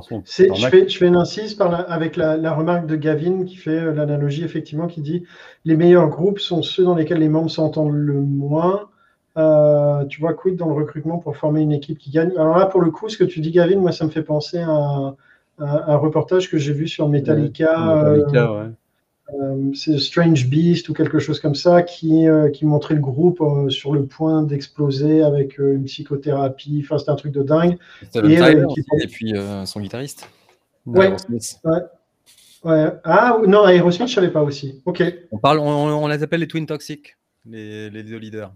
je, 0.00 0.68
fais, 0.68 0.88
je, 0.88 0.98
fais, 0.98 1.06
une 1.06 1.16
incise 1.16 1.54
par 1.54 1.90
avec 1.90 2.16
la, 2.16 2.52
remarque 2.52 2.86
de 2.86 2.96
Gavin 2.96 3.44
qui 3.44 3.56
fait 3.56 3.78
euh, 3.78 3.92
l'analogie, 3.92 4.44
effectivement, 4.44 4.86
qui 4.86 5.02
dit 5.02 5.24
les 5.64 5.76
meilleurs 5.76 6.08
groupes 6.08 6.38
sont 6.38 6.62
ceux 6.62 6.84
dans 6.84 6.94
lesquels 6.94 7.18
les 7.18 7.28
membres 7.28 7.50
s'entendent 7.50 7.94
le 7.94 8.20
moins. 8.20 8.88
Euh, 9.36 10.04
tu 10.06 10.20
vois, 10.20 10.34
quid 10.34 10.56
dans 10.56 10.68
le 10.68 10.74
recrutement 10.74 11.18
pour 11.18 11.36
former 11.36 11.62
une 11.62 11.72
équipe 11.72 11.98
qui 11.98 12.10
gagne? 12.10 12.32
Alors 12.36 12.56
là, 12.56 12.66
pour 12.66 12.80
le 12.80 12.90
coup, 12.90 13.08
ce 13.08 13.16
que 13.16 13.24
tu 13.24 13.40
dis, 13.40 13.50
Gavin, 13.50 13.76
moi, 13.76 13.92
ça 13.92 14.04
me 14.04 14.10
fait 14.10 14.22
penser 14.22 14.58
à, 14.58 15.14
un 15.58 15.96
reportage 15.96 16.50
que 16.50 16.58
j'ai 16.58 16.72
vu 16.72 16.88
sur 16.88 17.08
Metallica. 17.08 17.78
Metallica 17.78 18.50
euh, 18.50 18.64
ouais. 18.64 18.70
Euh, 19.40 19.72
c'est 19.74 19.98
Strange 19.98 20.46
Beast 20.46 20.88
ou 20.88 20.94
quelque 20.94 21.18
chose 21.18 21.40
comme 21.40 21.54
ça 21.54 21.82
qui, 21.82 22.28
euh, 22.28 22.50
qui 22.50 22.66
montrait 22.66 22.94
le 22.94 23.00
groupe 23.00 23.40
euh, 23.40 23.70
sur 23.70 23.92
le 23.92 24.04
point 24.04 24.42
d'exploser 24.42 25.22
avec 25.22 25.58
une 25.58 25.84
psychothérapie. 25.84 26.82
Enfin, 26.84 26.98
c'était 26.98 27.10
un 27.10 27.16
truc 27.16 27.32
de 27.32 27.42
dingue. 27.42 27.78
Et, 28.14 28.18
et, 28.18 29.06
puis 29.06 29.34
son 29.64 29.80
guitariste. 29.80 30.28
Ouais. 30.84 31.14
ouais. 32.64 32.92
Ah 33.04 33.38
non, 33.46 33.66
Aerosmith, 33.66 34.08
je 34.08 34.14
savais 34.14 34.30
pas 34.30 34.42
aussi. 34.42 34.82
Ok. 34.84 35.02
On 35.30 35.38
parle, 35.38 35.60
on, 35.60 36.06
les 36.08 36.22
appelle 36.22 36.40
les 36.40 36.48
Twin 36.48 36.66
Toxic, 36.66 37.16
les, 37.46 37.88
les 37.88 38.02
deux 38.02 38.18
leaders. 38.18 38.52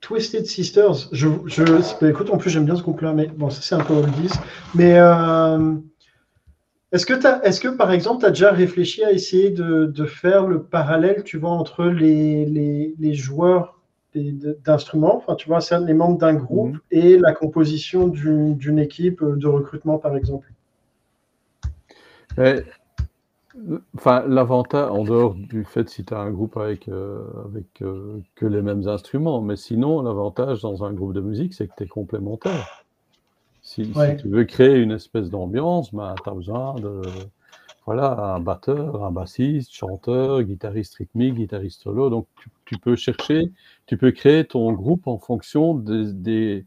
Twisted 0.00 0.46
Sisters. 0.46 1.08
Je, 1.12 1.28
je, 1.46 2.06
écoute, 2.06 2.30
en 2.30 2.36
plus 2.36 2.50
j'aime 2.50 2.66
bien 2.66 2.76
ce 2.76 2.82
groupe-là, 2.82 3.14
mais 3.14 3.26
bon, 3.26 3.50
ça 3.50 3.62
c'est 3.62 3.74
un 3.74 3.84
peu 3.84 3.94
oldies. 3.94 4.30
Mais 4.74 4.98
est-ce 6.94 7.60
que, 7.60 7.68
par 7.68 7.90
exemple, 7.90 8.20
tu 8.20 8.26
as 8.26 8.30
déjà 8.30 8.52
réfléchi 8.52 9.02
à 9.02 9.10
essayer 9.10 9.50
de, 9.50 10.04
faire 10.06 10.46
le 10.46 10.62
parallèle, 10.62 11.24
tu 11.24 11.38
vois, 11.38 11.50
entre 11.50 11.86
les, 11.86 12.46
les, 12.46 13.14
joueurs 13.14 13.80
d'instruments, 14.14 15.16
enfin, 15.16 15.34
tu 15.34 15.48
vois, 15.48 15.58
les 15.84 15.94
membres 15.94 16.18
d'un 16.18 16.34
groupe 16.34 16.74
mhm. 16.74 16.80
et 16.92 17.18
la 17.18 17.32
composition 17.32 18.06
d'une 18.06 18.78
équipe 18.78 19.24
de 19.24 19.46
recrutement, 19.48 19.98
par 19.98 20.16
exemple 20.16 20.46
Enfin, 23.96 24.24
l'avantage, 24.26 24.90
en 24.90 25.04
dehors 25.04 25.34
du 25.34 25.64
fait 25.64 25.88
si 25.88 26.04
tu 26.04 26.14
as 26.14 26.18
un 26.18 26.30
groupe 26.30 26.56
avec, 26.56 26.88
euh, 26.88 27.24
avec 27.44 27.82
euh, 27.82 28.20
que 28.34 28.46
les 28.46 28.62
mêmes 28.62 28.86
instruments, 28.88 29.40
mais 29.40 29.56
sinon, 29.56 30.02
l'avantage 30.02 30.62
dans 30.62 30.84
un 30.84 30.92
groupe 30.92 31.12
de 31.12 31.20
musique, 31.20 31.54
c'est 31.54 31.68
que 31.68 31.72
tu 31.76 31.84
es 31.84 31.86
complémentaire. 31.86 32.83
Si, 33.74 33.90
tu 34.20 34.28
veux 34.28 34.44
créer 34.44 34.76
une 34.76 34.92
espèce 34.92 35.30
d'ambiance, 35.30 35.92
ben, 35.92 36.14
tu 36.22 36.30
as 36.30 36.32
besoin 36.32 36.74
de 36.76 37.02
voilà, 37.86 38.34
un 38.34 38.40
batteur, 38.40 39.04
un 39.04 39.10
bassiste, 39.10 39.74
chanteur, 39.74 40.44
guitariste 40.44 40.94
rythmique, 40.94 41.34
guitariste 41.34 41.82
solo. 41.82 42.08
Donc 42.08 42.28
tu, 42.66 42.78
peux 42.78 42.94
chercher, 42.94 43.50
tu 43.86 43.96
peux 43.96 44.12
créer 44.12 44.44
ton 44.44 44.72
groupe 44.72 45.08
en 45.08 45.18
fonction 45.18 45.74
des, 45.74 46.64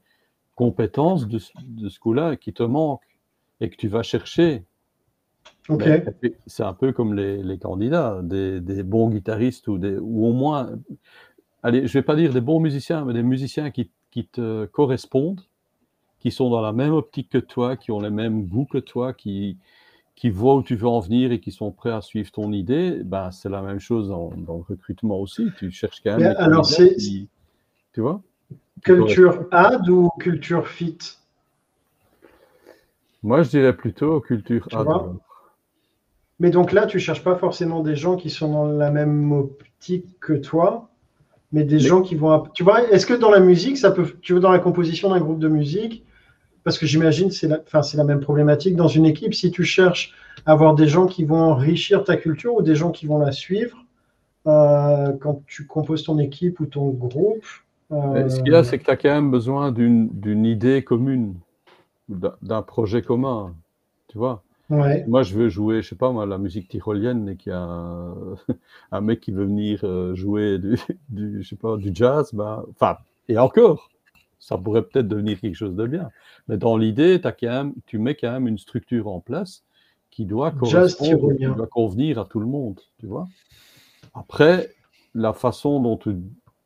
compétences 0.56 1.28
de, 1.30 1.40
ce 1.40 2.00
coup-là 2.00 2.36
qui 2.36 2.52
te 2.52 2.64
manquent 2.64 3.18
et 3.62 3.70
que 3.70 3.78
tu 3.78 3.88
vas 3.88 4.04
chercher. 4.04 4.66
C'est 6.46 6.64
un 6.64 6.74
peu 6.74 6.92
comme 6.92 7.14
les, 7.14 7.58
candidats, 7.58 8.20
des, 8.22 8.84
bons 8.84 9.10
guitaristes 9.10 9.70
ou, 9.70 9.78
des, 9.78 9.98
ou 9.98 10.26
au 10.26 10.34
moins, 10.34 10.72
allez, 11.64 11.88
je 11.88 11.94
vais 11.94 12.04
pas 12.04 12.18
dire 12.18 12.34
des 12.34 12.42
bons 12.42 12.60
musiciens, 12.60 13.06
mais 13.06 13.14
des 13.14 13.24
musiciens 13.24 13.72
qui, 13.72 13.92
qui 14.12 14.28
te 14.28 14.66
correspondent 14.66 15.42
qui 16.20 16.32
sont 16.32 16.50
dans 16.50 16.62
la 16.62 16.74
même 16.74 16.94
optique 16.94 17.30
que 17.30 17.38
toi, 17.38 17.76
qui 17.78 17.92
ont 17.92 18.00
les 18.00 18.10
mêmes 18.10 18.46
goûts 18.46 18.66
que 18.66 18.78
toi, 18.78 19.14
qui, 19.14 19.58
qui 20.16 20.30
voient 20.30 20.56
où 20.56 20.64
tu 20.64 20.76
veux 20.76 20.88
en 20.88 21.00
venir 21.00 21.32
et 21.32 21.40
qui 21.40 21.52
sont 21.52 21.72
prêts 21.72 21.92
à 21.92 22.02
suivre 22.02 22.32
ton 22.32 22.52
idée, 22.52 23.02
ben, 23.04 23.32
c'est 23.32 23.50
la 23.50 23.62
même 23.62 23.80
chose 23.80 24.10
dans, 24.10 24.32
le 24.36 24.64
recrutement 24.68 25.20
aussi. 25.20 25.50
Tu 25.58 25.72
cherches 25.72 26.02
quand 26.04 26.18
même. 26.18 26.36
alors, 26.38 26.66
c'est. 26.66 26.96
Tu 27.94 28.02
vois? 28.02 28.22
Culture 28.84 29.46
ad 29.52 29.88
ou 29.90 30.10
culture 30.20 30.68
fit? 30.68 30.98
Moi, 33.24 33.44
je 33.44 33.50
dirais 33.50 33.76
plutôt 33.76 34.20
culture 34.20 34.68
ad. 34.72 34.88
Mais 36.40 36.50
donc 36.52 36.72
là, 36.72 36.86
tu 36.86 37.00
cherches 37.00 37.24
pas 37.24 37.36
forcément 37.36 37.82
des 37.82 37.96
gens 37.96 38.16
qui 38.16 38.30
sont 38.30 38.52
dans 38.52 38.66
la 38.68 38.92
même 38.92 39.32
optique 39.32 40.20
que 40.20 40.34
toi, 40.34 40.90
mais 41.52 41.64
des 41.64 41.80
gens 41.80 42.02
qui 42.02 42.16
vont. 42.16 42.44
Tu 42.54 42.64
vois, 42.64 42.84
est-ce 42.92 43.06
que 43.06 43.14
dans 43.14 43.32
la 43.32 43.40
musique, 43.40 43.78
ça 43.78 43.92
peut. 43.92 44.14
Tu 44.22 44.34
veux 44.34 44.40
dans 44.40 44.52
la 44.52 44.60
composition 44.60 45.10
d'un 45.10 45.20
groupe 45.20 45.40
de 45.40 45.48
musique, 45.48 46.06
parce 46.68 46.80
que 46.80 46.86
j'imagine 46.86 47.32
c'est 47.32 47.48
la, 47.48 47.62
enfin, 47.66 47.82
c'est 47.82 47.96
la 47.96 48.04
même 48.04 48.20
problématique 48.20 48.76
dans 48.76 48.90
une 48.90 49.06
équipe. 49.06 49.34
Si 49.34 49.52
tu 49.52 49.64
cherches 49.64 50.14
à 50.46 50.52
avoir 50.52 50.76
des 50.76 50.90
gens 50.90 51.06
qui 51.06 51.24
vont 51.24 51.40
enrichir 51.40 52.04
ta 52.04 52.18
culture 52.18 52.56
ou 52.56 52.62
des 52.62 52.76
gens 52.76 52.92
qui 52.92 53.06
vont 53.06 53.20
la 53.20 53.32
suivre, 53.32 53.78
euh, 54.48 55.14
quand 55.14 55.44
tu 55.48 55.66
composes 55.66 56.04
ton 56.04 56.20
équipe 56.20 56.60
ou 56.60 56.66
ton 56.66 56.90
groupe. 56.90 57.46
Euh, 57.94 58.28
ce 58.28 58.42
qu'il 58.42 58.52
y 58.52 58.56
a, 58.56 58.66
c'est 58.66 58.80
que 58.80 58.84
tu 58.84 58.92
as 58.92 58.98
quand 58.98 59.08
même 59.08 59.32
besoin 59.32 59.72
d'une, 59.72 60.10
d'une 60.10 60.46
idée 60.46 60.84
commune, 60.84 61.36
d'un 62.10 62.62
projet 62.64 63.02
commun. 63.02 63.56
Tu 64.10 64.18
vois 64.18 64.44
Moi, 64.68 65.24
je 65.24 65.36
veux 65.36 65.48
jouer, 65.48 65.82
je 65.82 65.88
sais 65.88 65.96
pas 65.96 66.12
moi, 66.12 66.26
la 66.26 66.38
musique 66.38 66.68
tyrolienne 66.68 67.30
et 67.30 67.38
qu'il 67.38 67.54
y 67.54 67.56
a 67.56 67.62
un, 68.92 69.00
mec 69.00 69.22
qui 69.22 69.32
veut 69.32 69.46
venir 69.46 69.86
euh, 69.86 70.16
jouer 70.16 70.58
du, 70.58 70.78
du, 71.08 71.44
je 71.44 71.48
sais 71.48 71.56
pas, 71.56 71.78
du 71.78 71.92
jazz, 71.94 72.34
enfin, 72.38 72.98
et 73.30 73.38
encore, 73.38 73.90
ça 74.40 74.58
pourrait 74.58 74.84
peut-être 74.84 75.08
devenir 75.08 75.40
quelque 75.40 75.56
chose 75.56 75.76
de 75.76 75.88
bien. 75.88 76.10
Mais 76.48 76.58
dans 76.58 76.78
l'idée, 76.78 77.22
tu 77.86 78.00
mets 78.00 78.16
quand 78.16 78.32
même 78.32 78.48
une 78.48 78.58
structure 78.58 79.08
en 79.08 79.20
place 79.20 79.64
qui 80.12 80.26
doit, 80.26 80.52
doit 80.52 81.68
convenir 81.68 82.20
à 82.20 82.26
tout 82.26 82.40
le 82.40 82.48
monde, 82.48 82.80
tu 83.00 83.06
vois. 83.06 83.28
Après, 84.16 84.70
la 85.14 85.34
façon 85.34 85.80
dont 85.80 85.98
tu, 85.98 86.16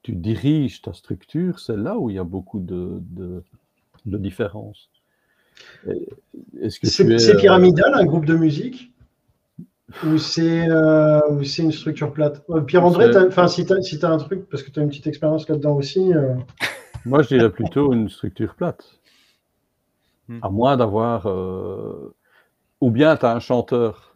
diriges 0.08 0.82
ta 0.82 0.94
structure, 0.94 1.60
c'est 1.60 1.78
là 1.78 1.98
où 1.98 2.10
il 2.10 2.16
y 2.16 2.20
a 2.20 2.24
beaucoup 2.24 2.60
de, 2.60 3.02
de, 4.06 4.18
différences. 4.18 4.90
C'est 6.64 7.06
euh, 7.06 7.38
pyramidal, 7.38 7.94
un 7.94 8.06
groupe 8.06 8.26
de 8.26 8.36
musique? 8.36 8.92
Ou 10.06 10.18
c'est 10.18 10.70
euh, 10.70 11.20
une 11.60 11.72
structure 11.72 12.14
plate? 12.14 12.42
Euh, 12.50 12.62
Pierre-André, 12.62 13.12
si 13.50 13.66
tu 13.66 13.74
as, 13.74 13.82
si 13.82 14.00
as, 14.04 14.10
un 14.10 14.18
truc, 14.18 14.50
parce 14.50 14.64
que 14.64 14.72
tu 14.72 14.80
as 14.80 14.84
une 14.84 14.90
petite 14.90 15.08
expérience 15.08 15.48
là-dedans 15.50 15.76
aussi. 15.76 16.12
Moi, 17.06 17.24
je 17.24 17.30
dirais 17.30 17.52
plutôt 17.52 17.94
une 17.94 18.10
structure 18.10 18.56
plate. 18.56 19.00
Hmm. 20.28 20.40
À 20.42 20.50
moins 20.50 20.78
d'avoir. 20.78 21.28
Euh, 21.28 22.14
ou 22.80 22.92
bien 22.92 23.16
tu 23.16 23.26
as 23.26 23.34
un 23.34 23.40
chanteur 23.40 24.16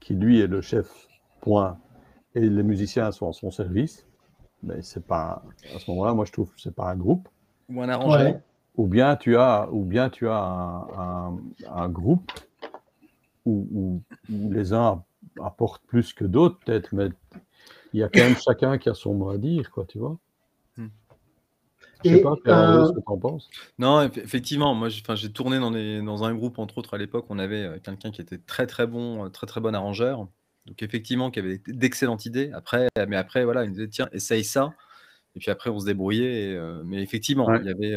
qui, 0.00 0.14
lui, 0.14 0.40
est 0.40 0.46
le 0.46 0.60
chef, 0.60 1.08
point, 1.40 1.78
et 2.34 2.40
les 2.40 2.62
musiciens 2.62 3.10
sont 3.12 3.28
à 3.28 3.32
son 3.32 3.50
service. 3.50 4.06
Mais 4.62 4.82
c'est 4.82 5.06
pas. 5.06 5.42
À 5.74 5.78
ce 5.78 5.90
moment-là, 5.90 6.14
moi, 6.14 6.24
je 6.24 6.32
trouve 6.32 6.52
que 6.52 6.60
c'est 6.60 6.74
pas 6.74 6.90
un 6.90 6.96
groupe. 6.96 7.28
Ou 7.68 7.82
un 7.82 7.88
arrangement. 7.88 8.42
Ou 8.76 8.86
bien 8.86 9.16
tu 9.16 9.36
as, 9.36 9.68
ou 9.72 9.84
bien 9.84 10.08
tu 10.08 10.28
as 10.28 10.86
un, 11.68 11.88
groupe 11.88 12.30
où, 13.44 14.00
les 14.28 14.72
uns 14.72 15.02
apportent 15.42 15.84
plus 15.86 16.12
que 16.12 16.24
d'autres, 16.24 16.58
peut-être, 16.64 16.92
mais 16.92 17.08
il 17.92 18.00
y 18.00 18.02
a 18.04 18.08
quand 18.08 18.20
même 18.20 18.36
chacun 18.36 18.78
qui 18.78 18.88
a 18.88 18.94
son 18.94 19.14
mot 19.14 19.30
à 19.30 19.38
dire, 19.38 19.70
quoi, 19.72 19.84
tu 19.84 19.98
vois. 19.98 20.16
Je 22.04 22.10
sais 22.10 22.20
pas, 22.20 22.34
euh, 22.46 22.86
ce 22.86 22.92
que 22.92 23.00
tu 23.00 23.04
en 23.06 23.18
penses. 23.18 23.48
Non, 23.78 24.02
effectivement, 24.02 24.74
moi 24.74 24.88
j'ai 24.88 25.32
tourné 25.32 25.58
dans, 25.58 25.70
dans 25.70 26.24
un 26.24 26.34
groupe, 26.34 26.58
entre 26.58 26.78
autres 26.78 26.94
à 26.94 26.98
l'époque, 26.98 27.26
on 27.28 27.38
avait 27.38 27.64
euh, 27.64 27.78
quelqu'un 27.82 28.10
qui 28.10 28.20
était 28.20 28.38
très 28.38 28.66
très 28.66 28.86
bon, 28.86 29.24
euh, 29.24 29.28
très 29.28 29.46
très 29.46 29.60
bon 29.60 29.74
arrangeur. 29.74 30.28
Donc 30.66 30.82
effectivement, 30.82 31.30
qui 31.30 31.38
avait 31.38 31.60
d'excellentes 31.66 32.26
idées. 32.26 32.50
Après, 32.52 32.88
mais 33.08 33.16
après, 33.16 33.44
voilà, 33.44 33.64
il 33.64 33.68
nous 33.68 33.74
disait, 33.74 33.88
tiens, 33.88 34.08
essaye 34.12 34.44
ça. 34.44 34.74
Et 35.34 35.40
puis 35.40 35.50
après, 35.50 35.70
on 35.70 35.78
se 35.78 35.86
débrouillait. 35.86 36.58
mais 36.84 37.02
effectivement, 37.02 37.54
il, 37.54 37.64
y 37.64 37.70
avait, 37.70 37.96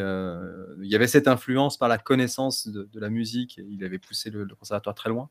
il 0.82 0.90
y 0.90 0.94
avait 0.94 1.06
cette 1.06 1.28
influence 1.28 1.76
par 1.76 1.88
la 1.88 1.98
connaissance 1.98 2.68
de, 2.68 2.88
la 2.98 3.10
musique. 3.10 3.58
Et 3.58 3.66
il 3.68 3.84
avait 3.84 3.98
poussé 3.98 4.30
le, 4.30 4.46
conservatoire 4.46 4.94
très 4.94 5.10
loin. 5.10 5.28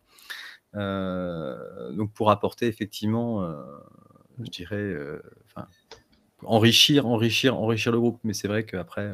donc 0.76 2.14
pour 2.14 2.30
apporter 2.30 2.68
effectivement, 2.68 3.44
je 4.40 4.52
dirais, 4.52 4.96
enrichir, 6.46 7.08
enrichir, 7.08 7.58
enrichir 7.58 7.92
le 7.92 8.00
groupe. 8.00 8.20
Mais 8.24 8.34
c'est 8.34 8.48
vrai 8.48 8.64
qu'après, 8.64 9.12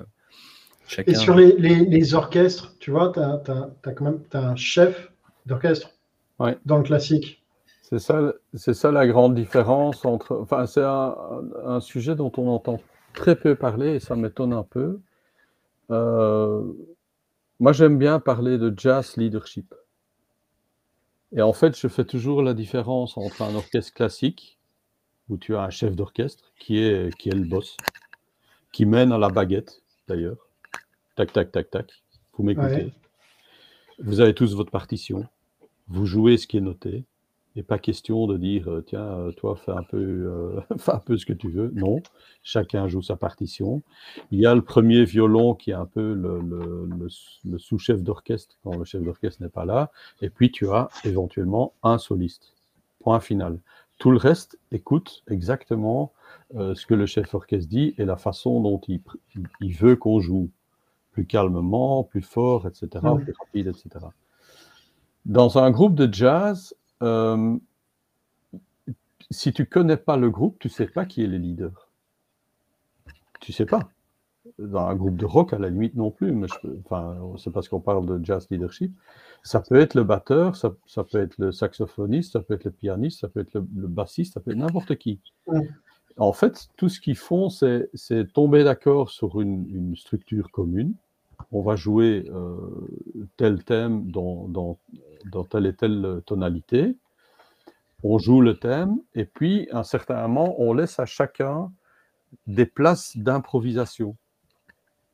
chacun. 0.87 1.11
Et 1.11 1.15
sur 1.15 1.35
les, 1.35 2.13
orchestres, 2.13 2.75
tu 2.79 2.91
vois, 2.91 3.11
tu 3.13 3.19
as, 3.19 3.93
quand 3.93 4.05
même 4.05 4.19
as 4.33 4.49
un 4.49 4.55
chef 4.55 5.11
d'orchestre 5.45 5.91
dans 6.65 6.77
le 6.77 6.83
classique. 6.83 7.43
C'est 7.83 7.99
ça, 7.99 8.33
c'est 8.53 8.73
ça 8.73 8.91
la 8.91 9.07
grande 9.07 9.33
différence 9.33 10.03
entre. 10.03 10.37
Enfin, 10.41 10.65
c'est 10.65 10.83
un, 10.83 11.79
sujet 11.79 12.15
dont 12.15 12.31
on 12.37 12.49
entend 12.49 12.81
très 13.13 13.35
peu 13.35 13.55
parler 13.55 13.95
et 13.95 13.99
ça 13.99 14.15
m'étonne 14.15 14.51
un 14.51 14.63
peu. 14.63 14.99
Euh, 15.89 16.63
moi, 17.59 17.71
j'aime 17.71 17.97
bien 17.97 18.19
parler 18.19 18.57
de 18.57 18.73
jazz 18.75 19.15
leadership. 19.15 19.73
Et 21.35 21.41
en 21.41 21.53
fait, 21.53 21.77
je 21.77 21.87
fais 21.87 22.05
toujours 22.05 22.41
la 22.41 22.53
différence 22.53 23.17
entre 23.17 23.41
un 23.41 23.55
orchestre 23.55 23.93
classique, 23.93 24.56
où 25.29 25.37
tu 25.37 25.55
as 25.55 25.61
un 25.61 25.69
chef 25.69 25.95
d'orchestre 25.95 26.51
qui 26.59 26.79
est, 26.79 27.15
qui 27.17 27.29
est 27.29 27.35
le 27.35 27.45
boss, 27.45 27.77
qui 28.71 28.85
mène 28.85 29.11
à 29.11 29.17
la 29.17 29.29
baguette, 29.29 29.81
d'ailleurs. 30.07 30.49
Tac, 31.15 31.33
tac, 31.33 31.51
tac, 31.51 31.69
tac. 31.69 31.91
Vous 32.33 32.43
m'écoutez? 32.43 32.93
Vous 33.99 34.19
avez 34.19 34.33
tous 34.33 34.55
votre 34.55 34.71
partition. 34.71 35.27
Vous 35.87 36.05
jouez 36.05 36.37
ce 36.37 36.45
qui 36.47 36.57
est 36.57 36.61
noté 36.61 37.05
n'est 37.57 37.63
pas 37.63 37.79
question 37.79 38.27
de 38.27 38.37
dire 38.37 38.69
euh, 38.69 38.83
tiens, 38.85 39.01
euh, 39.01 39.31
toi, 39.31 39.55
fais 39.55 39.71
un, 39.71 39.83
peu, 39.83 39.97
euh, 39.97 40.61
un 40.87 40.99
peu 40.99 41.17
ce 41.17 41.25
que 41.25 41.33
tu 41.33 41.49
veux. 41.49 41.71
Non, 41.73 42.01
chacun 42.43 42.87
joue 42.87 43.01
sa 43.01 43.15
partition. 43.15 43.81
Il 44.31 44.39
y 44.39 44.45
a 44.45 44.55
le 44.55 44.61
premier 44.61 45.03
violon 45.03 45.55
qui 45.55 45.71
est 45.71 45.75
un 45.75 45.85
peu 45.85 46.13
le, 46.13 46.39
le, 46.39 47.57
sous-chef 47.57 48.03
d'orchestre 48.03 48.57
quand 48.63 48.77
le 48.77 48.85
chef 48.85 49.01
d'orchestre 49.01 49.41
n'est 49.41 49.49
pas 49.49 49.65
là. 49.65 49.91
Et 50.21 50.29
puis 50.29 50.51
tu 50.51 50.69
as 50.69 50.89
éventuellement 51.03 51.73
un 51.83 51.97
soliste. 51.97 52.53
Point 52.99 53.19
final. 53.19 53.59
Tout 53.97 54.11
le 54.11 54.17
reste 54.17 54.59
écoute 54.71 55.23
exactement 55.27 56.13
ce 56.53 56.85
que 56.85 56.93
le 56.93 57.05
chef 57.05 57.31
d'orchestre 57.31 57.67
dit 57.67 57.93
et 57.97 58.05
la 58.05 58.15
façon 58.15 58.61
dont 58.61 58.79
il, 58.87 59.01
il 59.59 59.75
veut 59.75 59.95
qu'on 59.95 60.19
joue. 60.19 60.49
Plus 61.11 61.25
calmement, 61.25 62.03
plus 62.03 62.21
fort, 62.21 62.67
etc., 62.67 62.87
plus 63.23 63.33
rapide, 63.39 63.67
etc. 63.67 64.05
Dans 65.25 65.57
un 65.57 65.71
groupe 65.71 65.95
de 65.95 66.11
jazz, 66.13 66.75
euh, 67.01 67.57
si 69.29 69.51
tu 69.51 69.65
connais 69.65 69.97
pas 69.97 70.15
le 70.15 70.29
groupe, 70.29 70.57
tu 70.59 70.69
sais 70.69 70.87
pas 70.87 71.05
qui 71.05 71.23
est 71.23 71.27
le 71.27 71.37
leader. 71.37 71.89
Tu 73.41 73.51
sais 73.51 73.65
pas. 73.65 73.89
Dans 74.59 74.87
un 74.87 74.95
groupe 74.95 75.17
de 75.17 75.25
rock, 75.25 75.53
à 75.53 75.59
la 75.59 75.69
limite 75.69 75.95
non 75.95 76.09
plus, 76.09 76.31
mais 76.31 76.47
enfin, 76.83 77.15
c'est 77.37 77.51
parce 77.51 77.69
qu'on 77.69 77.79
parle 77.79 78.05
de 78.07 78.25
jazz 78.25 78.47
leadership. 78.49 78.91
Ça 79.43 79.59
peut 79.59 79.79
être 79.79 79.93
le 79.93 80.03
batteur, 80.03 80.55
ça, 80.55 80.71
peut 81.03 81.19
être 81.19 81.37
le 81.37 81.51
saxophoniste, 81.51 82.33
ça 82.33 82.39
peut 82.39 82.55
être 82.55 82.63
le 82.63 82.71
pianiste, 82.71 83.21
ça 83.21 83.27
peut 83.27 83.41
être 83.41 83.53
le, 83.53 83.61
bassiste, 83.61 84.33
ça 84.33 84.39
peut 84.39 84.51
être 84.51 84.57
n'importe 84.57 84.95
qui. 84.95 85.19
En 86.17 86.33
fait, 86.33 86.69
tout 86.75 86.89
ce 86.89 86.99
qu'ils 86.99 87.17
font, 87.17 87.49
c'est 87.49 87.89
tomber 88.33 88.63
d'accord 88.63 89.11
sur 89.11 89.39
une, 89.39 89.95
structure 89.95 90.49
commune. 90.49 90.93
On 91.51 91.61
va 91.61 91.75
jouer 91.75 92.25
euh, 92.29 92.57
tel 93.37 93.63
thème 93.63 94.09
dans, 94.09 94.47
dans 94.47 94.79
dans 95.31 95.43
telle 95.43 95.65
et 95.65 95.73
telle 95.73 96.21
tonalité. 96.25 96.95
On 98.03 98.17
joue 98.17 98.41
le 98.41 98.57
thème 98.57 98.97
et 99.15 99.25
puis, 99.25 99.67
à 99.71 99.79
un 99.79 99.83
certain 99.83 100.21
moment, 100.27 100.55
on 100.59 100.73
laisse 100.73 100.99
à 100.99 101.05
chacun 101.05 101.71
des 102.45 102.65
places 102.65 103.17
d'improvisation. 103.17 104.15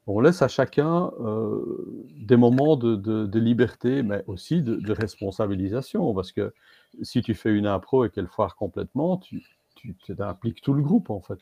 On 0.06 0.20
laisse 0.20 0.42
à 0.42 0.48
chacun 0.48 1.12
euh, 1.22 2.10
des 2.18 2.36
moments 2.36 2.76
de, 2.76 3.40
liberté, 3.40 4.04
mais 4.04 4.24
aussi 4.28 4.62
de, 4.62 4.92
responsabilisation. 4.92 6.14
Parce 6.14 6.32
que 6.32 6.54
si 7.02 7.22
tu 7.22 7.34
fais 7.34 7.52
une 7.52 7.68
impro 7.68 8.06
et 8.06 8.10
qu'elle 8.10 8.28
foire 8.28 8.56
complètement, 8.56 9.18
tu, 9.18 9.44
tu, 9.76 9.96
impliques 10.20 10.62
tout 10.62 10.74
le 10.74 10.82
groupe, 10.82 11.10
en 11.10 11.22
fait. 11.22 11.40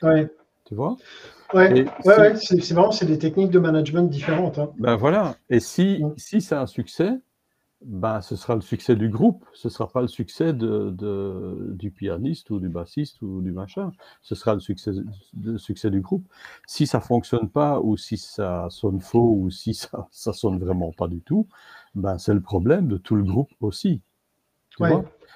Tu 0.65 0.75
vois? 0.75 0.95
Ouais, 1.53 1.85
ouais, 2.05 2.35
c'est 2.35 2.73
vraiment 2.73 2.91
c'est 2.91 3.07
des 3.07 3.17
techniques 3.17 3.49
de 3.49 3.59
management 3.59 4.09
différentes. 4.09 4.59
Hein. 4.59 4.71
Ben 4.77 4.95
voilà. 4.95 5.35
Et 5.49 5.59
si, 5.59 6.03
si 6.17 6.39
c'est 6.39 6.55
un 6.55 6.67
succès, 6.67 7.09
ben, 7.83 8.21
ce 8.21 8.35
sera 8.35 8.55
le 8.55 8.61
succès 8.61 8.95
du 8.95 9.09
groupe, 9.09 9.43
ce 9.53 9.67
ne 9.67 9.71
sera 9.71 9.89
pas 9.89 10.01
le 10.01 10.07
succès 10.07 10.53
de, 10.53 10.95
du 11.71 11.89
pianiste 11.89 12.51
ou 12.51 12.59
du 12.59 12.69
bassiste 12.69 13.21
ou 13.21 13.41
du 13.41 13.51
machin, 13.51 13.91
ce 14.21 14.35
sera 14.35 14.53
le 14.53 14.59
succès, 14.59 14.91
le 15.41 15.57
succès 15.57 15.89
du 15.89 16.01
groupe. 16.01 16.25
Si 16.67 16.85
ça 16.85 17.01
fonctionne 17.01 17.49
pas 17.49 17.79
ou 17.79 17.97
si 17.97 18.17
ça 18.17 18.67
sonne 18.69 19.01
faux 19.01 19.35
ou 19.35 19.49
si 19.49 19.73
ça, 19.73 20.07
ça 20.11 20.31
sonne 20.33 20.59
vraiment 20.59 20.91
pas 20.91 21.07
du 21.07 21.21
tout, 21.21 21.47
ben, 21.95 22.17
c'est 22.19 22.33
le 22.33 22.41
problème 22.41 22.87
de 22.87 22.97
tout 22.97 23.15
le 23.15 23.23
groupe 23.23 23.51
aussi. 23.61 24.01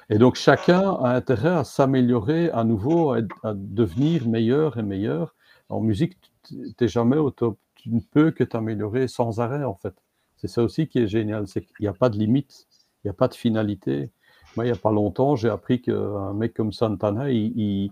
et 0.09 0.17
donc 0.17 0.35
chacun 0.35 0.93
a 0.93 1.15
intérêt 1.15 1.49
à 1.49 1.63
s'améliorer 1.63 2.51
à 2.51 2.63
nouveau, 2.63 3.13
à, 3.13 3.21
devenir 3.55 4.27
meilleur 4.27 4.77
et 4.77 4.83
meilleur. 4.83 5.35
En 5.69 5.81
musique, 5.81 6.17
tu 6.43 6.55
n'es 6.79 6.87
jamais 6.87 7.17
au 7.17 7.31
top. 7.31 7.57
Tu 7.75 7.89
ne 7.89 7.99
peux 7.99 8.31
que 8.31 8.43
t'améliorer 8.43 9.07
sans 9.07 9.39
arrêt 9.39 9.63
en 9.63 9.75
fait. 9.75 9.95
C'est 10.37 10.47
ça 10.47 10.63
aussi 10.63 10.87
qui 10.87 10.99
est 10.99 11.07
génial, 11.07 11.47
c'est 11.47 11.61
qu'il 11.61 11.75
n'y 11.81 11.87
a 11.87 11.93
pas 11.93 12.09
de 12.09 12.17
limite, 12.17 12.67
il 13.03 13.07
n'y 13.07 13.11
a 13.11 13.13
pas 13.13 13.27
de 13.27 13.35
finalité. 13.35 14.11
Moi, 14.55 14.65
il 14.65 14.71
n'y 14.71 14.77
a 14.77 14.79
pas 14.79 14.91
longtemps, 14.91 15.35
j'ai 15.35 15.49
appris 15.49 15.81
qu'un 15.81 16.33
mec 16.33 16.53
comme 16.53 16.71
Santana, 16.71 17.29
il, 17.29 17.91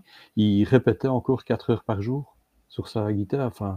répétait 0.64 1.08
encore 1.08 1.44
4 1.44 1.70
heures 1.70 1.84
par 1.84 2.00
jour 2.00 2.36
sur 2.68 2.88
sa 2.88 3.12
guitare. 3.12 3.46
Enfin, 3.46 3.76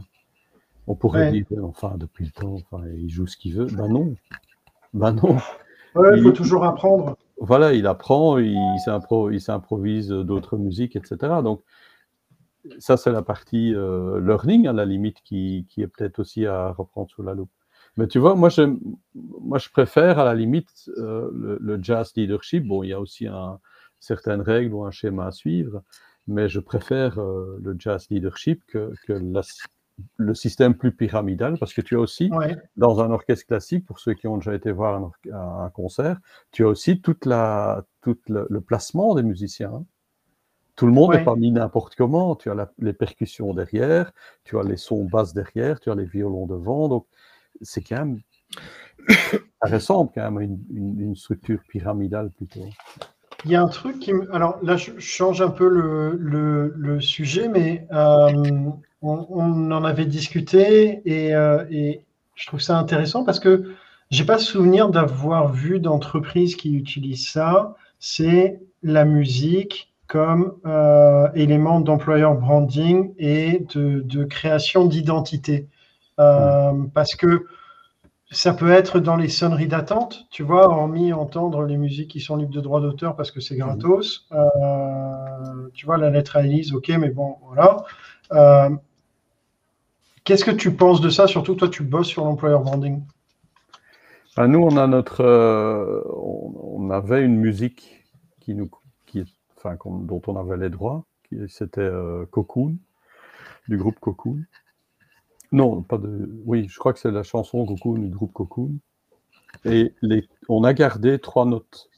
on 0.87 0.95
pourrait 0.95 1.31
dire, 1.31 1.45
enfin, 1.63 1.95
depuis 1.97 2.25
le 2.25 2.31
temps, 2.31 2.55
enfin, 2.55 2.83
il 2.95 3.09
joue 3.09 3.27
ce 3.27 3.35
qu'il 3.35 3.55
veut. 3.55 3.65
Ben 3.65 3.89
non. 3.89 4.15
Ben 4.93 5.11
non. 5.11 5.37
il 6.15 6.23
faut 6.23 6.31
toujours 6.31 6.63
apprendre. 6.63 7.17
Voilà, 7.39 7.73
il 7.73 7.85
apprend, 7.87 8.37
il 8.39 9.39
s'improvise 9.39 10.09
d'autres 10.09 10.57
musiques, 10.57 10.95
etc. 10.95 11.17
Donc, 11.43 11.61
ça, 12.79 12.97
c'est 12.97 13.11
la 13.11 13.21
partie 13.21 13.73
euh, 13.75 14.19
learning, 14.19 14.67
à 14.67 14.73
la 14.73 14.85
limite, 14.85 15.21
qui, 15.23 15.65
qui 15.69 15.81
est 15.81 15.87
peut-être 15.87 16.19
aussi 16.19 16.45
à 16.45 16.71
reprendre 16.71 17.09
sous 17.09 17.23
la 17.23 17.33
loupe. 17.33 17.51
Mais 17.97 18.07
tu 18.07 18.19
vois, 18.19 18.35
moi 18.35 18.49
je, 18.49 18.61
moi, 19.15 19.57
je 19.57 19.69
préfère 19.69 20.19
à 20.19 20.25
la 20.25 20.35
limite 20.35 20.89
euh, 20.97 21.29
le, 21.33 21.79
jazz 21.81 22.13
leadership. 22.15 22.65
Bon, 22.65 22.83
il 22.83 22.89
y 22.89 22.93
a 22.93 22.99
aussi 22.99 23.27
un, 23.27 23.59
certaines 23.99 24.41
règles 24.41 24.73
ou 24.73 24.85
un 24.85 24.91
schéma 24.91 25.27
à 25.27 25.31
suivre, 25.31 25.81
mais 26.27 26.47
je 26.47 26.59
préfère 26.59 27.19
euh, 27.19 27.59
le 27.61 27.75
jazz 27.77 28.07
leadership 28.09 28.63
que, 28.67 28.93
que 29.07 29.13
le 30.17 30.35
système 30.35 30.75
plus 30.75 30.91
pyramidal, 30.91 31.57
parce 31.57 31.73
que 31.73 31.81
tu 31.81 31.95
as 31.95 31.99
aussi, 31.99 32.29
dans 32.75 33.01
un 33.01 33.09
orchestre 33.09 33.47
classique, 33.47 33.85
pour 33.85 33.99
ceux 33.99 34.13
qui 34.13 34.27
ont 34.27 34.37
déjà 34.37 34.53
été 34.53 34.71
voir 34.71 35.11
un, 35.33 35.69
concert, 35.71 36.19
tu 36.51 36.63
as 36.65 36.67
aussi 36.67 37.01
toute 37.01 37.25
la, 37.25 37.83
tout 38.01 38.17
le, 38.27 38.61
placement 38.61 39.15
des 39.15 39.23
musiciens. 39.23 39.73
Hein. 39.73 39.85
Tout 40.75 40.85
le 40.85 40.91
monde 40.91 41.13
n'est 41.13 41.23
pas 41.23 41.35
mis 41.35 41.51
n'importe 41.51 41.95
comment. 41.95 42.35
Tu 42.35 42.51
as 42.51 42.71
les 42.77 42.93
percussions 42.93 43.55
derrière, 43.55 44.11
tu 44.43 44.59
as 44.59 44.63
les 44.63 44.77
sons 44.77 45.05
basses 45.05 45.33
derrière, 45.33 45.79
tu 45.79 45.89
as 45.89 45.95
les 45.95 46.05
violons 46.05 46.45
devant. 46.45 46.87
Donc, 46.87 47.07
c'est 47.61 47.81
quand 47.81 48.05
même. 48.05 48.19
Ça 49.09 49.69
ressemble 49.71 50.11
quand 50.13 50.31
même 50.31 50.37
à 50.37 50.43
une, 50.43 51.15
structure 51.15 51.59
pyramidale 51.69 52.31
plutôt. 52.31 52.65
Il 53.45 53.51
y 53.51 53.55
a 53.55 53.61
un 53.61 53.67
truc 53.67 53.99
qui. 53.99 54.11
Alors 54.31 54.59
là, 54.63 54.77
je 54.77 54.97
change 54.99 55.41
un 55.41 55.49
peu 55.49 55.67
le, 55.67 56.99
sujet, 56.99 57.47
mais 57.47 57.87
euh, 57.91 58.71
on, 59.01 59.71
en 59.71 59.83
avait 59.83 60.05
discuté 60.05 61.01
euh, 61.07 61.65
et, 61.69 62.01
je 62.35 62.45
trouve 62.45 62.59
ça 62.59 62.77
intéressant 62.77 63.23
parce 63.23 63.39
que 63.39 63.73
j'ai 64.11 64.25
pas 64.25 64.37
souvenir 64.37 64.89
d'avoir 64.89 65.51
vu 65.51 65.79
d'entreprise 65.79 66.55
qui 66.55 66.75
utilise 66.75 67.27
ça. 67.27 67.75
C'est 67.99 68.59
la 68.83 69.05
musique 69.05 69.91
comme 70.07 70.53
euh, 70.65 71.27
élément 71.33 71.79
d'employeur 71.79 72.35
branding 72.35 73.13
et 73.17 73.65
de 73.73 74.23
création 74.23 74.85
d'identité. 74.85 75.67
Euh, 76.19 76.73
parce 76.93 77.15
que 77.15 77.45
ça 78.31 78.53
peut 78.53 78.71
être 78.71 78.99
dans 78.99 79.15
les 79.15 79.29
sonneries 79.29 79.67
d'attente, 79.67 80.27
tu 80.31 80.43
vois, 80.43 80.67
hormis 80.67 81.13
entendre 81.13 81.63
les 81.63 81.77
musiques 81.77 82.11
qui 82.11 82.19
sont 82.19 82.35
libres 82.35 82.53
de 82.53 82.59
droit 82.59 82.81
d'auteur 82.81 83.15
parce 83.15 83.31
que 83.31 83.39
c'est 83.39 83.55
mhm. 83.55 83.61
gratos. 83.61 84.27
Euh, 84.31 85.69
tu 85.73 85.85
vois, 85.85 85.97
la 85.97 86.09
lettre 86.09 86.35
à 86.35 86.43
Elise, 86.43 86.73
ok, 86.73 86.89
mais 86.99 87.09
bon, 87.09 87.37
voilà. 87.43 87.85
Euh, 88.33 88.69
qu'est-ce 90.23 90.43
que 90.43 90.51
tu 90.51 90.73
penses 90.73 91.01
de 91.01 91.09
ça? 91.09 91.27
Surtout, 91.27 91.55
toi, 91.55 91.69
tu 91.69 91.83
bosses 91.83 92.07
sur 92.07 92.25
l'employer 92.25 92.57
branding. 92.57 93.03
Ben, 94.35 94.47
nous, 94.47 94.59
on 94.59 94.75
a 94.77 94.87
notre, 94.87 95.23
on, 95.23 96.89
avait 96.91 97.23
une 97.23 97.37
musique 97.37 98.03
qui 98.39 98.53
nous, 98.53 98.69
qui, 99.05 99.23
enfin, 99.57 99.77
dont 99.85 100.21
on 100.27 100.35
avait 100.35 100.57
les 100.57 100.69
droits. 100.69 101.05
C'était 101.47 101.89
Cocoon, 102.29 102.77
du 103.67 103.77
groupe 103.77 103.99
Cocoon. 103.99 104.43
Non, 105.51 105.81
pas 105.81 105.97
de. 105.97 106.29
Oui, 106.45 106.67
je 106.69 106.77
crois 106.77 106.93
que 106.93 106.99
c'est 106.99 107.11
la 107.11 107.23
chanson 107.23 107.65
Cocoon 107.65 107.99
du 107.99 108.09
groupe 108.09 108.33
Cocoon. 108.33 108.73
Et 109.65 109.93
les... 110.01 110.27
on 110.49 110.63
a 110.63 110.73
gardé 110.73 111.19
trois 111.19 111.45
notes. 111.45 111.89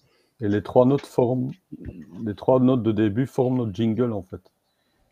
Et 0.41 0.47
les 0.47 0.63
trois 0.63 0.85
notes 0.85 1.05
forment. 1.05 1.51
Les 2.23 2.35
trois 2.35 2.59
notes 2.59 2.83
de 2.83 2.91
début 2.91 3.25
forment 3.25 3.57
notre 3.57 3.73
jingle, 3.73 4.13
en 4.13 4.23
fait, 4.23 4.41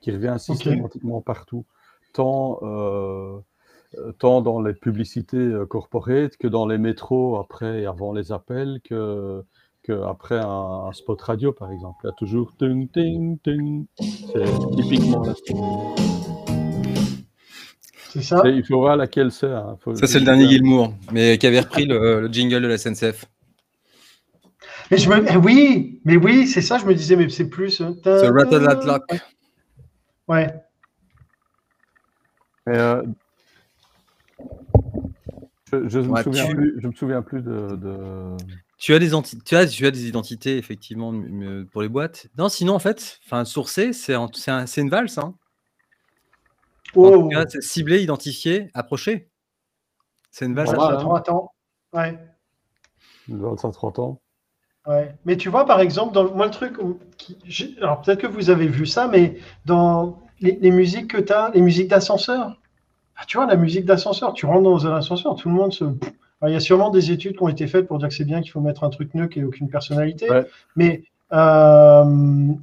qui 0.02 0.12
revient 0.12 0.36
systématiquement 0.38 1.22
partout. 1.22 1.66
tant, 2.14 2.60
euh, 2.62 3.40
tant 4.20 4.42
dans 4.42 4.62
les 4.62 4.74
publicités 4.74 5.54
corporate 5.70 6.38
que 6.38 6.48
dans 6.48 6.68
les 6.68 6.78
métros 6.78 7.38
après 7.38 7.82
et 7.82 7.86
avant 7.86 8.14
les 8.14 8.32
appels 8.32 8.80
que, 8.84 9.44
que 9.84 10.02
après 10.04 10.40
un, 10.40 10.92
spot 10.94 11.22
radio 11.22 11.54
par 11.54 11.72
exemple. 11.72 11.98
Il 12.04 12.08
y 12.08 12.10
a 12.10 12.14
toujours 12.14 12.54
ting 12.58 12.90
ting 12.90 13.40
ting. 13.40 13.86
C'est 14.00 14.76
typiquement 14.76 15.24
là. 15.24 15.34
C'est 18.10 18.24
ça. 18.24 18.42
Il 18.46 18.66
faut 18.66 18.80
voir 18.80 18.96
laquelle 18.96 19.32
c'est. 19.32 19.48
Hein. 19.48 19.78
Ça 19.96 20.08
c'est 20.08 20.20
le 20.20 20.26
dernier 20.26 20.48
Gilmour, 20.48 20.94
mais 21.12 21.38
qui 21.38 21.48
avait 21.48 21.60
repris 21.60 21.86
le, 21.86 22.22
le 22.22 22.28
jingle 22.28 22.62
de 22.62 22.68
la 22.68 22.78
SNCF. 22.78 23.26
Mais 24.92 24.98
je 24.98 25.10
me... 25.10 25.38
Oui, 25.38 26.00
mais 26.06 26.16
oui, 26.16 26.48
c'est 26.48 26.62
ça, 26.62 26.78
je 26.78 26.86
me 26.86 26.94
disais, 26.94 27.16
mais 27.16 27.28
c'est 27.30 27.50
plus. 27.50 27.82
Euh, 27.82 27.92
c'est 28.04 28.30
Rattle 28.30 29.00
Ouais. 30.28 30.54
Euh, 32.70 33.02
je, 35.72 36.00
me 36.00 36.22
souviens 36.22 36.48
plus, 36.50 36.80
je 36.82 36.88
me 36.88 36.94
souviens 36.94 37.22
plus 37.22 37.42
de. 37.42 38.36
Tu 38.78 38.94
as, 38.94 39.00
des 39.00 39.10
tu, 39.44 39.56
as, 39.56 39.66
tu 39.66 39.86
as 39.86 39.92
des 39.92 40.08
identités, 40.08 40.58
effectivement, 40.58 41.14
pour 41.72 41.82
les 41.82 41.90
boîtes. 41.90 42.28
Non, 42.38 42.48
sinon, 42.48 42.76
en 42.76 42.80
fait, 42.80 43.20
sourcé, 43.46 43.92
c'est 43.94 44.14
un... 44.14 44.28
une 44.78 44.90
valse. 44.90 45.18
Hein. 45.18 45.34
Oh. 46.96 47.30
c'est 47.50 47.62
ciblé, 47.62 48.02
identifié, 48.02 48.70
approché. 48.74 49.30
C'est 50.32 50.46
une 50.46 50.56
valse. 50.56 50.72
à 50.72 50.98
30 50.98 51.30
ans. 51.30 51.52
Ouais. 51.94 52.18
Une 53.28 53.42
valse 53.42 53.66
à 53.66 53.72
30 53.72 54.00
ans. 54.00 54.22
Mais 55.26 55.36
tu 55.36 55.50
vois, 55.50 55.66
par 55.66 55.82
exemple, 55.82 56.14
dans 56.14 56.34
moi, 56.34 56.46
le 56.46 56.52
truc, 56.52 56.76
alors 57.82 58.02
peut-être 58.02 58.22
que 58.22 58.28
vous 58.28 58.50
avez 58.50 58.68
vu 58.68 58.86
ça, 58.86 59.08
mais 59.08 59.38
dans 59.66 60.22
les, 60.40 60.72
musiques 60.72 61.10
que 61.10 61.22
tu 61.22 61.34
as, 61.34 61.52
les 61.54 61.62
musiques 61.62 61.90
d'ascenseur, 61.90 62.58
ah, 63.18 63.24
tu 63.28 63.38
vois, 63.38 63.48
la 63.48 63.56
musique 63.56 63.86
d'ascenseur, 63.86 64.34
tu 64.34 64.46
rentres 64.46 64.64
dans 64.64 64.88
un 64.88 64.96
ascenseur, 64.96 65.36
tout 65.36 65.50
le 65.50 65.56
monde 65.56 65.74
se. 65.74 65.84
il 66.44 66.54
y 66.54 66.56
a 66.56 66.60
sûrement 66.60 66.90
des 66.90 67.12
études 67.12 67.36
qui 67.36 67.44
ont 67.44 67.50
été 67.50 67.68
faites 67.68 67.88
pour 67.88 67.98
dire 67.98 68.08
que 68.08 68.14
c'est 68.14 68.26
bien 68.26 68.42
qu'il 68.42 68.52
faut 68.52 68.62
mettre 68.62 68.84
un 68.84 68.90
truc 68.90 69.14
neutre 69.14 69.38
et 69.38 69.44
aucune 69.44 69.70
personnalité. 69.70 70.28
Mais 70.76 71.04
euh, 71.34 72.54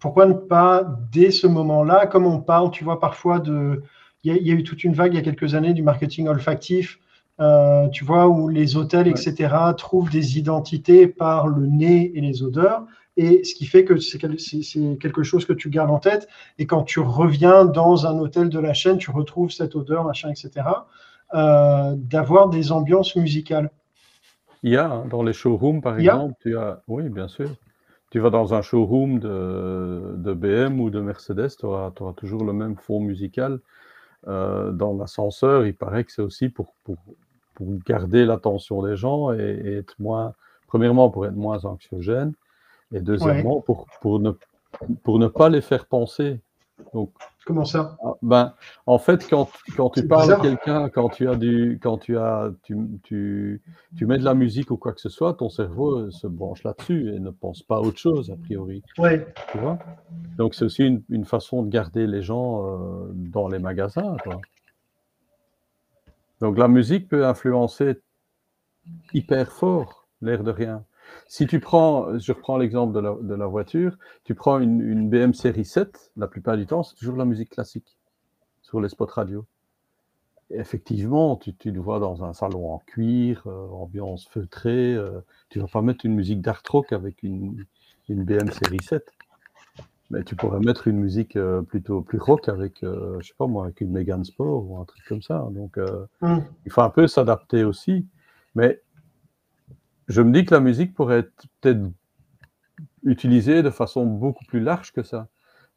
pourquoi 0.00 0.26
ne 0.26 0.34
pas, 0.34 0.84
dès 1.12 1.30
ce 1.30 1.46
moment-là, 1.46 2.06
comme 2.06 2.26
on 2.26 2.40
parle, 2.40 2.70
tu 2.70 2.84
vois, 2.84 3.00
parfois 3.00 3.38
de. 3.38 3.82
Il 4.24 4.34
y, 4.34 4.50
a 4.50 4.54
eu 4.54 4.64
toute 4.64 4.82
une 4.82 4.94
vague 4.94 5.14
il 5.14 5.16
y 5.16 5.20
a 5.20 5.22
quelques 5.22 5.54
années 5.54 5.72
du 5.72 5.82
marketing 5.82 6.26
olfactif 6.26 6.98
euh, 7.40 7.88
tu 7.88 8.04
vois, 8.04 8.26
où 8.26 8.48
les 8.48 8.76
hôtels, 8.76 9.06
etc., 9.06 9.54
trouvent 9.76 10.10
des 10.10 10.38
identités 10.38 11.06
par 11.06 11.46
le 11.46 11.66
nez 11.66 12.10
et 12.14 12.20
les 12.20 12.42
odeurs. 12.42 12.84
Et 13.16 13.44
ce 13.44 13.54
qui 13.54 13.66
fait 13.66 13.84
que 13.84 13.98
c'est 13.98 14.18
quelque 14.18 15.22
chose 15.22 15.44
que 15.44 15.52
tu 15.52 15.70
gardes 15.70 15.90
en 15.90 15.98
tête. 15.98 16.28
Et 16.58 16.66
quand 16.66 16.82
tu 16.82 17.00
reviens 17.00 17.64
dans 17.64 18.06
un 18.06 18.18
hôtel 18.18 18.48
de 18.48 18.58
la 18.58 18.74
chaîne, 18.74 18.98
tu 18.98 19.10
retrouves 19.10 19.50
cette 19.50 19.76
odeur, 19.76 20.04
machin, 20.04 20.30
etc., 20.30 20.66
euh, 21.34 21.94
d'avoir 21.96 22.48
des 22.48 22.72
ambiances 22.72 23.14
musicales. 23.14 23.70
Il 24.62 24.72
y 24.72 24.76
a, 24.76 24.86
hein, 24.86 25.04
dans 25.08 25.22
les 25.22 25.32
showrooms, 25.32 25.80
par 25.80 25.98
exemple, 25.98 26.34
tu 26.40 26.56
as, 26.56 26.82
oui, 26.88 27.08
bien 27.08 27.28
sûr. 27.28 27.50
Tu 28.10 28.20
vas 28.20 28.30
dans 28.30 28.54
un 28.54 28.62
showroom 28.62 29.18
de, 29.18 30.14
de 30.16 30.32
BM 30.32 30.80
ou 30.80 30.90
de 30.90 31.00
Mercedes, 31.00 31.56
tu 31.58 31.66
auras, 31.66 31.90
toujours 32.16 32.44
le 32.44 32.52
même 32.52 32.76
fond 32.76 33.00
musical. 33.00 33.60
Euh, 34.26 34.72
dans 34.72 34.96
l'ascenseur, 34.96 35.66
il 35.66 35.74
paraît 35.74 36.04
que 36.04 36.12
c'est 36.12 36.22
aussi 36.22 36.48
pour, 36.48 36.74
pour, 36.84 36.96
pour 37.54 37.66
garder 37.86 38.24
l'attention 38.24 38.82
des 38.82 38.96
gens 38.96 39.32
et, 39.32 39.78
être 39.78 39.94
moins, 39.98 40.32
premièrement, 40.66 41.10
pour 41.10 41.26
être 41.26 41.36
moins 41.36 41.64
anxiogène, 41.64 42.32
et 42.92 43.00
deuxièmement, 43.00 43.60
pour, 43.60 43.86
pour, 44.00 44.20
ne, 44.20 44.32
pour 45.02 45.18
ne 45.18 45.26
pas 45.26 45.50
les 45.50 45.60
faire 45.60 45.86
penser. 45.86 46.40
Donc, 46.94 47.12
Comment 47.48 47.64
ça? 47.64 47.96
Ah, 48.04 48.12
ben, 48.20 48.52
En 48.84 48.98
fait, 48.98 49.26
quand, 49.26 49.48
quand 49.74 49.88
tu 49.88 50.06
parles 50.06 50.34
à 50.34 50.36
quelqu'un, 50.36 50.90
quand 50.90 51.08
tu 51.08 51.26
as 51.26 51.34
du, 51.34 51.80
quand 51.82 51.96
tu 51.96 52.18
as, 52.18 52.50
tu, 52.62 52.76
tu, 53.02 53.62
tu, 53.96 54.04
mets 54.04 54.18
de 54.18 54.24
la 54.24 54.34
musique 54.34 54.70
ou 54.70 54.76
quoi 54.76 54.92
que 54.92 55.00
ce 55.00 55.08
soit, 55.08 55.32
ton 55.32 55.48
cerveau 55.48 56.10
se 56.10 56.26
branche 56.26 56.62
là-dessus 56.62 57.14
et 57.14 57.18
ne 57.18 57.30
pense 57.30 57.62
pas 57.62 57.76
à 57.76 57.80
autre 57.80 57.96
chose 57.96 58.30
a 58.30 58.36
priori. 58.36 58.82
Ouais. 58.98 59.26
Tu 59.50 59.56
vois? 59.56 59.78
Donc 60.36 60.54
c'est 60.54 60.66
aussi 60.66 60.84
une, 60.84 61.02
une, 61.08 61.24
façon 61.24 61.62
de 61.62 61.70
garder 61.70 62.06
les 62.06 62.20
gens 62.20 62.66
euh, 62.66 63.12
dans 63.14 63.48
les 63.48 63.58
magasins. 63.58 64.18
Quoi. 64.22 64.42
Donc 66.42 66.58
la 66.58 66.68
musique 66.68 67.08
peut 67.08 67.24
influencer 67.24 67.98
hyper 69.14 69.50
fort, 69.52 70.06
l'air 70.20 70.44
de 70.44 70.50
rien. 70.50 70.84
Si 71.26 71.46
tu 71.46 71.60
prends, 71.60 72.18
je 72.18 72.32
reprends 72.32 72.56
l'exemple 72.56 72.92
de 72.92 73.34
la, 73.34 73.46
voiture, 73.46 73.96
tu 74.24 74.34
prends 74.34 74.58
une, 74.58 75.08
BM 75.10 75.34
série 75.34 75.64
7, 75.64 76.12
la 76.16 76.26
plupart 76.26 76.56
du 76.56 76.66
temps, 76.66 76.82
c'est 76.82 76.94
toujours 76.94 77.16
la 77.16 77.24
musique 77.24 77.50
classique 77.50 77.98
sur 78.62 78.80
les 78.80 78.88
spots 78.88 79.06
radio. 79.06 79.46
effectivement, 80.50 81.36
tu, 81.36 81.54
tu, 81.54 81.70
le 81.70 81.80
vois 81.80 82.00
dans 82.00 82.24
un 82.24 82.32
salon 82.32 82.72
en 82.72 82.78
cuir, 82.78 83.42
euh, 83.46 83.68
ambiance 83.68 84.26
feutrée, 84.28 84.94
euh, 84.94 85.20
tu 85.50 85.58
vas 85.60 85.66
pas 85.66 85.82
mettre 85.82 86.06
une 86.06 86.14
musique 86.14 86.40
d'art 86.40 86.62
rock 86.68 86.92
avec 86.92 87.22
une, 87.22 87.64
une 88.08 88.24
BM 88.24 88.50
série 88.50 88.82
7. 88.82 89.04
Mais 90.10 90.24
tu 90.24 90.36
pourrais 90.36 90.60
mettre 90.60 90.88
une 90.88 90.98
musique 90.98 91.36
euh, 91.36 91.60
plutôt 91.60 92.00
plus 92.00 92.18
rock 92.18 92.48
avec, 92.48 92.82
euh, 92.82 93.18
je 93.20 93.28
sais 93.28 93.34
pas 93.36 93.46
moi, 93.46 93.64
avec 93.64 93.82
une 93.82 93.90
Megan 93.90 94.24
Sport 94.24 94.70
ou 94.70 94.78
un 94.78 94.84
truc 94.84 95.04
comme 95.06 95.20
ça. 95.20 95.46
Donc, 95.50 95.76
euh, 95.76 96.06
mm. 96.22 96.38
il 96.64 96.72
faut 96.72 96.80
un 96.80 96.88
peu 96.88 97.06
s'adapter 97.06 97.64
aussi. 97.64 98.06
Mais 98.54 98.80
je 100.08 100.22
me 100.22 100.32
dis 100.32 100.44
que 100.44 100.54
la 100.54 100.60
musique 100.60 100.94
pourrait 100.94 101.20
être 101.20 101.46
peut-être 101.60 101.80
utilisée 103.04 103.62
de 103.62 103.70
façon 103.70 104.04
beaucoup 104.04 104.44
plus 104.44 104.60
large 104.60 104.92
que 104.92 105.02
ça. 105.02 105.28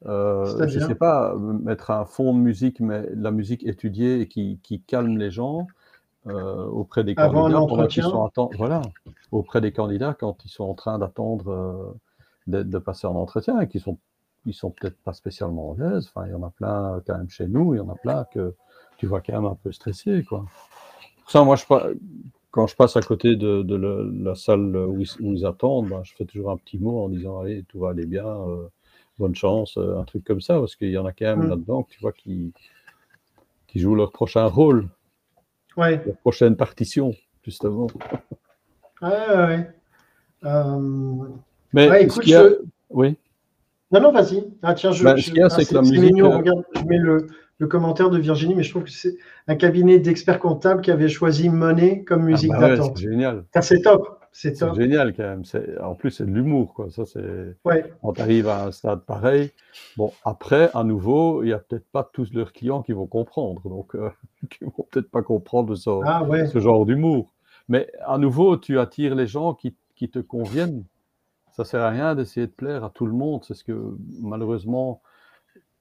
je 0.06 0.64
ne 0.64 0.88
sais 0.88 0.96
pas, 0.96 1.36
mettre 1.36 1.92
un 1.92 2.06
fond 2.06 2.34
de 2.34 2.40
musique, 2.40 2.80
mais 2.80 3.08
la 3.14 3.32
musique 3.32 3.66
étudiée 3.66 4.22
et 4.22 4.28
qui, 4.28 4.60
qui 4.64 4.82
calme 4.82 5.18
les 5.18 5.32
gens 5.32 5.68
auprès 6.26 7.04
des 7.04 7.16
candidats 7.16 7.66
voilà, 8.58 8.82
auprès 9.32 9.62
des 9.62 9.72
candidats 9.72 10.16
quand 10.18 10.46
ils 10.46 10.50
sont 10.50 10.66
en 10.66 10.76
train 10.76 11.00
d'attendre 11.00 11.96
de, 12.48 12.78
passer 12.80 13.08
en 13.08 13.16
entretien 13.16 13.60
et 13.60 13.68
qui 13.68 13.80
sont 13.80 13.98
ils 14.46 14.54
sont 14.54 14.72
peut-être 14.72 14.98
pas 15.04 15.14
spécialement 15.14 15.74
à 15.74 15.84
l'aise. 15.84 16.10
Enfin, 16.14 16.26
il 16.28 16.32
y 16.32 16.36
en 16.36 16.44
a 16.44 16.50
plein 16.50 17.02
quand 17.06 17.18
même 17.18 17.30
chez 17.30 17.48
nous, 17.48 17.76
il 17.76 17.78
y 17.78 17.80
en 17.80 17.90
a 17.90 17.96
plein 17.96 18.26
que 18.34 18.56
tu 18.98 19.06
vois 19.06 19.22
quand 19.22 19.34
même 19.34 19.46
un 19.46 19.56
peu 19.56 19.72
stressé, 19.72 20.24
quoi. 20.24 20.46
Pour 21.22 21.32
ça, 21.32 21.44
moi, 21.44 21.56
je, 21.56 21.64
quand 22.52 22.68
je 22.68 22.76
passe 22.76 22.98
à 22.98 23.02
côté 23.02 23.36
de, 23.36 23.76
la, 24.24 24.36
salle 24.36 24.76
où 24.76 25.02
ils, 25.20 25.46
attendent, 25.46 25.90
ben, 25.90 26.02
je 26.04 26.14
fais 26.14 26.26
toujours 26.26 26.52
un 26.52 26.58
petit 26.58 26.78
mot 26.78 27.04
en 27.06 27.10
disant 27.10 27.40
allez, 27.40 27.64
tout 27.64 27.80
va 27.80 27.90
aller 27.90 28.06
bien, 28.06 28.28
euh, 28.28 28.68
bonne 29.18 29.36
chance, 29.36 29.78
euh, 29.78 29.98
un 29.98 30.04
truc 30.04 30.26
comme 30.26 30.42
ça, 30.42 30.60
parce 30.60 30.76
qu'il 30.76 30.90
y 30.90 30.98
en 30.98 31.06
a 31.06 31.14
quand 31.14 31.26
même 31.26 31.46
mm. 31.46 31.50
là-dedans, 31.50 31.88
tu 31.90 32.00
vois, 32.02 32.12
qui, 32.12 32.54
qui 33.68 33.80
jouent 33.80 33.96
leur 33.96 34.12
prochain 34.12 34.46
rôle, 34.46 34.90
ouais. 35.78 36.04
leur 36.06 36.18
prochaine 36.18 36.58
partition, 36.58 37.16
justement. 37.44 37.88
Ouais, 39.02 39.10
ouais. 39.10 39.70
Euh... 40.44 41.28
Mais 41.74 42.04
écoute, 42.04 42.24
je... 42.26 42.62
oui. 42.90 43.16
Non, 43.92 44.00
non, 44.00 44.12
vas-y. 44.12 44.44
Ah, 44.62 44.74
tiens, 44.74 44.92
je, 44.92 45.04
bah, 45.04 45.16
je, 45.16 45.32
ah, 45.42 45.50
c'est 45.50 45.82
mignon, 45.82 46.32
euh, 46.32 46.38
regarde, 46.38 46.64
je 46.76 46.84
mets 46.86 46.98
le, 46.98 47.28
le, 47.58 47.68
commentaire 47.68 48.10
de 48.10 48.18
Virginie, 48.18 48.56
mais 48.56 48.64
je 48.64 48.70
trouve 48.70 48.86
que 48.86 48.92
c'est 48.92 49.16
un 49.48 49.56
cabinet 49.56 50.00
d'experts 50.00 50.40
comptables 50.40 50.82
qui 50.82 50.92
avait 50.92 51.10
choisi 51.10 51.50
Money 51.50 52.04
comme 52.04 52.22
ah, 52.22 52.26
musique 52.26 52.52
bah 52.52 52.70
d'attente. 52.70 52.98
c'est 52.98 53.10
génial. 53.10 53.46
c'est 53.62 53.82
top. 53.82 54.18
C'est 54.34 54.54
top. 54.54 54.76
génial 54.76 55.14
quand 55.14 55.24
même. 55.24 55.44
En 55.84 55.94
plus, 55.94 56.12
c'est 56.12 56.26
de 56.26 56.32
l'humour. 56.32 56.74
Quoi. 56.74 56.90
Ça, 56.90 57.06
c'est... 57.06 57.58
Ouais. 57.66 57.92
Quand 58.02 58.14
tu 58.14 58.22
arrives 58.22 58.48
à 58.48 58.64
un 58.64 58.72
stade 58.72 59.02
pareil, 59.02 59.52
bon, 59.98 60.14
après, 60.24 60.70
à 60.74 60.86
nouveau, 60.86 61.44
il 61.44 61.48
n'y 61.48 61.54
a 61.54 61.60
peut-être 61.60 61.86
pas 61.92 62.10
tous 62.14 62.34
leurs 62.34 62.54
clients 62.54 62.82
qui 62.82 62.94
vont 62.94 63.08
comprendre. 63.08 63.62
Donc, 63.68 63.94
euh, 63.96 64.10
qui 64.50 64.64
vont 64.64 64.86
peut-être 64.90 65.12
pas 65.12 65.22
comprendre 65.22 65.76
ce, 65.76 65.90
ah, 66.06 66.24
ouais. 66.24 66.48
ce 66.48 66.60
genre 66.60 66.86
d'humour. 66.86 67.34
Mais 67.68 67.92
à 68.06 68.18
nouveau, 68.18 68.56
tu 68.56 68.80
attires 68.80 69.16
les 69.16 69.28
gens 69.28 69.54
qui, 69.54 69.76
qui 69.96 70.10
te 70.10 70.20
conviennent 70.20 70.86
ça 71.54 71.66
sert 71.66 71.82
à 71.82 71.90
rien 71.90 72.16
d'essayer 72.16 72.48
de 72.48 72.52
plaire 72.52 72.84
à 72.84 72.90
tout 72.90 73.06
le 73.06 73.14
monde. 73.14 73.44
C'est 73.46 73.54
ce 73.54 73.64
que 73.64 73.96
malheureusement 74.20 75.02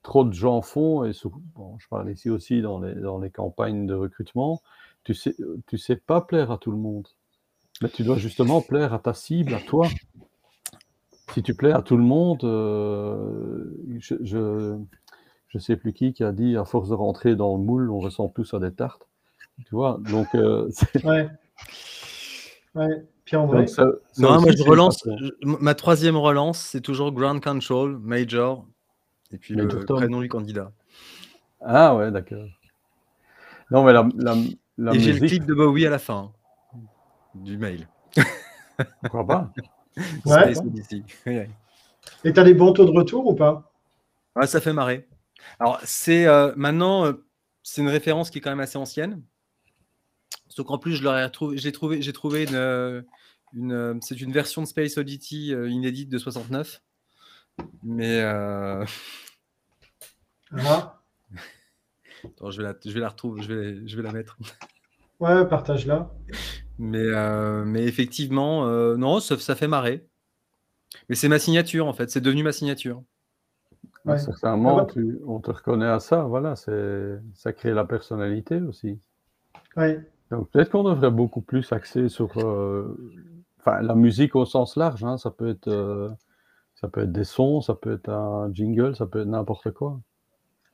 trop 0.03 0.23
de 0.23 0.33
gens 0.33 0.61
font. 0.61 1.05
Et 1.05 1.11
bon, 1.55 1.77
je 1.79 1.87
parle 1.87 2.11
ici 2.11 2.29
aussi 2.29 2.61
dans 2.61 2.79
les, 2.79 2.95
dans 2.95 3.19
les 3.19 3.29
campagnes 3.29 3.85
de 3.85 3.93
recrutement. 3.93 4.61
Tu 5.03 5.13
sais, 5.13 5.35
tu 5.67 5.77
sais 5.77 5.95
pas 5.95 6.21
plaire 6.21 6.51
à 6.51 6.57
tout 6.57 6.71
le 6.71 6.77
monde. 6.77 7.07
Mais 7.81 7.89
tu 7.89 8.03
dois 8.03 8.17
justement 8.17 8.61
plaire 8.61 8.93
à 8.93 8.99
ta 8.99 9.13
cible, 9.13 9.53
à 9.53 9.59
toi. 9.59 9.87
Si 11.33 11.41
tu 11.41 11.55
plais 11.55 11.71
à 11.71 11.81
tout 11.81 11.97
le 11.97 12.03
monde, 12.03 12.43
euh, 12.43 13.63
je, 13.99 14.15
je, 14.21 15.57
sais 15.57 15.77
plus 15.77 15.93
qui 15.93 16.13
qui 16.13 16.23
a 16.23 16.31
dit 16.31 16.57
à 16.57 16.65
force 16.65 16.89
de 16.89 16.93
rentrer 16.93 17.35
dans 17.35 17.55
le 17.55 17.63
moule, 17.63 17.89
on 17.89 17.99
ressemble 17.99 18.33
tous 18.33 18.53
à 18.53 18.59
des 18.59 18.73
tartes. 18.73 19.07
Tu 19.65 19.75
vois, 19.75 19.99
donc. 20.09 20.27
Euh, 20.35 20.69
ouais. 22.75 23.05
Non, 23.33 24.41
moi 24.41 24.51
je 24.51 24.63
relance. 24.63 25.07
ma 25.43 25.75
troisième 25.75 26.17
relance, 26.17 26.59
c'est 26.59 26.81
toujours 26.81 27.11
Ground 27.11 27.43
Control, 27.43 27.97
Major, 27.99 28.65
et 29.31 29.37
puis 29.37 29.55
le 29.55 29.67
prénom 29.67 30.21
du 30.21 30.27
candidat. 30.27 30.71
Ah 31.61 31.95
ouais, 31.95 32.11
d'accord. 32.11 32.47
Non, 33.69 33.83
mais 33.83 33.93
la, 33.93 34.09
la, 34.77 34.93
Et 34.93 34.99
j'ai 34.99 35.13
le 35.13 35.25
clip 35.25 35.45
de 35.45 35.53
Bowie 35.53 35.85
à 35.85 35.89
la 35.89 35.99
fin 35.99 36.31
du 37.35 37.57
mail. 37.57 37.87
Pourquoi 39.01 39.25
pas? 39.25 39.51
Ouais. 40.25 40.53
Et 42.23 42.31
tu 42.31 42.39
as 42.39 42.43
des 42.45 42.53
bons 42.53 42.71
taux 42.71 42.85
de 42.85 42.97
retour 42.97 43.27
ou 43.27 43.35
pas? 43.35 43.73
Ça 44.45 44.61
fait 44.61 44.71
marrer. 44.71 45.05
Alors, 45.59 45.81
c'est 45.83 46.25
euh, 46.27 46.53
maintenant, 46.55 47.05
euh, 47.05 47.25
c'est 47.61 47.81
une 47.81 47.89
référence 47.89 48.29
qui 48.29 48.37
est 48.37 48.41
quand 48.41 48.51
même 48.51 48.61
assez 48.61 48.77
ancienne. 48.77 49.21
Sauf 50.47 50.65
qu'en 50.67 50.77
plus, 50.77 50.95
je 50.95 51.03
l'aurais 51.03 51.25
retrouvé, 51.25 51.57
j'ai 51.57 51.71
trouvé, 51.71 52.01
j'ai 52.01 52.13
trouvé 52.13 52.43
une, 52.45 53.05
une 53.53 53.99
c'est 54.01 54.19
une 54.21 54.31
version 54.31 54.61
de 54.61 54.67
Space 54.67 54.97
Oddity 54.97 55.53
euh, 55.53 55.69
inédite 55.69 56.09
de 56.09 56.17
69. 56.17 56.81
Mais 57.83 58.21
euh, 58.21 58.85
Ah, 60.57 61.01
attends, 62.25 62.51
je 62.51 62.57
vais 62.61 62.63
la, 62.67 62.75
je 62.83 62.91
vais 62.91 62.99
la 62.99 63.09
retrouver, 63.09 63.41
je 63.41 63.53
vais, 63.53 63.87
je 63.87 63.95
vais 63.97 64.03
la 64.03 64.11
mettre. 64.11 64.37
ouais, 65.19 65.47
partage-la. 65.47 66.11
Mais, 66.77 66.99
euh, 66.99 67.63
mais 67.65 67.83
effectivement, 67.83 68.65
euh, 68.67 68.97
non, 68.97 69.19
ça, 69.19 69.37
ça 69.37 69.55
fait 69.55 69.67
marrer. 69.67 70.07
Mais 71.09 71.15
c'est 71.15 71.29
ma 71.29 71.39
signature 71.39 71.87
en 71.87 71.93
fait, 71.93 72.09
c'est 72.09 72.21
devenu 72.21 72.43
ma 72.43 72.51
signature. 72.51 73.03
À 74.05 74.11
un 74.11 74.13
Ouais. 74.13 74.19
certain 74.19 74.55
moment, 74.57 74.77
Ah 74.79 74.83
bah. 74.85 74.93
tu- 74.93 75.19
on 75.27 75.39
te 75.39 75.51
reconnaît 75.51 75.85
à 75.87 75.99
ça, 75.99 76.23
voilà, 76.23 76.55
c'est, 76.55 77.19
ça 77.33 77.53
crée 77.53 77.73
la 77.73 77.85
personnalité 77.85 78.57
aussi. 78.61 78.99
Ouais. 79.75 80.10
Peut-être 80.51 80.69
qu'on 80.69 80.83
devrait 80.83 81.11
beaucoup 81.11 81.41
plus 81.41 81.71
axer 81.73 82.07
sur 82.07 82.37
euh, 82.37 82.97
enfin, 83.59 83.81
la 83.81 83.95
musique 83.95 84.35
au 84.35 84.45
sens 84.45 84.77
large, 84.77 85.03
hein, 85.03 85.17
ça, 85.17 85.29
peut 85.29 85.49
être, 85.49 85.67
euh, 85.67 86.09
ça 86.75 86.87
peut 86.87 87.01
être 87.01 87.11
des 87.11 87.25
sons, 87.25 87.61
ça 87.61 87.75
peut 87.75 87.93
être 87.93 88.09
un 88.09 88.49
jingle, 88.53 88.95
ça 88.95 89.05
peut 89.05 89.21
être 89.21 89.27
n'importe 89.27 89.71
quoi. 89.71 89.99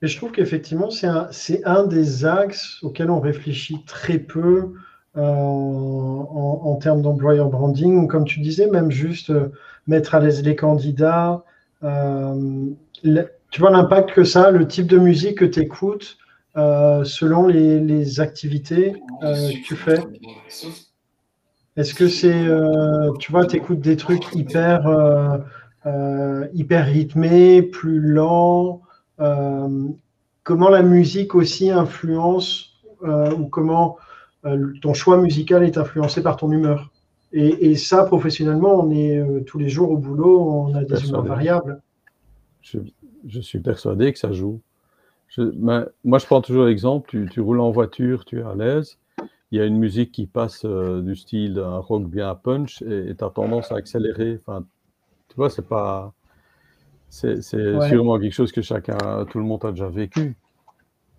Et 0.03 0.07
je 0.07 0.15
trouve 0.15 0.31
qu'effectivement, 0.31 0.91
c'est 0.91 1.07
un, 1.07 1.29
un 1.65 1.87
des 1.87 2.23
axes 2.25 2.83
auxquels 2.83 3.09
on 3.09 3.19
réfléchit 3.19 3.83
très 3.85 4.19
peu 4.19 4.73
euh, 5.17 5.23
en, 5.23 6.75
termes 6.75 7.01
d'employer 7.01 7.43
branding. 7.43 8.07
Comme 8.07 8.25
tu 8.25 8.39
disais, 8.39 8.67
même 8.67 8.91
juste 8.91 9.31
mettre 9.87 10.13
à 10.13 10.19
l'aise 10.19 10.43
les 10.43 10.55
candidats. 10.55 11.43
tu 11.81 13.59
vois 13.59 13.71
l'impact 13.71 14.11
que 14.11 14.23
ça, 14.23 14.49
a, 14.49 14.51
le 14.51 14.67
type 14.67 14.85
de 14.85 14.99
musique 14.99 15.39
que 15.39 15.45
tu 15.45 15.61
écoutes 15.61 16.19
euh, 16.57 17.03
selon 17.03 17.47
les, 17.47 17.79
les 17.79 18.19
activités 18.19 18.95
euh, 19.23 19.49
que 19.51 19.63
tu 19.63 19.75
fais. 19.75 19.99
Est-ce 21.75 21.93
que 21.93 22.07
c'est, 22.07 22.47
euh, 22.47 23.11
tu 23.19 23.31
vois, 23.31 23.45
tu 23.45 23.57
écoutes 23.57 23.81
des 23.81 23.97
trucs 23.97 24.33
hyper, 24.33 24.87
euh, 24.87 25.37
euh, 25.85 26.47
hyper 26.53 26.85
rythmés, 26.85 27.61
plus 27.61 27.99
lents 27.99 28.81
euh, 29.19 29.87
Comment 30.43 30.69
la 30.69 30.81
musique 30.81 31.35
aussi 31.35 31.69
influence 31.69 32.79
euh, 33.03 33.35
ou 33.35 33.47
comment 33.47 33.97
euh, 34.45 34.73
ton 34.81 34.93
choix 34.93 35.17
musical 35.17 35.63
est 35.63 35.77
influencé 35.77 36.23
par 36.23 36.37
ton 36.37 36.51
humeur? 36.51 36.91
Et, 37.33 37.69
et 37.69 37.75
ça, 37.75 38.05
professionnellement, 38.05 38.73
on 38.73 38.89
est 38.89 39.17
euh, 39.17 39.41
tous 39.41 39.59
les 39.59 39.67
jours 39.67 39.91
au 39.91 39.97
boulot, 39.97 40.39
on 40.41 40.73
a 40.73 40.83
des 40.85 41.05
humeurs 41.05 41.25
variables. 41.25 41.81
Je, 42.61 42.79
je 43.27 43.41
suis 43.41 43.59
persuadé 43.59 44.13
que 44.13 44.19
ça 44.19 44.31
joue. 44.31 44.61
Je- 45.29 45.41
moi, 46.03 46.19
je 46.19 46.25
prends 46.25 46.41
toujours 46.41 46.65
l'exemple, 46.65 47.09
tu, 47.09 47.27
tu 47.31 47.41
roules 47.41 47.59
en 47.59 47.71
voiture, 47.71 48.25
tu 48.25 48.39
es 48.39 48.43
à 48.43 48.55
l'aise, 48.55 48.97
il 49.51 49.59
y 49.59 49.61
a 49.61 49.65
une 49.65 49.77
musique 49.77 50.11
qui 50.11 50.25
passe 50.27 50.63
euh, 50.65 51.01
du 51.01 51.15
style 51.15 51.55
d'un 51.55 51.77
rock 51.77 52.05
bien 52.05 52.33
punch 52.35 52.81
et 52.81 53.13
tu 53.17 53.23
as 53.23 53.29
tendance 53.29 53.71
à 53.71 53.75
accélérer. 53.75 54.39
Enfin, 54.41 54.65
tu 55.29 55.35
vois, 55.35 55.49
c'est 55.49 55.67
pas... 55.67 56.13
C'est 57.09 57.35
Ouais. 57.55 57.87
sûrement 57.89 58.19
quelque 58.19 58.33
chose 58.33 58.51
que 58.51 58.61
chacun, 58.61 59.25
tout 59.29 59.37
le 59.39 59.45
monde 59.45 59.63
a 59.63 59.71
déjà 59.71 59.87
vécu. 59.87 60.35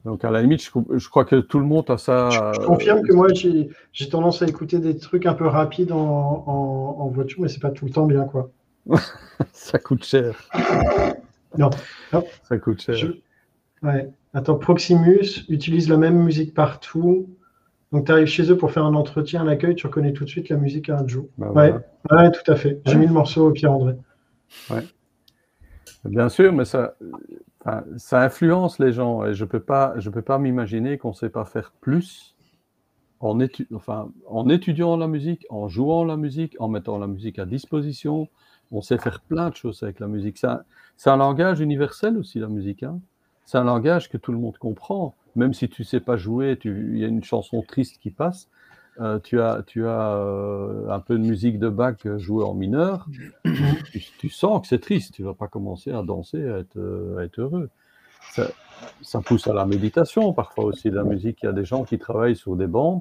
Donc, 0.05 0.25
à 0.25 0.31
la 0.31 0.43
limite, 0.43 0.63
je, 0.63 1.09
crois 1.09 1.25
que 1.25 1.37
tout 1.37 1.59
le 1.59 1.65
monde 1.65 1.91
a 1.91 1.99
ça. 1.99 2.29
Je, 2.31 2.37
je 2.37 2.61
euh, 2.61 2.67
confirme 2.67 3.03
que 3.03 3.13
moi, 3.13 3.29
j'ai 3.33 3.69
j'ai 3.93 4.09
tendance 4.09 4.43
à 4.43 4.47
écouter 4.47 4.79
des 4.79 4.97
trucs 4.97 5.27
un 5.27 5.35
peu 5.35 5.47
rapides 5.47 5.93
en, 5.93 5.99
en- 6.47 6.97
en 7.01 7.09
voiture, 7.09 7.41
mais 7.41 7.49
c'est 7.49 7.61
pas 7.61 7.71
tout 7.71 7.85
le 7.87 7.91
temps 7.91 8.07
bien, 8.07 8.25
quoi. 8.25 8.51
Ça 9.53 9.79
coûte 9.79 10.05
cher. 10.05 10.49
Non. 11.57 11.71
Non. 12.13 12.25
Ça 12.43 12.59
coûte 12.59 12.81
cher. 12.83 12.95
Je- 12.95 13.13
Ouais. 13.83 14.11
Attends, 14.35 14.57
Proximus 14.57 15.45
utilise 15.49 15.89
la 15.89 15.97
même 15.97 16.18
musique 16.22 16.55
partout. 16.55 17.29
Donc, 17.93 18.07
tu 18.07 18.12
arrives 18.12 18.26
chez 18.26 18.51
eux 18.51 18.57
pour 18.57 18.70
faire 18.72 18.85
un 18.85 18.95
entretien 18.95 19.41
à 19.43 19.45
l'accueil, 19.45 19.74
tu 19.74 19.87
reconnais 19.87 20.12
tout 20.12 20.24
de 20.24 20.29
suite 20.29 20.49
la 20.51 20.57
musique 20.57 20.91
à 20.91 20.99
un 20.99 21.07
Joe. 21.07 21.24
Ben 21.39 21.47
Ouais. 21.49 21.74
voilà. 22.09 22.24
Ouais, 22.24 22.31
tout 22.31 22.51
à 22.51 22.57
fait. 22.57 22.81
J'ai 22.85 22.97
mis 22.97 23.07
le 23.07 23.12
morceau 23.12 23.49
au 23.49 23.53
Pierre-André. 23.53 23.95
Bien 26.05 26.29
sûr, 26.29 26.53
mais 26.53 26.64
ça, 26.64 26.95
influence 28.12 28.79
les 28.79 28.93
gens 28.93 29.24
et 29.24 29.35
je 29.35 29.45
peux 29.45 29.61
pas, 29.61 29.95
je 29.99 30.11
peux 30.11 30.22
pas 30.22 30.39
m'imaginer 30.39 30.97
qu'on 30.99 31.11
ne 31.11 31.14
sait 31.14 31.29
pas 31.31 31.45
faire 31.45 31.72
plus 31.81 32.35
en, 33.20 33.41
étu- 33.41 33.66
enfin, 33.74 34.11
en 34.26 34.49
étudiant 34.49 34.97
la 34.97 35.09
musique, 35.09 35.45
en 35.51 35.68
jouant 35.68 36.05
la 36.05 36.16
musique, 36.16 36.57
en 36.61 36.68
mettant 36.68 36.99
la 36.99 37.07
musique 37.07 37.39
à 37.39 37.47
disposition. 37.47 38.29
On 38.70 38.81
sait 38.83 38.99
faire 38.99 39.20
plein 39.22 39.51
de 39.51 39.57
choses 39.57 39.83
avec 39.83 39.99
la 39.99 40.07
musique. 40.09 40.39
C'est 40.39 40.47
un, 40.47 40.62
c'est 40.97 41.11
un 41.11 41.16
langage 41.16 41.61
universel 41.61 42.16
aussi, 42.18 42.39
la 42.39 42.49
musique. 42.49 42.83
hein. 42.83 43.01
C'est 43.49 43.57
un 43.57 43.64
langage 43.64 44.11
que 44.11 44.18
tout 44.18 44.30
le 44.30 44.36
monde 44.36 44.59
comprend. 44.59 45.14
Même 45.34 45.55
si 45.55 45.70
tu 45.70 45.82
sais 45.82 46.01
pas 46.01 46.18
jouer, 46.18 46.59
il 46.66 46.99
y 46.99 47.03
a 47.03 47.09
une 47.09 47.24
chanson 47.24 47.62
triste 47.62 47.96
qui 47.99 48.11
passe, 48.11 48.51
euh, 49.01 49.18
tu 49.20 49.40
as, 49.40 49.62
tu 49.66 49.86
as 49.86 50.16
euh, 50.16 50.90
un 50.90 51.01
peu 51.01 51.16
de 51.16 51.22
musique 51.22 51.59
de 51.59 51.68
euh, 51.68 52.18
jouée 52.18 52.44
en 52.44 52.53
mineur, 52.53 53.07
tu, 54.18 54.28
sens 54.28 54.61
que 54.61 54.68
c'est 54.68 54.80
triste. 54.80 55.14
Tu 55.14 55.22
vas 55.22 55.32
pas 55.32 55.49
commencer 55.49 55.90
à 55.90 56.03
danser, 56.03 56.46
à 56.46 56.59
être, 56.59 57.38
heureux. 57.38 57.70
Ça, 59.01 59.22
pousse 59.22 59.46
à 59.46 59.55
la 59.55 59.64
méditation 59.64 60.34
parfois 60.34 60.64
aussi, 60.64 60.90
la 60.90 61.05
musique. 61.05 61.38
Il 61.42 61.46
y 61.46 61.49
a 61.49 61.53
des 61.53 61.64
gens 61.64 61.84
qui 61.84 61.99
travaillent 61.99 62.36
sur 62.36 62.55
des 62.55 62.66
bandes, 62.66 63.01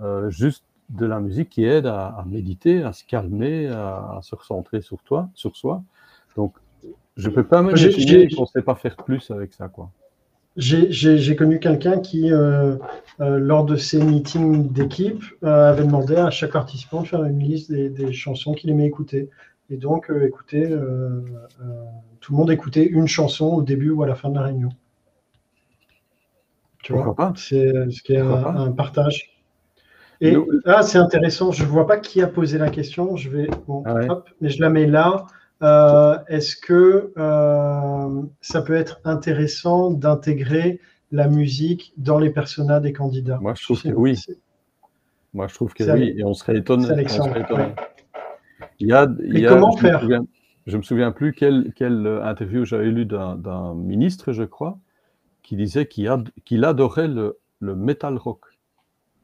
euh, 0.00 0.30
juste 0.30 0.64
de 0.90 1.06
la 1.06 1.18
musique 1.18 1.48
qui 1.48 1.64
aide 1.64 1.86
à, 1.86 2.06
à 2.06 2.24
méditer, 2.24 2.84
à 2.84 2.92
se 2.92 3.02
calmer, 3.02 3.66
à, 3.66 4.18
à 4.18 4.20
se 4.22 4.36
recentrer 4.36 4.80
sur 4.80 5.02
toi, 5.02 5.28
sur 5.34 5.56
soi. 5.56 5.82
Donc, 6.36 6.54
je 7.16 7.28
peux 7.28 7.44
pas 7.44 7.62
m'imaginer 7.62 8.28
qu'on 8.28 8.42
ne 8.42 8.46
sait 8.46 8.62
pas 8.62 8.74
faire 8.74 8.96
plus 8.96 9.30
avec 9.30 9.52
ça, 9.52 9.68
quoi. 9.68 9.90
J'ai- 10.56 11.36
connu 11.36 11.58
quelqu'un 11.60 11.98
qui, 11.98 12.30
euh, 12.30 12.76
euh, 13.20 13.38
lors 13.38 13.64
de 13.64 13.76
ses 13.76 14.02
meetings 14.02 14.70
d'équipe, 14.70 15.22
euh, 15.44 15.70
avait 15.70 15.84
demandé 15.84 16.16
à 16.16 16.30
chaque 16.30 16.52
participant 16.52 17.02
de 17.02 17.06
faire 17.08 17.24
une 17.24 17.38
liste 17.38 17.70
des, 17.70 17.88
des 17.88 18.12
chansons 18.12 18.52
qu'il 18.52 18.68
aimait 18.70 18.86
écouter. 18.86 19.30
Et 19.70 19.76
donc, 19.78 20.10
euh, 20.10 20.30
tout 22.20 22.32
le 22.32 22.36
monde 22.38 22.50
écoutait 22.50 22.84
une 22.84 23.08
chanson 23.08 23.46
au 23.46 23.62
début 23.62 23.90
ou 23.90 24.02
à 24.02 24.06
la 24.06 24.14
fin 24.14 24.28
de 24.28 24.34
la 24.34 24.42
réunion. 24.42 24.68
Tu 26.82 26.92
vois, 26.92 27.04
Pourquoi 27.04 27.32
c'est 27.36 27.90
ce 27.90 28.02
qui 28.02 28.12
est 28.12 28.18
un, 28.18 28.72
partage. 28.72 29.30
Et 30.20 30.32
Nous- 30.32 30.46
ah, 30.66 30.82
c'est 30.82 30.98
intéressant. 30.98 31.50
Je 31.52 31.64
ne 31.64 31.68
vois 31.68 31.86
pas 31.86 31.96
qui 31.96 32.20
a 32.22 32.26
posé 32.26 32.58
la 32.58 32.68
question. 32.68 33.16
Je 33.16 33.30
vais, 33.30 33.48
bon, 33.66 33.82
Ah 33.86 33.94
ouais. 33.94 34.10
hop, 34.10 34.28
mais 34.40 34.50
je 34.50 34.60
la 34.60 34.68
mets 34.68 34.86
là. 34.86 35.26
Euh, 35.62 36.18
Est-ce 36.28 36.56
que 36.56 37.12
euh, 37.16 38.22
ça 38.40 38.62
peut 38.62 38.74
être 38.74 39.00
intéressant 39.04 39.90
d'intégrer 39.90 40.80
la 41.12 41.28
musique 41.28 41.92
dans 41.96 42.18
les 42.18 42.30
personas 42.30 42.80
des 42.80 42.92
candidats? 42.92 43.38
Moi, 43.40 43.54
je 43.54 43.62
trouve 43.64 43.82
que 43.82 43.92
oui. 43.92 44.18
Moi, 45.34 45.46
je 45.48 45.54
trouve 45.54 45.72
que 45.72 45.84
oui, 45.84 46.14
et 46.16 46.24
on 46.24 46.34
serait 46.34 46.58
étonné. 46.58 46.84
c'est 46.84 46.92
on 46.92 46.94
Alexandre, 46.94 47.28
serait 47.30 47.40
étonné. 47.42 47.62
ouais. 47.64 47.74
Il 48.80 48.88
y 48.88 48.92
a, 48.92 49.06
il 49.24 49.32
Mais 49.34 49.40
y 49.42 49.46
a- 49.46 49.50
comment 49.50 49.70
je 49.76 49.84
me 49.84 49.88
faire? 49.88 50.00
souviens- 50.00 50.26
Je 50.66 50.76
me 50.76 50.82
souviens 50.82 51.10
plus 51.10 51.32
quelle, 51.32 51.72
quelle 51.74 52.06
interview 52.22 52.64
j'avais 52.64 52.90
lu 52.90 53.04
d'un 53.04 53.74
ministre, 53.74 54.32
je 54.32 54.44
crois, 54.44 54.78
qui 55.42 55.56
disait 55.56 55.86
qu'il 55.86 56.08
ad- 56.08 56.30
qu'il 56.44 56.64
adorait 56.64 57.08
le, 57.08 57.38
le 57.60 57.74
metal 57.74 58.16
rock. 58.16 58.44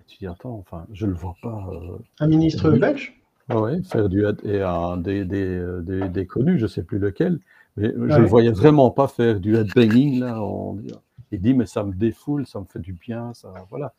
Et 0.01 0.05
tu 0.07 0.19
dis, 0.19 0.27
attends, 0.27 0.55
enfin, 0.55 0.87
je 0.93 1.07
le 1.07 1.13
vois 1.15 1.37
pas 1.43 1.69
euh, 1.73 1.99
Un 2.21 2.27
ministre 2.29 2.71
belge? 2.71 3.18
Ah 3.49 3.61
ouais, 3.61 3.83
faire 3.83 4.09
du 4.09 4.25
et 4.45 4.61
un 4.63 4.97
des, 4.99 5.25
des, 5.25 5.45
euh, 5.45 5.81
des, 5.83 6.09
des 6.09 6.27
connus, 6.27 6.59
je 6.59 6.67
sais 6.67 6.83
plus 6.83 6.99
lequel, 6.99 7.41
mais 7.77 7.93
je 7.93 8.01
Ouais. 8.01 8.19
le 8.21 8.27
voyais 8.27 8.51
vraiment 8.53 8.91
pas 8.91 9.09
faire 9.09 9.41
du 9.41 9.57
headbanging 9.57 10.21
là. 10.21 10.41
Il 11.31 11.41
dit, 11.41 11.55
mais 11.55 11.67
ça 11.67 11.85
me 11.85 11.93
défoule, 11.93 12.47
ça 12.47 12.61
me 12.61 12.65
fait 12.65 12.79
du 12.79 12.93
bien, 12.95 13.35
ça, 13.35 13.53
voilà. 13.71 13.93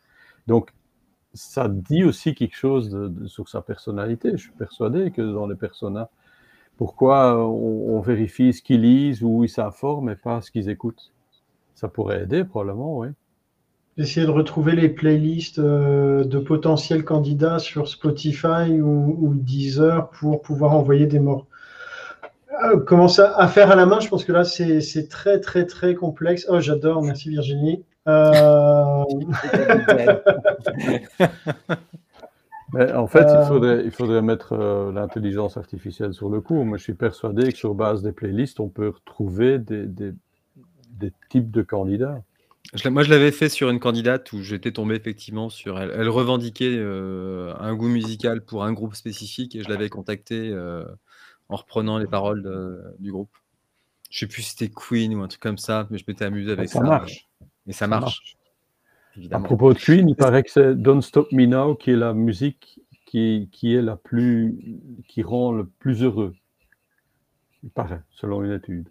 Donc, 0.48 0.72
ça 1.34 1.68
dit 1.70 2.04
aussi 2.04 2.36
quelque 2.36 2.56
chose 2.58 2.90
de- 2.92 3.10
de- 3.10 3.28
sur 3.28 3.50
sa 3.50 3.62
personnalité. 3.62 4.32
Je 4.34 4.38
suis 4.38 4.52
persuadé 4.52 5.12
que 5.12 5.22
dans 5.22 5.48
les 5.48 5.56
personas, 5.56 6.10
pourquoi 6.78 7.38
on, 7.38 7.98
on 7.98 8.02
vérifie 8.02 8.54
ce 8.54 8.62
qu'ils 8.64 8.82
lisent 8.82 9.24
ou 9.24 9.44
ils 9.46 9.50
s'informent 9.50 10.12
et 10.12 10.16
pas 10.18 10.42
ce 10.42 10.52
qu'ils 10.52 10.70
écoutent 10.70 11.12
Ça 11.76 11.88
pourrait 11.90 12.24
aider 12.24 12.46
probablement, 12.46 13.00
oui. 13.00 13.10
Essayer 14.00 14.26
de 14.26 14.32
retrouver 14.32 14.76
les 14.76 14.90
playlists 14.90 15.60
euh, 15.60 16.24
de 16.24 16.40
potentiels 16.40 17.04
candidats 17.04 17.60
sur 17.60 17.88
Spotify 17.88 18.82
ou, 18.82 19.16
ou 19.20 19.34
Deezer 19.36 20.10
pour 20.10 20.42
pouvoir 20.42 20.74
envoyer 20.74 21.06
des 21.06 21.20
morts. 21.20 21.46
Euh, 22.64 22.80
comment 22.80 23.08
ça 23.08 23.36
à 23.38 23.48
faire 23.48 23.72
à 23.72 23.76
la 23.76 23.86
main 23.86 24.00
Je 24.00 24.08
pense 24.08 24.26
que 24.26 24.32
là, 24.32 24.44
c'est 24.44 24.82
c'est 24.82 25.08
très, 25.08 25.40
très, 25.40 25.66
très 25.66 25.94
complexe. 25.96 26.46
Oh, 26.50 26.60
j'adore. 26.60 27.02
Merci 27.04 27.30
Virginie. 27.30 27.84
Euh, 28.08 29.04
Mais 32.74 32.92
en 32.94 33.08
fait, 33.08 33.26
Euh, 33.26 33.42
il, 33.42 33.48
faudrait, 33.48 33.82
il 33.86 33.92
faudrait 33.92 34.22
mettre 34.22 34.54
euh, 34.54 34.92
l'intelligence 34.92 35.58
artificielle 35.58 36.14
sur 36.14 36.30
le 36.30 36.40
coup. 36.42 36.64
Moi, 36.64 36.78
je 36.78 36.84
suis 36.84 36.94
persuadé 36.94 37.52
que 37.52 37.58
sur 37.58 37.74
base 37.74 38.04
des 38.04 38.12
playlists, 38.12 38.60
on 38.60 38.70
peut 38.70 38.90
retrouver 38.90 39.58
des, 39.58 39.88
des, 39.88 40.14
des 40.92 41.12
types 41.30 41.50
de 41.52 41.62
candidats. 41.64 42.22
Je 42.74 42.88
moi, 42.90 43.02
je 43.04 43.10
l'avais 43.10 43.32
fait 43.32 43.50
sur 43.50 43.70
une 43.70 43.80
candidate 43.80 44.32
où 44.32 44.44
j'étais 44.44 44.72
tombé 44.72 44.96
effectivement 44.96 45.50
sur 45.50 45.80
elle. 45.80 45.92
Elle 45.92 46.10
revendiquait 46.10 46.76
euh, 46.78 47.54
un 47.60 47.76
goût 47.76 47.88
musical 47.88 48.46
pour 48.46 48.64
un 48.64 48.74
groupe 48.74 48.94
spécifique 48.94 49.56
et 49.56 49.64
je 49.64 49.70
l'avais 49.70 49.90
contacté 49.90 50.50
euh, 50.52 50.86
en 51.50 51.56
reprenant 51.56 51.98
les 51.98 52.06
paroles 52.06 52.44
de- 52.44 52.82
du 53.00 53.12
groupe. 53.12 53.32
Je 54.12 54.20
sais 54.20 54.28
plus 54.28 54.44
si 54.44 54.52
c'était 54.52 54.70
Queen 54.70 55.16
ou 55.16 55.22
un 55.24 55.28
truc 55.28 55.42
comme 55.42 55.58
ça, 55.58 55.88
mais 55.90 55.98
je 55.98 56.04
m'étais 56.08 56.26
amusé 56.26 56.52
avec 56.52 56.70
ça. 56.70 56.80
ça 56.80 56.86
marche. 56.86 57.28
Et 57.68 57.74
ça 57.74 57.88
marche. 57.88 58.38
À 59.32 59.40
propos 59.40 59.74
de 59.74 59.80
Queen, 59.80 60.08
il 60.08 60.16
paraît 60.16 60.44
que 60.44 60.52
c'est 60.52 60.76
Don't 60.76 61.02
Stop 61.02 61.32
Me 61.32 61.46
Now 61.46 61.76
qui 61.76 61.92
est 61.92 61.96
la 61.96 62.14
musique 62.14 62.80
qui, 63.06 63.50
qui 63.52 63.74
est 63.74 63.82
la 63.82 63.96
plus, 63.96 64.78
qui 65.08 65.24
rend 65.24 65.52
le 65.52 65.66
plus 65.66 66.04
heureux. 66.04 66.36
Il 67.64 67.72
paraît, 67.72 68.02
selon 68.12 68.44
une 68.44 68.52
étude. 68.52 68.88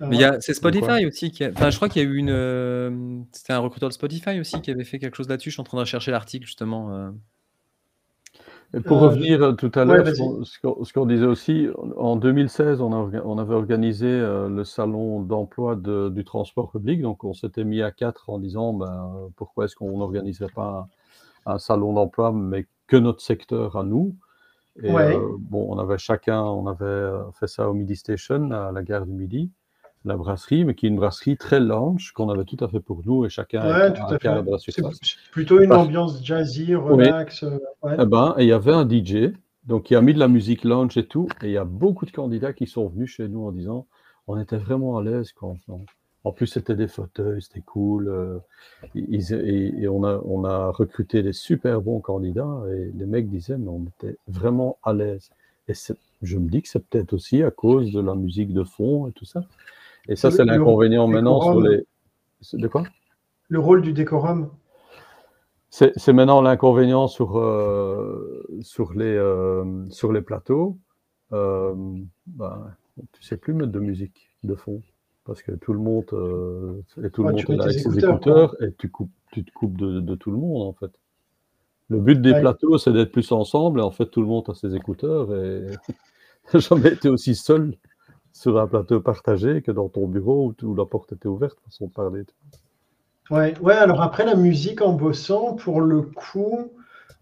Mais 0.00 0.40
c'est 0.40 0.54
Spotify 0.54 1.06
aussi 1.06 1.30
qui 1.30 1.46
Enfin, 1.46 1.70
je 1.70 1.76
crois 1.76 1.88
qu'il 1.88 2.02
y 2.02 2.06
a 2.06 2.08
eu 2.08 2.16
une. 2.16 2.30
Euh, 2.30 3.20
c'était 3.32 3.52
un 3.52 3.58
recruteur 3.58 3.88
de 3.88 3.94
Spotify 3.94 4.40
aussi 4.40 4.60
qui 4.60 4.70
avait 4.70 4.84
fait 4.84 4.98
quelque 4.98 5.16
chose 5.16 5.28
là-dessus. 5.28 5.50
Je 5.50 5.54
suis 5.54 5.60
en 5.60 5.64
train 5.64 5.78
de 5.78 5.82
rechercher 5.82 6.10
l'article 6.10 6.46
justement. 6.46 6.92
Euh. 6.92 7.10
pour 8.84 9.02
euh, 9.02 9.08
revenir 9.08 9.54
tout 9.56 9.72
à 9.74 9.84
l'heure, 9.84 10.06
ce 10.06 10.92
qu'on 10.92 11.06
disait 11.06 11.26
aussi, 11.26 11.68
en 11.96 12.16
2016, 12.16 12.80
on, 12.80 12.92
on 12.92 13.38
avait 13.38 13.54
organisé 13.54 14.06
le 14.08 14.62
salon 14.64 15.22
d'emploi 15.22 15.76
du 15.76 16.24
transport 16.24 16.70
public. 16.70 17.00
Donc, 17.00 17.24
on 17.24 17.32
s'était 17.32 17.64
mis 17.64 17.82
à 17.82 17.90
quatre 17.90 18.28
en 18.30 18.38
disant 18.38 18.72
ben, 18.74 19.30
pourquoi 19.36 19.64
est-ce 19.64 19.76
qu'on 19.76 19.98
n'organiserait 19.98 20.52
pas 20.54 20.88
un, 21.46 21.58
salon 21.58 21.92
d'emploi, 21.92 22.32
mais 22.32 22.66
que 22.86 22.96
notre 22.96 23.20
secteur 23.20 23.76
à 23.76 23.84
nous? 23.84 24.14
Et 24.82 24.92
bon, 24.92 25.68
on 25.70 25.78
avait 25.78 25.96
chacun, 25.96 26.42
on 26.42 26.66
avait 26.66 27.12
fait 27.40 27.46
ça 27.46 27.70
au 27.70 27.72
Midi 27.72 27.96
Station, 27.96 28.50
à 28.50 28.72
la 28.72 28.82
gare 28.82 29.06
du 29.06 29.12
Midi 29.12 29.50
la 30.06 30.16
brasserie, 30.16 30.64
mais 30.64 30.74
qui 30.74 30.86
est 30.86 30.88
une 30.88 30.96
brasserie 30.96 31.36
très 31.36 31.60
lounge 31.60 32.12
qu'on 32.12 32.28
avait 32.28 32.44
tout 32.44 32.56
à 32.64 32.68
fait 32.68 32.80
pour 32.80 33.02
nous 33.04 33.24
et 33.24 33.28
chacun 33.28 33.66
ouais, 33.66 33.92
tout 33.92 34.02
à 34.02 34.18
fait. 34.18 34.30
C'est 34.60 34.82
plutôt 35.30 35.60
une 35.60 35.72
ambiance 35.72 36.24
jazzy, 36.24 36.74
relax. 36.74 37.42
Euh, 37.42 37.58
eh 37.98 38.06
ben, 38.06 38.34
et 38.38 38.44
il 38.44 38.48
y 38.48 38.52
avait 38.52 38.72
un 38.72 38.88
DJ, 38.88 39.32
donc 39.64 39.90
il 39.90 39.96
a 39.96 40.00
mis 40.00 40.14
de 40.14 40.18
la 40.18 40.28
musique 40.28 40.64
lounge 40.64 40.96
et 40.96 41.06
tout, 41.06 41.28
et 41.42 41.46
il 41.46 41.52
y 41.52 41.58
a 41.58 41.64
beaucoup 41.64 42.06
de 42.06 42.12
candidats 42.12 42.52
qui 42.52 42.66
sont 42.66 42.88
venus 42.88 43.10
chez 43.10 43.28
nous 43.28 43.46
en 43.46 43.52
disant 43.52 43.86
on 44.26 44.38
était 44.40 44.56
vraiment 44.56 44.98
à 44.98 45.02
l'aise 45.02 45.32
quand 45.32 45.56
En 46.24 46.32
plus, 46.32 46.48
c'était 46.48 46.74
des 46.74 46.88
fauteuils, 46.88 47.42
c'était 47.42 47.60
cool. 47.60 48.08
Euh, 48.08 48.38
et, 48.94 49.88
on, 49.88 50.04
a, 50.04 50.20
on 50.24 50.44
a 50.44 50.70
recruté 50.70 51.22
des 51.22 51.32
super 51.32 51.80
bons 51.80 52.00
candidats 52.00 52.62
et 52.72 52.90
les 52.94 53.06
mecs 53.06 53.28
disaient, 53.28 53.58
mais 53.58 53.68
on 53.68 53.84
était 53.84 54.16
vraiment 54.26 54.78
à 54.82 54.92
l'aise. 54.92 55.30
Et 55.68 55.74
je 56.22 56.38
me 56.38 56.48
dis 56.48 56.62
que 56.62 56.68
c'est 56.68 56.84
peut-être 56.84 57.12
aussi 57.12 57.42
à 57.42 57.50
cause 57.50 57.92
de 57.92 58.00
la 58.00 58.14
musique 58.14 58.52
de 58.52 58.64
fond 58.64 59.06
et 59.08 59.12
tout 59.12 59.24
ça. 59.24 59.42
Et 60.08 60.16
ça, 60.16 60.30
c'est 60.30 60.44
l'inconvénient 60.44 61.06
maintenant 61.06 61.40
sur 61.40 61.60
les. 61.60 61.84
De 62.52 62.68
quoi? 62.68 62.84
Le 63.48 63.58
rôle 63.58 63.82
du 63.82 63.92
décorum. 63.92 64.50
C'est 65.70 66.12
maintenant 66.12 66.40
l'inconvénient 66.40 67.06
sur, 67.06 67.38
euh, 67.38 68.46
sur, 68.62 68.94
les, 68.94 69.04
euh, 69.04 69.84
sur 69.90 70.12
les 70.12 70.22
plateaux. 70.22 70.78
Euh, 71.32 71.74
ben, 72.26 72.74
tu 73.12 73.22
sais 73.22 73.36
plus 73.36 73.52
mettre 73.52 73.72
de 73.72 73.80
musique 73.80 74.30
de 74.44 74.54
fond 74.54 74.80
parce 75.24 75.42
que 75.42 75.52
tout 75.52 75.72
le 75.72 75.80
monde, 75.80 76.06
euh, 76.12 76.80
et 77.02 77.10
tout 77.10 77.24
le 77.24 77.32
monde 77.32 77.40
est 77.40 77.60
avec 77.60 77.78
ses 77.78 77.98
écouteurs 77.98 78.56
et 78.62 78.72
tu, 78.78 78.88
coupes, 78.88 79.10
tu 79.32 79.44
te 79.44 79.52
coupes 79.52 79.76
de, 79.76 80.00
de, 80.00 80.14
tout 80.14 80.30
le 80.30 80.38
monde 80.38 80.62
en 80.62 80.72
fait. 80.72 80.92
Le 81.88 81.98
but 81.98 82.20
des 82.22 82.32
plateaux, 82.40 82.78
c'est 82.78 82.92
d'être 82.92 83.12
plus 83.12 83.30
ensemble 83.32 83.80
et 83.80 83.82
en 83.82 83.90
fait 83.90 84.06
tout 84.06 84.20
le 84.20 84.28
monde 84.28 84.44
a 84.48 84.54
ses 84.54 84.74
écouteurs 84.76 85.34
et 85.34 85.66
jamais 86.54 86.92
été 86.92 87.08
aussi 87.08 87.34
seul 87.34 87.76
sur 88.36 88.60
un 88.60 88.66
plateau 88.66 89.00
partagé 89.00 89.62
que 89.62 89.72
dans 89.72 89.88
ton 89.88 90.06
bureau 90.06 90.54
où, 90.62 90.74
la 90.74 90.84
porte 90.84 91.14
était 91.14 91.26
ouverte, 91.26 91.56
façon 91.64 91.86
de 91.86 91.92
parler. 91.92 92.24
Ouais, 93.30 93.58
ouais, 93.60 93.74
alors 93.74 94.02
après 94.02 94.26
la 94.26 94.34
musique 94.34 94.82
en 94.82 94.92
bossant, 94.92 95.54
pour 95.54 95.80
le 95.80 96.02
coup, 96.02 96.70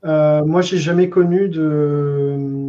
euh, 0.05 0.45
moi 0.45 0.61
j'ai 0.61 0.77
jamais 0.77 1.09
connu 1.09 1.49
de, 1.49 2.67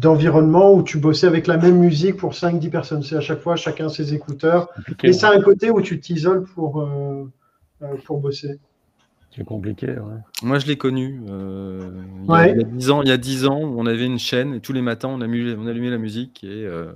d'environnement 0.00 0.72
où 0.74 0.84
tu 0.84 0.98
bossais 0.98 1.26
avec 1.26 1.48
la 1.48 1.56
même 1.56 1.78
musique 1.78 2.18
pour 2.18 2.34
5-10 2.34 2.70
personnes. 2.70 3.02
C'est 3.02 3.16
à 3.16 3.20
chaque 3.20 3.40
fois 3.40 3.56
chacun 3.56 3.88
ses 3.88 4.14
écouteurs. 4.14 4.70
Et 5.02 5.12
c'est 5.12 5.26
un 5.26 5.40
côté 5.40 5.70
où 5.70 5.82
tu 5.82 5.98
t'isoles 5.98 6.44
pour, 6.44 6.82
euh, 6.82 7.28
euh, 7.82 7.96
pour 8.04 8.20
bosser. 8.20 8.60
C'est 9.34 9.44
compliqué, 9.44 9.88
ouais. 9.88 10.18
Moi, 10.42 10.58
je 10.58 10.66
l'ai 10.66 10.76
connu. 10.76 11.20
Euh, 11.28 11.90
il, 12.22 12.30
y 12.30 12.34
a, 12.34 12.48
il, 12.48 12.56
y 12.58 12.60
a 12.60 12.64
10 12.64 12.90
ans, 12.90 13.02
il 13.02 13.08
y 13.08 13.12
a 13.12 13.16
10 13.16 13.46
ans, 13.46 13.58
on 13.58 13.86
avait 13.86 14.06
une 14.06 14.18
chaîne 14.18 14.54
et 14.54 14.60
tous 14.60 14.72
les 14.72 14.82
matins, 14.82 15.08
on, 15.08 15.20
allumait, 15.20 15.56
on 15.58 15.66
allumait 15.66 15.90
la 15.90 15.98
musique 15.98 16.44
et 16.44 16.64
euh, 16.64 16.92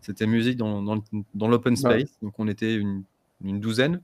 c'était 0.00 0.26
musique 0.26 0.56
dans, 0.56 0.82
dans, 0.82 0.98
dans 1.34 1.48
l'open 1.48 1.76
space. 1.76 2.18
Donc, 2.20 2.34
on 2.38 2.48
était 2.48 2.74
une, 2.74 3.04
une 3.44 3.60
douzaine. 3.60 4.00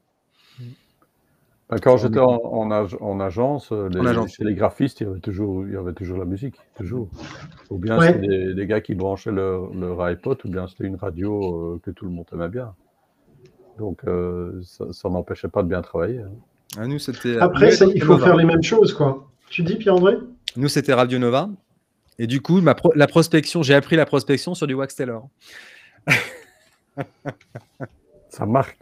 Bah, 1.69 1.79
quand 1.83 1.97
j'étais 1.97 2.21
en, 2.21 2.41
en, 2.45 2.71
en, 2.71 3.21
agence, 3.21 3.73
les, 3.73 3.99
en, 3.99 4.07
agence, 4.07 4.35
chez 4.35 4.45
les 4.45 4.55
graphistes, 4.55 5.01
il 5.01 5.09
y 5.09 5.11
avait 5.11 5.19
toujours, 5.19 5.67
il 5.67 5.73
y 5.73 5.77
avait 5.77 5.95
toujours 5.95 6.19
la 6.19 6.25
musique, 6.25 6.61
toujours. 6.77 7.09
Ou 7.71 7.79
bien 7.79 7.99
ouais. 7.99 8.13
c'était 8.13 8.29
des, 8.29 8.55
des, 8.55 8.67
gars 8.69 8.81
qui 8.81 8.95
branchaient 8.95 9.33
leur, 9.33 9.75
leur, 9.75 10.01
iPod, 10.09 10.39
ou 10.45 10.49
bien 10.49 10.69
c'était 10.69 10.85
une 10.85 10.95
radio 10.95 11.75
euh, 11.75 11.81
que 11.83 11.91
tout 11.91 12.05
le 12.05 12.13
monde 12.13 12.27
aimait 12.33 12.49
bien. 12.49 12.73
Donc, 13.79 14.03
euh, 14.07 14.63
ça 14.63 15.09
n'empêchait 15.09 15.49
pas 15.49 15.65
de 15.65 15.69
bien 15.69 15.83
travailler. 15.83 16.21
Hein. 16.21 16.31
Ah, 16.79 16.87
nous, 16.87 16.99
c'était. 16.99 17.39
Après, 17.39 17.71
ça, 17.71 17.87
il 17.95 18.03
faut 18.03 18.19
faire 18.19 18.37
les 18.37 18.45
mêmes 18.45 18.63
choses, 18.63 18.93
quoi. 18.93 19.31
Tu 19.49 19.63
dis, 19.63 19.77
Pierre-André? 19.77 20.19
Nous, 20.57 20.69
c'était 20.69 20.95
Radio 20.95 21.19
Nova. 21.19 21.49
Et 22.19 22.27
du 22.27 22.41
coup, 22.41 22.61
ma 22.61 22.75
pro 22.75 22.93
la 22.95 23.07
prospection, 23.07 23.63
j'ai 23.63 23.75
appris 23.75 23.97
la 23.97 24.07
prospection 24.07 24.55
sur 24.55 24.67
du 24.67 24.75
Wax 24.75 24.95
Taylor. 24.95 25.29
ça 28.31 28.47
marque. 28.47 28.79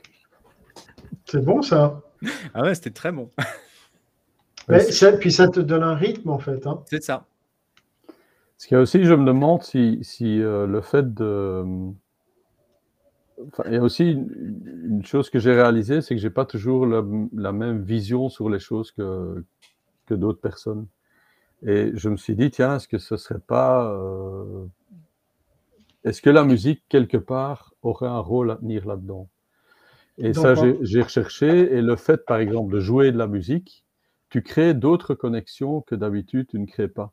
C'est 1.24 1.44
bon, 1.44 1.62
ça. 1.62 2.00
Ah 2.54 2.62
ouais, 2.62 2.74
c'était 2.74 2.90
très 2.90 3.12
bon. 3.12 3.30
Mais 4.68 4.80
ça, 4.80 5.12
puis 5.12 5.32
ça 5.32 5.48
te 5.48 5.60
donne 5.60 5.82
un 5.82 5.94
rythme, 5.94 6.30
en 6.30 6.38
fait. 6.38 6.66
Hein. 6.66 6.82
C'est 6.88 7.02
ça. 7.02 7.26
Ce 8.56 8.66
qu'il 8.66 8.76
y 8.76 8.78
a 8.78 8.80
aussi, 8.80 9.04
je 9.04 9.12
me 9.12 9.26
demande 9.26 9.62
si, 9.62 9.98
si 10.02 10.40
euh, 10.40 10.66
le 10.66 10.80
fait 10.80 11.12
de 11.12 11.64
il 13.66 13.72
y 13.72 13.76
a 13.76 13.82
aussi 13.82 14.12
une, 14.12 15.04
chose 15.04 15.30
que 15.30 15.38
j'ai 15.38 15.52
réalisée, 15.52 16.00
c'est 16.00 16.14
que 16.14 16.20
j'ai 16.20 16.30
pas 16.30 16.44
toujours 16.44 16.86
la, 16.86 17.02
la, 17.34 17.52
même 17.52 17.82
vision 17.82 18.28
sur 18.28 18.48
les 18.48 18.58
choses 18.58 18.92
que, 18.92 19.44
que 20.06 20.14
d'autres 20.14 20.40
personnes. 20.40 20.86
Et 21.66 21.92
je 21.94 22.08
me 22.08 22.16
suis 22.16 22.36
dit, 22.36 22.50
tiens, 22.50 22.76
est-ce 22.76 22.88
que 22.88 22.98
ce 22.98 23.16
serait 23.16 23.40
pas. 23.40 23.90
Euh, 23.92 24.66
est-ce 26.04 26.20
que 26.20 26.30
la 26.30 26.44
musique, 26.44 26.82
quelque 26.88 27.16
part, 27.16 27.72
aurait 27.82 28.08
un 28.08 28.18
rôle 28.18 28.50
à 28.50 28.56
tenir 28.56 28.86
là-dedans? 28.86 29.28
Et 30.18 30.32
ça, 30.32 30.54
j'ai 30.54 31.02
recherché. 31.02 31.48
Et 31.74 31.82
le 31.82 31.96
fait, 31.96 32.24
par 32.24 32.38
exemple, 32.38 32.72
de 32.72 32.80
jouer 32.80 33.10
de 33.10 33.18
la 33.18 33.26
musique, 33.26 33.84
tu 34.28 34.42
crées 34.42 34.74
d'autres 34.74 35.14
connexions 35.14 35.80
que 35.80 35.94
d'habitude 35.94 36.48
tu 36.48 36.58
ne 36.58 36.66
crées 36.66 36.88
pas. 36.88 37.12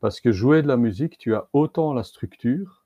Parce 0.00 0.20
que 0.20 0.32
jouer 0.32 0.62
de 0.62 0.68
la 0.68 0.76
musique, 0.76 1.18
tu 1.18 1.34
as 1.34 1.48
autant 1.52 1.92
la 1.92 2.02
structure 2.02 2.83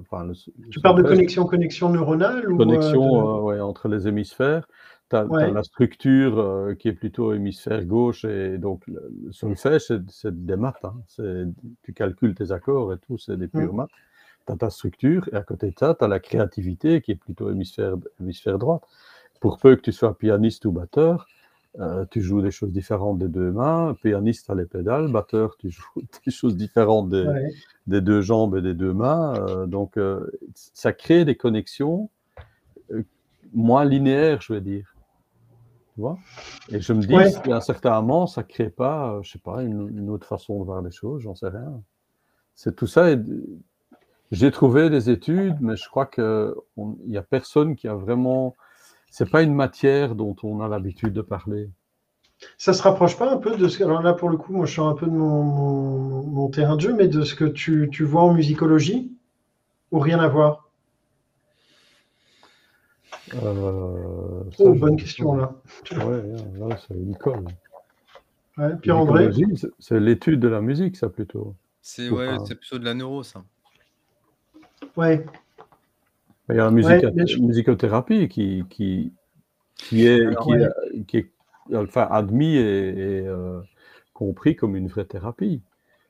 Enfin, 0.00 0.30
tu 0.70 0.80
parles 0.80 1.02
de 1.02 1.08
connexion, 1.08 1.44
connexion 1.46 1.88
neuronale 1.88 2.50
ou 2.50 2.56
Connexion 2.56 3.38
euh, 3.38 3.40
ouais, 3.40 3.60
entre 3.60 3.88
les 3.88 4.06
hémisphères. 4.06 4.66
Tu 5.08 5.16
as, 5.16 5.24
la 5.24 5.62
structure 5.62 6.38
euh, 6.38 6.74
qui 6.74 6.88
est 6.88 6.92
plutôt 6.92 7.32
hémisphère 7.32 7.84
gauche 7.84 8.24
et 8.24 8.58
donc 8.58 8.86
le, 8.86 9.32
solfège, 9.32 9.92
c'est 10.08 10.44
des 10.44 10.56
maths. 10.56 10.84
Hein. 10.84 10.94
Tu 11.82 11.92
calcules 11.92 12.34
tes 12.34 12.52
accords 12.52 12.92
et 12.92 12.98
tout, 12.98 13.16
c'est 13.18 13.36
des 13.36 13.48
pures 13.48 13.72
mmh. 13.72 13.76
maths. 13.76 13.90
Tu 14.46 14.52
as 14.52 14.56
ta 14.56 14.70
structure 14.70 15.28
et 15.32 15.36
à 15.36 15.42
côté 15.42 15.70
de 15.70 15.78
ça, 15.78 15.94
tu 15.98 16.04
as 16.04 16.08
la 16.08 16.20
créativité 16.20 17.00
qui 17.00 17.12
est 17.12 17.16
plutôt 17.16 17.50
hémisphère, 17.50 17.94
hémisphère 18.20 18.58
droite. 18.58 18.82
Pour 19.40 19.58
peu 19.58 19.76
que 19.76 19.82
tu 19.82 19.92
sois 19.92 20.16
pianiste 20.16 20.64
ou 20.64 20.72
batteur, 20.72 21.26
euh, 21.78 22.06
tu 22.10 22.22
joues 22.22 22.40
des 22.40 22.50
choses 22.50 22.72
différentes 22.72 23.18
des 23.18 23.28
deux 23.28 23.52
mains. 23.52 23.94
Pianiste, 24.02 24.48
à 24.48 24.54
les 24.54 24.64
pédales. 24.64 25.10
Batteur, 25.10 25.56
tu 25.58 25.70
joues 25.70 25.84
des 26.24 26.32
choses 26.32 26.56
différentes 26.56 27.10
des, 27.10 27.26
des 27.86 28.00
deux 28.00 28.22
jambes 28.22 28.56
et 28.56 28.62
des 28.62 28.74
deux 28.74 28.94
mains. 28.94 29.34
Euh, 29.34 29.66
donc, 29.66 29.96
euh, 29.96 30.26
ça 30.54 30.92
crée 30.92 31.24
des 31.24 31.36
connexions 31.36 32.10
moins 33.52 33.84
linéaires, 33.84 34.40
je 34.40 34.54
vais 34.54 34.60
dire. 34.60 34.94
Tu 35.94 36.00
vois? 36.00 36.18
Et 36.70 36.80
je 36.80 36.92
me 36.92 37.00
dis, 37.00 37.14
ouais. 37.14 37.34
à 37.50 37.56
un 37.56 37.60
certain 37.60 38.00
moment, 38.00 38.26
ça 38.26 38.42
ne 38.42 38.46
crée 38.46 38.70
pas, 38.70 39.18
je 39.22 39.32
sais 39.32 39.38
pas, 39.38 39.62
une, 39.62 39.88
une, 39.96 40.10
autre 40.10 40.26
façon 40.26 40.58
de 40.60 40.64
voir 40.64 40.82
les 40.82 40.90
choses, 40.90 41.22
j'en 41.22 41.34
sais 41.34 41.48
rien. 41.48 41.80
C'est 42.54 42.74
tout 42.74 42.86
ça. 42.86 43.06
J'ai 44.32 44.50
trouvé 44.50 44.90
des 44.90 45.08
études, 45.08 45.56
mais 45.60 45.76
je 45.76 45.88
crois 45.88 46.06
qu'il 46.06 46.52
n'y 47.06 47.16
a 47.16 47.22
personne 47.22 47.76
qui 47.76 47.86
a 47.86 47.94
vraiment 47.94 48.56
c'est 49.10 49.30
pas 49.30 49.42
une 49.42 49.54
matière 49.54 50.14
dont 50.14 50.36
on 50.42 50.60
a 50.60 50.68
l'habitude 50.68 51.12
de 51.12 51.22
parler. 51.22 51.70
Ça 52.58 52.72
se 52.72 52.82
rapproche 52.82 53.16
pas 53.16 53.32
un 53.32 53.38
peu 53.38 53.56
de 53.56 53.68
ce 53.68 53.78
que. 53.78 53.84
Alors 53.84 54.02
là, 54.02 54.12
pour 54.12 54.28
le 54.28 54.36
coup, 54.36 54.52
moi, 54.52 54.66
je 54.66 54.72
suis 54.72 54.82
un 54.82 54.92
peu 54.92 55.06
de 55.06 55.12
mon, 55.12 55.42
mon, 55.42 56.22
mon 56.22 56.48
terrain 56.48 56.76
de 56.76 56.82
jeu, 56.82 56.94
mais 56.94 57.08
de 57.08 57.22
ce 57.22 57.34
que 57.34 57.44
tu, 57.44 57.88
tu, 57.90 58.04
vois 58.04 58.22
en 58.22 58.34
musicologie 58.34 59.10
Ou 59.90 59.98
rien 59.98 60.18
à 60.18 60.28
voir? 60.28 60.68
Euh, 63.34 64.26
Oh, 64.58 64.72
bonne 64.74 64.96
question, 64.96 65.34
là. 65.34 65.52
Ouais, 65.92 66.22
là, 66.58 66.76
c'est 66.86 66.94
une 66.94 67.16
colle. 67.16 67.44
Ouais, 68.56 68.76
Pierre-André 68.76 69.30
C'est 69.78 70.00
l'étude 70.00 70.40
de 70.40 70.48
la 70.48 70.60
musique, 70.60 70.96
ça, 70.96 71.08
plutôt. 71.08 71.54
C'est 71.82 72.10
ouais, 72.10 72.36
plutôt 72.46 72.78
de 72.78 72.84
la 72.84 72.94
neuro, 72.94 73.22
ça. 73.22 73.44
Ouais. 74.96 75.24
Il 76.48 76.56
y 76.56 76.60
a 76.60 76.64
la 76.64 76.70
musique, 76.70 77.02
ouais, 77.02 77.38
musicothérapie 77.40 78.28
qui, 78.28 78.64
qui, 78.70 79.12
qui, 79.76 80.06
est, 80.06 80.20
Alors, 80.24 80.44
qui, 80.44 80.50
ouais. 80.50 80.68
est, 80.94 81.04
qui, 81.04 81.16
est, 81.18 81.30
enfin, 81.74 82.06
admis 82.10 82.56
et, 82.56 82.60
et 82.60 83.26
euh, 83.26 83.60
compris 84.14 84.54
comme 84.54 84.76
une 84.76 84.86
vraie 84.88 85.04
thérapie. 85.06 85.62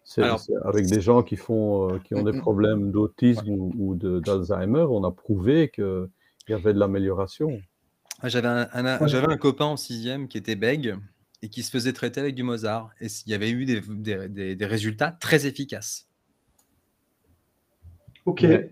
C'est 0.05 0.23
avec 0.63 0.87
des 0.87 1.01
gens 1.01 1.23
qui, 1.25 1.37
font, 1.37 1.91
euh, 1.95 1.99
qui 1.99 2.15
ont 2.15 2.23
des 2.23 2.33
mm, 2.33 2.37
mm. 2.37 2.41
problèmes 2.41 2.91
d'autisme 2.93 3.49
ouais. 3.49 3.57
ou, 3.59 3.75
ou 3.77 4.21
d'Alzheimer, 4.21 4.87
on 4.89 5.03
a 5.05 5.11
prouvé 5.11 5.69
qu'il 5.69 6.09
y 6.49 6.53
avait 6.53 6.73
de 6.73 6.79
l'amélioration. 6.79 7.61
J'avais 8.23 8.49
un, 8.49 8.69
un- 8.73 9.07
j'avais 9.07 9.33
un 9.33 9.37
copain 9.37 9.65
en 9.65 9.77
sixième 9.77 10.29
qui 10.29 10.39
était 10.39 10.55
bègue 10.55 10.97
et 11.43 11.49
qui 11.49 11.63
se 11.63 11.71
faisait 11.71 11.93
traiter 11.93 12.21
avec 12.21 12.35
du 12.35 12.45
Mozart. 12.45 12.91
Et 13.01 13.09
il 13.27 13.33
y 13.33 13.35
avait 13.35 13.51
eu 13.51 13.65
des, 13.65 13.81
des- 13.81 14.29
des- 14.29 14.55
des 14.55 14.67
résultats 14.67 15.11
très 15.11 15.47
efficaces. 15.47 16.07
Ok. 18.27 18.43
Ouais. 18.43 18.71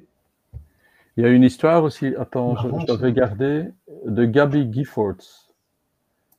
Il 1.17 1.23
y 1.25 1.27
a 1.27 1.31
une 1.31 1.45
histoire 1.45 1.85
aussi, 1.85 2.15
attends, 2.17 2.57
je, 2.57 2.69
je 2.81 2.87
ça. 2.87 2.97
vais 2.97 3.07
regarder, 3.07 3.69
de 4.07 4.25
Gabby 4.25 4.71
Giffords. 4.73 5.49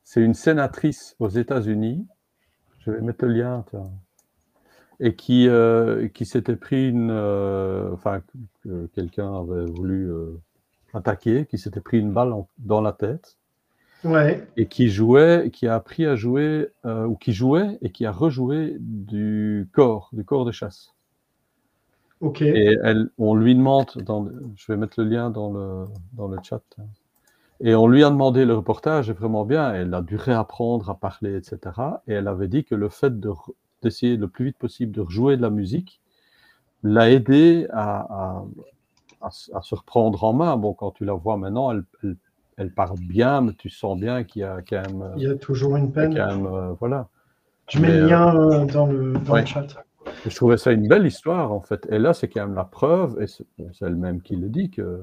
C'est 0.04 0.22
une 0.22 0.34
sénatrice 0.34 1.16
aux 1.20 1.30
États-Unis. 1.30 2.06
Je 2.80 2.92
vais 2.92 3.02
mettre 3.02 3.26
le 3.26 3.34
lien, 3.34 3.64
tiens. 3.70 3.90
Et 5.00 5.16
qui, 5.16 5.48
euh, 5.50 6.08
qui 6.10 6.26
s'était 6.26 6.56
pris 6.56 6.90
une. 6.90 7.10
euh, 7.12 7.92
enfin, 7.94 8.22
que 8.64 8.86
quelqu'un 8.94 9.40
avait 9.42 9.66
voulu 9.66 10.10
euh, 10.12 10.40
attaquer, 10.94 11.46
qui 11.46 11.58
s'était 11.58 11.82
pris 11.82 12.00
une 12.00 12.12
balle 12.14 12.32
en- 12.34 12.48
dans 12.60 12.82
la 12.82 12.92
tête. 12.94 13.38
Ouais. 14.04 14.46
et 14.56 14.68
qui 14.68 14.90
jouait, 14.90 15.50
qui 15.52 15.68
a 15.68 15.74
appris 15.74 16.06
à 16.06 16.16
jouer, 16.16 16.70
ou 16.84 17.16
qui 17.16 17.34
jouait 17.34 17.80
et 17.82 17.90
qui 17.90 18.06
a 18.06 18.12
rejoué 18.12 18.78
du 18.80 19.68
corps, 19.74 20.10
du 20.14 20.24
corps 20.24 20.46
de 20.46 20.52
chasse. 20.52 20.94
Ok. 22.26 22.42
Et 22.42 22.78
elle, 22.84 23.10
on 23.18 23.36
lui 23.36 23.56
demande, 23.56 23.92
dans 24.06 24.28
je 24.56 24.72
vais 24.72 24.78
mettre 24.78 25.02
le 25.02 25.10
lien 25.10 25.30
dans 25.30 25.52
le, 25.52 25.88
dans 26.14 26.28
le 26.28 26.38
chat, 26.44 26.62
et 27.62 27.74
on 27.76 27.88
lui 27.88 28.04
a 28.04 28.10
demandé 28.10 28.46
le 28.46 28.54
reportage, 28.56 29.10
est 29.10 29.14
vraiment 29.14 29.46
bien, 29.46 29.74
elle 29.74 29.94
a 29.94 30.02
dû 30.02 30.16
réapprendre 30.18 30.90
à 30.90 30.96
parler, 30.96 31.38
etc. 31.38 32.02
Et 32.08 32.14
elle 32.14 32.28
avait 32.28 32.48
dit 32.48 32.64
que 32.66 32.76
le 32.76 32.90
fait 32.90 33.20
de 33.20 33.32
d'essayer 33.82 34.18
le 34.18 34.28
plus 34.28 34.46
vite 34.46 34.58
possible 34.58 34.92
de 34.92 35.02
rejouer 35.02 35.38
de 35.38 35.42
la 35.42 35.50
musique 35.52 36.02
l'a 36.84 37.12
aidé 37.12 37.68
à, 37.74 38.00
à, 38.02 38.46
à 39.22 39.32
se- 39.32 39.54
à 39.56 39.62
se 39.62 39.76
reprendre 39.76 40.24
en 40.24 40.34
main. 40.34 40.58
Bon, 40.58 40.74
quand 40.74 40.92
tu 40.92 41.06
la 41.06 41.14
vois 41.14 41.38
maintenant, 41.38 41.72
elle, 41.72 41.84
elle, 42.04 42.18
elle 42.58 42.72
parle 42.74 43.00
bien, 43.00 43.42
mais 43.42 43.54
tu 43.54 43.70
sens 43.70 44.00
bien 44.00 44.24
qu'il 44.24 44.42
y 44.42 44.46
a 44.46 44.62
quand 44.62 44.82
même, 44.92 45.04
Il 45.18 45.24
y 45.24 45.28
a 45.28 45.36
toujours 45.36 45.78
une 45.78 45.92
peine. 45.92 46.14
même, 46.14 46.46
euh, 46.48 46.74
voilà. 46.80 47.10
Je 47.70 47.80
mets 47.80 47.88
Mais, 47.88 47.94
le 47.94 48.02
euh, 48.04 48.08
lien 48.08 48.36
euh, 48.36 48.66
dans 48.66 48.86
le, 48.88 49.14
dans 49.14 49.34
ouais. 49.34 49.42
le 49.42 49.46
chat. 49.46 49.68
Je 50.28 50.36
trouvais 50.36 50.58
ça 50.58 50.72
une 50.72 50.88
belle 50.88 51.06
histoire, 51.06 51.52
en 51.52 51.62
fait. 51.62 51.88
Et 51.92 52.00
là, 52.00 52.14
c'est 52.14 52.28
quand 52.28 52.46
même 52.46 52.56
la 52.56 52.64
preuve, 52.66 53.22
et 53.22 53.28
c'est 53.28 53.46
bon, 53.58 53.70
elle-même 53.82 54.22
qui 54.22 54.36
le 54.36 54.50
dit, 54.50 54.70
que 54.70 55.02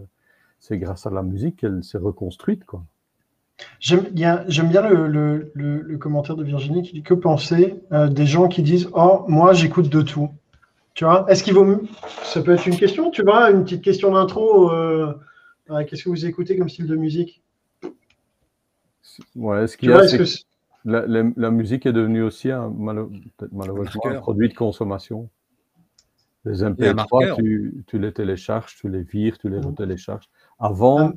c'est 0.60 0.78
grâce 0.78 1.06
à 1.06 1.10
la 1.10 1.22
musique 1.22 1.56
qu'elle 1.56 1.82
s'est 1.84 1.98
reconstruite, 1.98 2.64
quoi. 2.64 2.84
J'aime 3.78 4.08
bien, 4.10 4.44
le, 4.48 5.06
le- 5.06 5.52
le- 5.54 5.80
le 5.82 5.98
commentaire 5.98 6.36
de 6.36 6.42
Virginie 6.44 6.82
qui 6.82 6.94
dit 6.94 7.02
que 7.02 7.14
penser 7.14 7.80
euh, 7.92 8.08
des 8.08 8.26
gens 8.26 8.48
qui 8.48 8.62
disent 8.62 8.88
Oh, 8.94 9.24
moi 9.28 9.52
j'écoute 9.52 9.88
de 9.88 10.02
tout. 10.02 10.30
Tu 10.94 11.04
vois, 11.04 11.26
est-ce 11.30 11.42
qu'il 11.44 11.54
vaut 11.54 11.64
mieux 11.64 11.82
Ça 12.24 12.42
peut 12.42 12.52
être 12.54 12.66
une 12.66 12.76
question, 12.76 13.10
tu 13.10 13.22
vois, 13.22 13.50
une 13.50 13.64
petite 13.64 13.82
question 13.82 14.12
d'intro. 14.12 14.70
euh, 14.72 15.14
euh, 15.70 15.84
Qu'est-ce 15.84 16.04
que 16.04 16.08
vous 16.10 16.26
écoutez 16.26 16.56
comme 16.56 16.68
style 16.68 16.86
de 16.86 16.96
musique? 16.96 17.42
Ouais, 19.36 19.66
ce 19.66 19.76
qu'il 19.76 19.90
y 19.90 19.92
a, 19.92 20.02
c'est- 20.02 20.16
la, 20.84 21.06
la- 21.06 21.30
la 21.36 21.50
musique 21.50 21.86
est 21.86 21.92
devenue 21.92 22.22
aussi, 22.22 22.50
un, 22.50 22.70
malheureusement, 22.70 23.20
marqueur. 24.04 24.20
produit 24.22 24.48
de 24.48 24.54
consommation. 24.54 25.28
Les 26.44 26.62
Et 26.62 26.66
un 26.66 26.70
MP3, 26.72 26.94
marqueur. 26.94 27.36
tu, 27.36 27.84
tu 27.86 27.98
les 27.98 28.12
télécharges, 28.12 28.76
tu 28.76 28.88
les 28.88 29.02
vires, 29.02 29.38
tu 29.38 29.48
les 29.48 29.60
retélécharges. 29.60 30.28
Avant, 30.58 31.12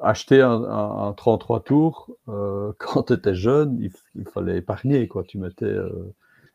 Ah. 0.00 0.10
acheter 0.10 0.42
un, 0.42 0.62
un- 0.64 1.08
un 1.08 1.12
33 1.14 1.60
tours, 1.60 2.10
euh, 2.28 2.72
quand 2.78 3.04
tu 3.04 3.12
étais 3.14 3.34
jeune, 3.34 3.78
il, 4.14 4.24
fallait 4.28 4.58
épargner, 4.58 5.08
quoi. 5.08 5.22
Tu 5.24 5.38
mettais 5.38 5.64
euh, 5.64 5.88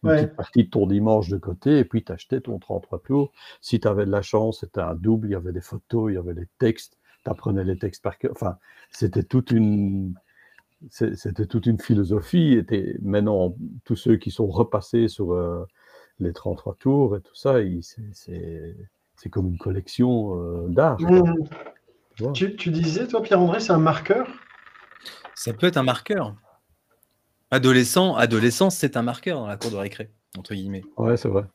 une 0.03 0.09
Ouais. 0.09 0.17
petite 0.23 0.35
partie 0.35 0.63
de 0.65 0.69
ton 0.69 0.85
dimanche 0.85 1.27
de 1.29 1.37
côté 1.37 1.79
et 1.79 1.85
puis 1.85 2.03
tu 2.03 2.11
achetais 2.11 2.39
ton 2.39 2.59
33 2.59 2.99
tours. 2.99 3.31
Si 3.61 3.79
tu 3.79 3.87
avais 3.87 4.05
de 4.05 4.11
la 4.11 4.21
chance, 4.21 4.59
c'était 4.59 4.79
un 4.81 4.93
double, 4.93 5.27
il 5.29 5.31
y 5.31 5.35
avait 5.35 5.51
des 5.51 5.61
photos, 5.61 6.11
il 6.11 6.15
y 6.15 6.17
avait 6.17 6.35
des 6.35 6.47
textes, 6.59 6.97
tu 7.23 7.31
apprenais 7.31 7.63
les 7.63 7.77
textes 7.79 8.03
par 8.03 8.19
cœur. 8.19 8.31
Enfin, 8.31 8.57
c'était 8.91 9.23
toute 9.23 9.49
une. 9.51 10.13
C'était 10.89 11.45
toute 11.47 11.65
une 11.65 11.79
philosophie. 11.79 12.63
Maintenant, 13.01 13.55
tous 13.83 13.95
ceux 13.95 14.17
qui 14.17 14.31
sont 14.31 14.47
repassés 14.47 15.07
sur 15.07 15.33
euh, 15.33 15.65
les 16.19 16.33
33 16.33 16.75
tours 16.75 17.17
et 17.17 17.21
tout 17.21 17.35
ça, 17.35 17.55
c'est- 18.13 18.75
comme 19.31 19.47
une 19.47 19.57
collection 19.57 20.39
euh, 20.39 20.67
d'art. 20.69 21.01
Mmh. 21.01 21.33
Tu 22.15 22.23
vois? 22.23 22.31
tu, 22.31 22.55
tu 22.55 22.69
disais, 22.69 23.07
toi, 23.07 23.21
Pierre-André, 23.21 23.59
c'est 23.59 23.73
un 23.73 23.79
marqueur? 23.79 24.27
Ça 25.35 25.53
peut 25.53 25.67
être 25.67 25.77
un 25.77 25.83
marqueur. 25.83 26.35
Adolescent, 27.51 28.15
adolescence, 28.15 28.75
c'est 28.75 28.97
un 28.97 29.01
marqueur 29.01 29.39
dans 29.39 29.47
la 29.47 29.57
cour 29.57 29.71
de 29.71 29.75
récré, 29.75 30.11
entre 30.37 30.53
guillemets. 30.53 30.83
Ouais, 30.97 31.17
c'est 31.17 31.29
vrai. 31.29 31.45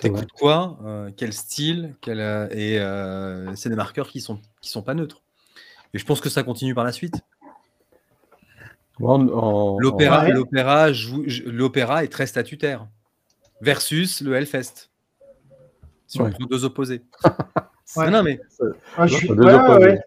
T'écoutes 0.00 0.32
quoi 0.32 0.78
euh, 0.84 1.10
Quel 1.16 1.32
style 1.32 1.94
quel, 2.00 2.20
euh, 2.20 2.48
Et 2.50 2.78
euh, 2.80 3.54
c'est 3.54 3.68
des 3.68 3.76
marqueurs 3.76 4.08
qui 4.08 4.20
sont, 4.20 4.40
qui 4.60 4.70
sont 4.70 4.82
pas 4.82 4.94
neutres. 4.94 5.22
Et 5.92 5.98
je 5.98 6.04
pense 6.04 6.20
que 6.20 6.28
ça 6.28 6.42
continue 6.42 6.74
par 6.74 6.84
la 6.84 6.90
suite. 6.92 7.20
L'opéra, 9.00 10.24
Ouais. 10.24 10.32
l'opéra, 10.32 10.86
l'opéra 11.46 12.04
est 12.04 12.08
très 12.08 12.26
statutaire. 12.26 12.86
Versus 13.60 14.20
le 14.20 14.34
Hellfest. 14.34 14.90
Si 16.06 16.20
on 16.20 16.24
Ouais. 16.24 16.30
prend 16.30 16.44
deux 16.46 16.64
opposés. 16.64 17.02
Ouais. 17.24 17.30
Non, 18.10 18.10
non, 18.10 18.22
mais 18.22 18.40
Ah, 18.96 19.06
je 19.06 19.12
Ouais, 19.14 19.18
suis- 19.18 19.28
c'est 19.28 19.36
deux 19.36 19.44
ouais, 19.44 19.54
opposés. 19.54 19.98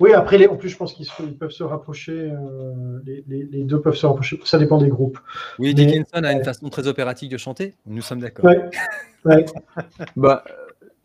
Oui, 0.00 0.12
après, 0.12 0.38
les... 0.38 0.48
en 0.48 0.56
plus, 0.56 0.68
je 0.68 0.76
pense 0.76 0.92
qu'ils 0.92 1.06
se- 1.06 1.22
ils 1.22 1.38
peuvent 1.38 1.50
se 1.52 1.62
rapprocher. 1.62 2.30
euh, 2.32 2.98
les, 3.06 3.24
les- 3.28 3.44
les 3.44 3.62
deux 3.62 3.80
peuvent 3.80 3.94
se 3.94 4.04
rapprocher. 4.06 4.40
Ça 4.44 4.58
dépend 4.58 4.78
des 4.78 4.88
groupes. 4.88 5.18
oui, 5.60 5.68
Mais- 5.68 5.74
Dickinson 5.74 6.24
a 6.24 6.32
une 6.32 6.42
façon 6.44 6.68
très 6.68 6.88
opératique 6.88 7.30
de 7.30 7.36
chanter. 7.38 7.74
Nous 7.86 8.02
sommes 8.02 8.18
d'accord. 8.20 8.44
Ouais. 8.46 8.70
Ouais. 9.24 9.44
Bah, 10.16 10.42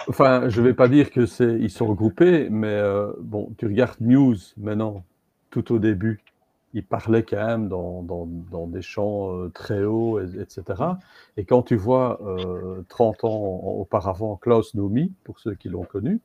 enfin, 0.08 0.50
je 0.50 0.60
vais 0.62 0.74
pas 0.74 0.88
dire 0.88 1.12
que 1.12 1.26
c'est 1.28 1.58
ils 1.60 1.70
sont 1.70 1.86
regroupés, 1.88 2.50
mais 2.50 2.68
euh, 2.68 3.12
bon, 3.22 3.54
tu 3.58 3.68
regardes 3.68 4.02
News 4.02 4.36
maintenant, 4.58 5.06
tout 5.52 5.72
au 5.74 5.78
début, 5.80 6.20
ils 6.74 6.86
parlaient 6.86 7.24
quand 7.24 7.46
même 7.46 7.68
dans, 7.68 8.04
dans, 8.04 8.26
dans 8.26 8.68
des 8.68 8.82
chants 8.82 9.36
euh, 9.36 9.50
très 9.50 9.84
hauts, 9.84 10.20
et- 10.20 10.40
etc. 10.40 11.00
Et 11.38 11.46
quand 11.46 11.64
tu 11.64 11.76
vois 11.76 12.22
euh, 12.22 12.84
30 12.90 13.24
ans 13.24 13.40
auparavant 13.64 14.36
Klaus 14.36 14.76
Nomi, 14.76 15.14
pour 15.24 15.40
ceux 15.40 15.56
qui 15.56 15.70
l'ont 15.70 15.84
connu, 15.86 16.22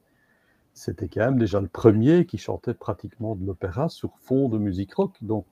c'était 0.75 1.09
quand 1.09 1.21
même 1.21 1.39
déjà 1.39 1.61
le 1.61 1.69
premier 1.69 2.27
qui 2.27 2.37
chantait 2.37 2.75
pratiquement 2.75 3.37
de 3.37 3.47
l'opéra 3.47 3.89
sur 3.89 4.19
fond 4.19 4.49
de 4.49 4.59
musique 4.59 4.93
rock. 4.95 5.13
Donc 5.23 5.47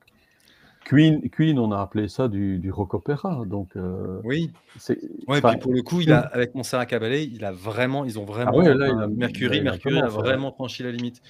Queen, 0.85 1.31
Queen, 1.31 1.59
on 1.61 1.71
a 1.71 1.81
appelé 1.81 2.09
ça 2.09 2.27
du, 2.29 2.59
du 2.59 2.73
rock 2.73 2.95
opéra. 2.95 3.45
Donc 3.47 3.77
euh, 3.77 4.21
Oui. 4.25 4.53
c'est 4.77 4.99
Ouais, 5.29 5.41
puis 5.41 5.57
pour 5.59 5.73
le 5.73 5.83
coup, 5.83 6.01
il 6.01 6.13
a, 6.13 6.19
avec 6.21 6.55
Montserrat 6.57 6.87
Caballé, 6.87 7.23
il 7.23 7.45
a 7.45 7.53
vraiment, 7.53 8.05
ils 8.05 8.19
ont 8.19 8.25
vraiment. 8.25 8.51
Ah 8.53 8.57
ouais, 8.57 8.75
là, 8.75 8.89
il 8.89 8.93
enfin, 8.93 9.03
a- 9.05 9.07
Mercury, 9.07 9.59
il 9.59 9.61
a 9.61 9.71
Mercury 9.71 9.99
a 10.01 10.09
vraiment 10.09 10.53
franchi 10.53 10.83
la 10.83 10.91
limite. 10.91 11.23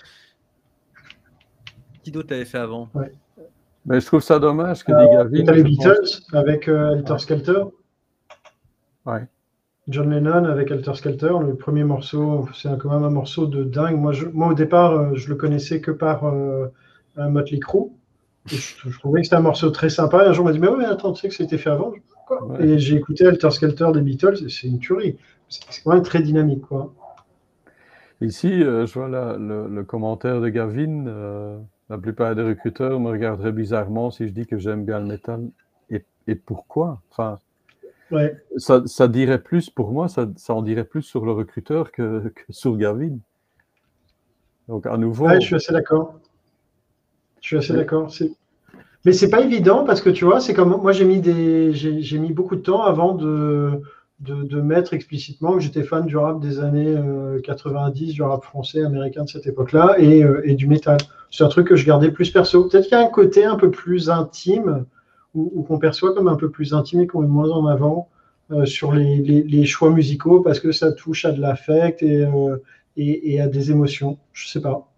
Qui 2.03 2.11
d'autre 2.11 2.29
l'avait 2.31 2.47
fait 2.47 2.59
avant? 2.59 2.89
Mais 3.87 4.01
je 4.01 4.07
trouve 4.07 4.21
ça 4.21 4.39
dommage 4.39 4.85
que 4.85 4.93
Euh, 4.93 5.25
dit 5.29 5.43
Gavin. 5.45 5.57
Les 5.57 5.63
Beatles 5.65 6.21
avec 6.33 6.69
euh, 6.69 7.03
Ouais. 7.03 7.19
Skelter. 7.19 7.63
Ouais. 9.07 9.27
John 9.89 10.11
Lennon 10.11 10.45
avec 10.45 10.71
Helter 10.71 10.95
Skelter, 10.95 11.33
le 11.45 11.57
premier 11.57 11.83
morceau, 11.83 12.49
c'est 12.55 12.69
quand 12.79 12.91
même 12.91 13.03
un 13.03 13.11
morceau 13.11 13.47
de 13.47 13.65
dingue. 13.65 13.97
Moi, 13.99 14.13
je- 14.13 14.27
moi 14.27 14.49
au 14.49 14.55
départ, 14.55 14.93
euh, 14.93 15.15
je 15.15 15.29
le 15.29 15.35
connaissais 15.35 15.81
que 15.81 15.91
par 15.91 16.25
euh, 16.25 16.69
Motley 17.17 17.59
Crue. 17.59 17.91
Je, 18.47 18.57
je 18.57 18.99
trouvais 19.01 19.21
que 19.21 19.27
c'était 19.27 19.37
un 19.37 19.41
morceau 19.41 19.71
très 19.71 19.89
sympa. 19.91 20.25
Et 20.25 20.29
un 20.29 20.33
jour, 20.33 20.45
on 20.45 20.49
m'a 20.49 20.53
dit, 20.53 20.61
mais 20.61 20.69
ouais, 20.69 20.79
mais 20.79 20.85
attends, 20.85 21.13
tu 21.13 21.23
sais 21.23 21.29
que 21.29 21.35
c'était 21.35 21.59
fait 21.59 21.71
avant. 21.71 21.93
Quoi 22.27 22.45
Ouais. 22.45 22.65
Et 22.65 22.79
j'ai 22.79 22.95
écouté 22.97 23.25
Helter 23.25 23.51
Skelter 23.51 23.89
des 23.93 24.03
Beatles, 24.03 24.37
et 24.47 24.49
c'est 24.49 24.69
une 24.69 24.79
tuerie. 24.79 25.17
C'est 25.49 25.83
quand 25.83 25.93
même 25.95 26.03
très 26.05 26.23
dynamique, 26.23 26.63
quoi. 26.63 26.95
Ici, 28.21 28.63
euh, 28.63 28.87
je 28.87 28.95
vois 28.95 29.09
le, 29.09 29.67
le 29.69 29.85
commentaire 29.85 30.41
de 30.41 30.49
Gavin. 30.49 31.07
La 31.91 31.99
plupart 31.99 32.35
des 32.35 32.43
recruteurs 32.43 32.99
me 33.01 33.11
regarderaient 33.11 33.53
bizarrement 33.53 34.11
si 34.11 34.29
je 34.29 34.33
dis 34.33 34.47
que 34.47 34.59
j'aime 34.59 34.85
bien 34.85 35.01
le 35.01 35.07
métal. 35.07 35.49
Et, 35.91 36.05
et 36.27 36.35
pourquoi? 36.35 37.01
Enfin, 37.11 37.39
Ouais. 38.11 38.37
ça, 38.59 38.83
ça 38.87 39.09
dirait 39.09 39.43
plus, 39.43 39.71
pour 39.71 39.91
moi, 39.91 40.07
ça, 40.09 40.29
ça 40.37 40.55
en 40.55 40.63
dirait 40.63 40.85
plus 40.85 41.03
sur 41.03 41.25
le 41.25 41.33
recruteur 41.33 41.91
que, 41.93 42.29
que 42.29 42.43
sur 42.51 42.77
Gavin. 42.77 43.17
Donc, 44.69 44.87
à 44.87 44.97
nouveau, 44.99 45.27
Ouais, 45.27 45.41
je 45.41 45.47
suis 45.47 45.55
assez 45.57 45.73
d'accord. 45.73 46.21
Je 47.41 47.49
suis 47.49 47.57
assez 47.57 47.73
d'accord. 47.73 48.13
Mais 49.05 49.13
c'est 49.13 49.31
pas 49.31 49.41
évident 49.41 49.85
parce 49.85 50.01
que 50.01 50.11
tu 50.11 50.25
vois, 50.25 50.41
c'est 50.41 50.55
comme 50.55 50.77
moi 50.81 50.93
j'ai 50.93 51.05
mis 51.05 51.21
des, 51.21 51.73
j'ai 51.73 52.03
j'ai 52.03 52.19
mis 52.19 52.33
beaucoup 52.33 52.55
de 52.55 52.61
temps 52.61 52.83
avant 52.83 53.15
de, 53.15 53.81
de, 54.23 54.45
de 54.45 54.61
mettre 54.61 54.95
explicitement 54.95 55.55
que 55.55 55.61
j'étais 55.61 55.83
fan 55.83 56.07
du 56.07 56.17
rap 56.17 56.41
des 56.41 56.61
années 56.61 56.95
euh, 56.97 57.41
90, 57.41 58.15
du 58.15 58.23
rap 58.23 58.45
français, 58.45 58.85
américain 58.85 59.25
de 59.25 59.29
cette 59.29 59.47
époque-là 59.47 59.97
et, 59.99 60.23
euh, 60.23 60.43
et 60.45 60.55
du 60.55 60.69
métal. 60.69 60.99
C'est 61.31 61.43
un 61.45 61.49
truc 61.49 61.67
que 61.69 61.77
je 61.77 61.85
gardais 61.85 62.11
plus 62.11 62.31
perso. 62.31 62.69
Peut-être 62.69 62.85
qu'il 62.85 62.97
y 62.97 63.01
a 63.01 63.05
un 63.05 63.11
côté 63.11 63.45
un 63.45 63.57
peu 63.57 63.71
plus 63.71 64.11
intime 64.11 64.85
ou, 65.35 65.51
ou 65.55 65.63
qu'on 65.63 65.79
perçoit 65.79 66.15
comme 66.15 66.29
un 66.29 66.37
peu 66.37 66.51
plus 66.51 66.73
intime 66.73 67.01
et 67.01 67.07
qu'on 67.07 67.23
met 67.23 67.27
moins 67.29 67.51
en 67.51 67.67
avant 67.67 68.09
euh, 68.53 68.65
sur 68.65 68.93
les, 68.93 69.17
les, 69.17 69.43
les 69.43 69.65
choix 69.65 69.91
musicaux 69.91 70.41
parce 70.41 70.61
que 70.61 70.71
ça 70.71 70.93
touche 70.93 71.25
à 71.25 71.33
de 71.33 71.41
l'affect 71.41 72.03
et, 72.03 72.25
euh, 72.25 72.59
et, 72.97 73.35
et 73.35 73.41
à 73.41 73.49
des 73.49 73.73
émotions. 73.73 74.19
Je 74.33 74.49
sais 74.49 74.61
pas. 74.61 74.92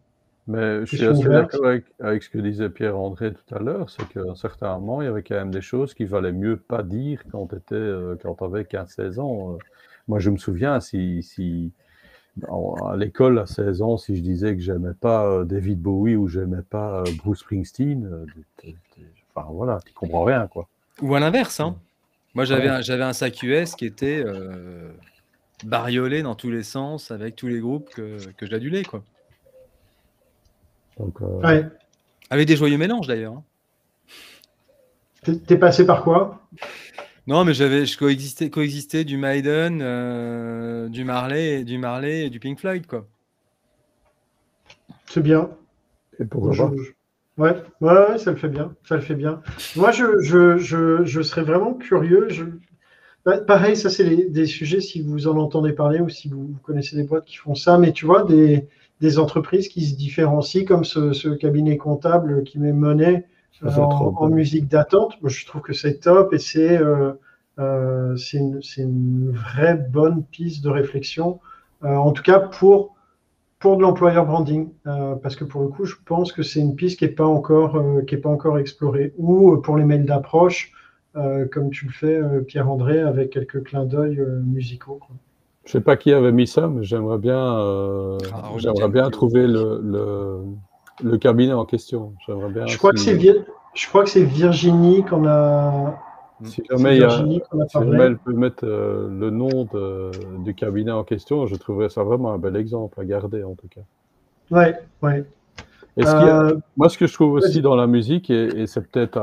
Mais 0.46 0.84
je 0.86 0.96
suis 0.96 1.04
assez 1.04 1.24
d'accord 1.28 1.66
avec, 1.66 1.84
avec 2.00 2.22
ce 2.22 2.30
que 2.30 2.38
disait 2.38 2.68
Pierre-André 2.68 3.32
tout 3.32 3.54
à 3.54 3.58
l'heure, 3.58 3.88
c'est 3.88 4.06
qu'à 4.08 4.20
un 4.20 4.34
certain 4.34 4.78
moment, 4.78 5.00
il 5.00 5.06
y 5.06 5.08
avait 5.08 5.22
quand 5.22 5.36
même 5.36 5.50
des 5.50 5.62
choses 5.62 5.94
qu'il 5.94 6.06
valait 6.06 6.32
mieux 6.32 6.56
pas 6.56 6.82
dire 6.82 7.22
quand 7.30 7.48
tu 7.66 7.74
avais 7.74 8.64
15-16 8.64 9.20
ans. 9.20 9.54
Euh, 9.54 9.58
Moi, 10.08 10.18
je 10.18 10.30
me 10.30 10.36
souviens, 10.36 10.80
si, 10.80 11.22
si 11.22 11.72
à 12.42 12.96
l'école, 12.96 13.38
à 13.38 13.46
16 13.46 13.82
ans, 13.82 13.96
si 13.96 14.16
je 14.16 14.22
disais 14.22 14.54
que 14.54 14.60
j'aimais 14.60 14.94
pas 14.98 15.26
euh, 15.26 15.44
David 15.44 15.80
Bowie 15.80 16.16
ou 16.16 16.28
j'aimais 16.28 16.62
pas 16.68 17.00
euh, 17.00 17.04
Bruce 17.18 17.40
Springsteen, 17.40 18.06
euh, 18.06 18.72
enfin 19.34 19.48
voilà, 19.52 19.80
tu 19.84 19.92
comprends 19.92 20.24
rien, 20.24 20.46
quoi. 20.48 20.68
Ou 21.00 21.14
à 21.14 21.20
l'inverse, 21.20 21.60
hein. 21.60 21.76
Moi, 22.34 22.44
j'avais 22.44 22.68
un, 22.68 22.80
j'avais 22.80 23.04
un 23.04 23.12
sac 23.12 23.42
US 23.44 23.76
qui 23.76 23.86
était 23.86 24.24
bariolé 25.64 26.22
dans 26.22 26.34
tous 26.34 26.50
les 26.50 26.64
sens 26.64 27.12
avec 27.12 27.36
tous 27.36 27.46
les 27.46 27.60
groupes 27.60 27.88
que, 27.90 28.18
que 28.32 28.46
j'adulais, 28.46 28.82
quoi. 28.82 29.04
Donc, 30.98 31.20
ouais. 31.20 31.66
Avec 32.30 32.46
des 32.46 32.56
joyeux 32.56 32.78
mélanges, 32.78 33.06
d'ailleurs. 33.06 33.34
Hein. 33.34 33.42
T'es 35.46 35.56
passé 35.56 35.86
par 35.86 36.02
quoi? 36.02 36.46
Non, 37.26 37.44
mais 37.44 37.54
j'avais, 37.54 37.86
je 37.86 37.96
coexistais, 37.96 38.50
coexistais 38.50 39.04
du 39.04 39.16
Maiden, 39.16 39.80
euh, 39.82 40.88
du 40.88 41.04
Marley, 41.04 41.64
du 41.64 41.78
Marley 41.78 42.26
et 42.26 42.30
du 42.30 42.38
Pink 42.38 42.58
Floyd, 42.58 42.86
quoi. 42.86 43.06
C'est 45.06 45.22
bien. 45.22 45.48
Et 46.20 46.24
pourquoi 46.24 46.54
pas? 46.54 46.72
Ouais, 47.36 47.56
ouais, 47.80 48.18
ça 48.18 48.30
le 48.30 48.36
fait 48.36 48.48
bien, 48.48 48.74
ça 48.84 48.94
le 48.94 49.00
fait 49.00 49.14
bien. 49.14 49.42
Moi, 49.74 49.90
je, 49.90 50.20
je, 50.20 50.58
je, 50.58 51.04
je 51.04 51.22
serais 51.22 51.42
vraiment 51.42 51.74
curieux. 51.74 52.28
Je... 52.28 52.44
Bah, 53.24 53.38
pareil, 53.38 53.76
ça 53.76 53.90
c'est 53.90 54.30
des 54.30 54.46
sujets 54.46 54.80
si 54.80 55.00
vous 55.00 55.26
en 55.26 55.36
entendez 55.38 55.72
parler 55.72 56.00
ou 56.00 56.08
si 56.08 56.28
vous, 56.28 56.54
connaissez 56.62 56.94
des 56.94 57.04
boîtes 57.04 57.24
qui 57.24 57.36
font 57.36 57.54
ça, 57.54 57.78
mais 57.78 57.92
tu 57.92 58.04
vois 58.04 58.22
des, 58.22 58.68
des 59.04 59.18
entreprises 59.18 59.68
qui 59.68 59.84
se 59.84 59.96
différencient 59.96 60.64
comme 60.64 60.84
ce, 60.84 61.12
ce 61.12 61.28
cabinet 61.28 61.76
comptable 61.76 62.42
qui 62.42 62.58
met 62.58 62.72
monnaie 62.72 63.26
en, 63.62 64.28
musique 64.30 64.66
d'attente. 64.66 65.18
je 65.22 65.46
trouve 65.46 65.60
que 65.60 65.74
c'est 65.74 65.98
top 66.00 66.32
et 66.32 66.38
c'est 66.38 66.78
euh, 66.78 67.12
euh, 67.58 68.16
une, 68.32 68.60
une, 68.78 69.30
vraie 69.32 69.74
bonne 69.74 70.24
piste 70.24 70.64
de 70.64 70.70
réflexion, 70.70 71.40
euh, 71.84 71.94
en 71.94 72.12
tout 72.12 72.22
cas 72.22 72.40
pour, 72.40 72.94
pour 73.58 73.76
de 73.76 73.82
l'employeur 73.82 74.24
branding, 74.24 74.70
parce 75.22 75.36
que 75.36 75.44
pour 75.44 75.60
le 75.60 75.68
coup, 75.68 75.84
je 75.84 75.96
pense 76.06 76.32
que 76.32 76.42
c'est 76.42 76.60
une 76.60 76.74
piste 76.74 76.98
qui 76.98 77.04
n'est 77.04 77.10
pas, 77.10 77.26
encore, 77.26 77.78
qui 78.06 78.14
est 78.14 78.18
pas 78.18 78.30
encore 78.30 78.58
explorée, 78.58 79.12
ou 79.18 79.58
pour 79.58 79.76
les 79.76 79.84
mails 79.84 80.06
d'approche, 80.06 80.72
comme 81.12 81.70
tu 81.70 81.86
le 81.86 81.92
fais, 81.92 82.20
Pierre-André, 82.46 83.00
avec 83.00 83.30
quelques 83.30 83.62
clins 83.64 83.84
d'œil 83.84 84.18
musicaux. 84.44 85.00
Je 85.64 85.72
sais 85.72 85.80
pas 85.80 85.96
qui 85.96 86.12
avait 86.12 86.32
mis 86.32 86.46
ça, 86.46 86.68
mais 86.68 86.84
j'aimerais 86.84 87.18
bien, 87.18 87.38
ah, 87.38 88.18
j'aimerais 88.58 88.88
bien 88.88 89.08
trouver 89.10 89.46
le, 89.46 89.80
le, 89.82 90.40
le 91.02 91.18
cabinet 91.18 91.52
en 91.52 91.64
question. 91.64 92.12
J'aimerais 92.26 92.50
bien. 92.50 92.66
Je 92.66 92.76
crois, 92.76 92.92
que 92.92 92.98
c'est 92.98 93.18
je 93.74 93.88
crois 93.88 94.04
que 94.04 94.10
c'est 94.10 94.24
Virginie 94.24 95.04
qu'on 95.04 95.26
a. 95.26 95.98
Si 96.44 96.62
jamais, 96.68 96.98
elle 96.98 98.18
peut 98.18 98.32
mettre 98.32 98.64
euh, 98.66 99.08
le 99.08 99.30
nom 99.30 99.68
du 100.40 100.54
cabinet 100.54 100.90
en 100.90 101.04
question, 101.04 101.46
je 101.46 101.54
trouverais 101.56 101.88
ça 101.88 102.02
vraiment 102.02 102.32
un 102.32 102.38
bel 102.38 102.56
exemple 102.56 103.00
à 103.00 103.04
garder 103.04 103.44
en 103.44 103.54
tout 103.54 103.68
cas. 103.68 103.80
Ouais, 104.50 104.74
ouais. 105.02 105.24
Euh, 105.98 106.58
moi, 106.76 106.88
ce 106.88 106.98
que 106.98 107.06
je 107.06 107.12
trouve 107.12 107.34
aussi 107.34 107.62
dans 107.62 107.76
la 107.76 107.86
musique, 107.86 108.30
et, 108.30 108.66
c'est 108.66 108.80
peut-être 108.88 109.18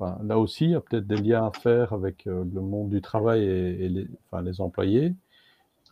là 0.00 0.38
aussi, 0.38 0.64
il 0.64 0.70
y 0.70 0.74
a 0.74 0.80
peut-être 0.80 1.06
des 1.06 1.16
liens 1.16 1.46
à 1.46 1.52
faire 1.52 1.92
avec 1.92 2.26
euh, 2.26 2.44
le 2.52 2.60
monde 2.60 2.90
du 2.90 3.00
travail 3.00 3.44
et, 3.44 3.88
les, 3.88 4.08
les, 4.42 4.60
employés, 4.60 5.14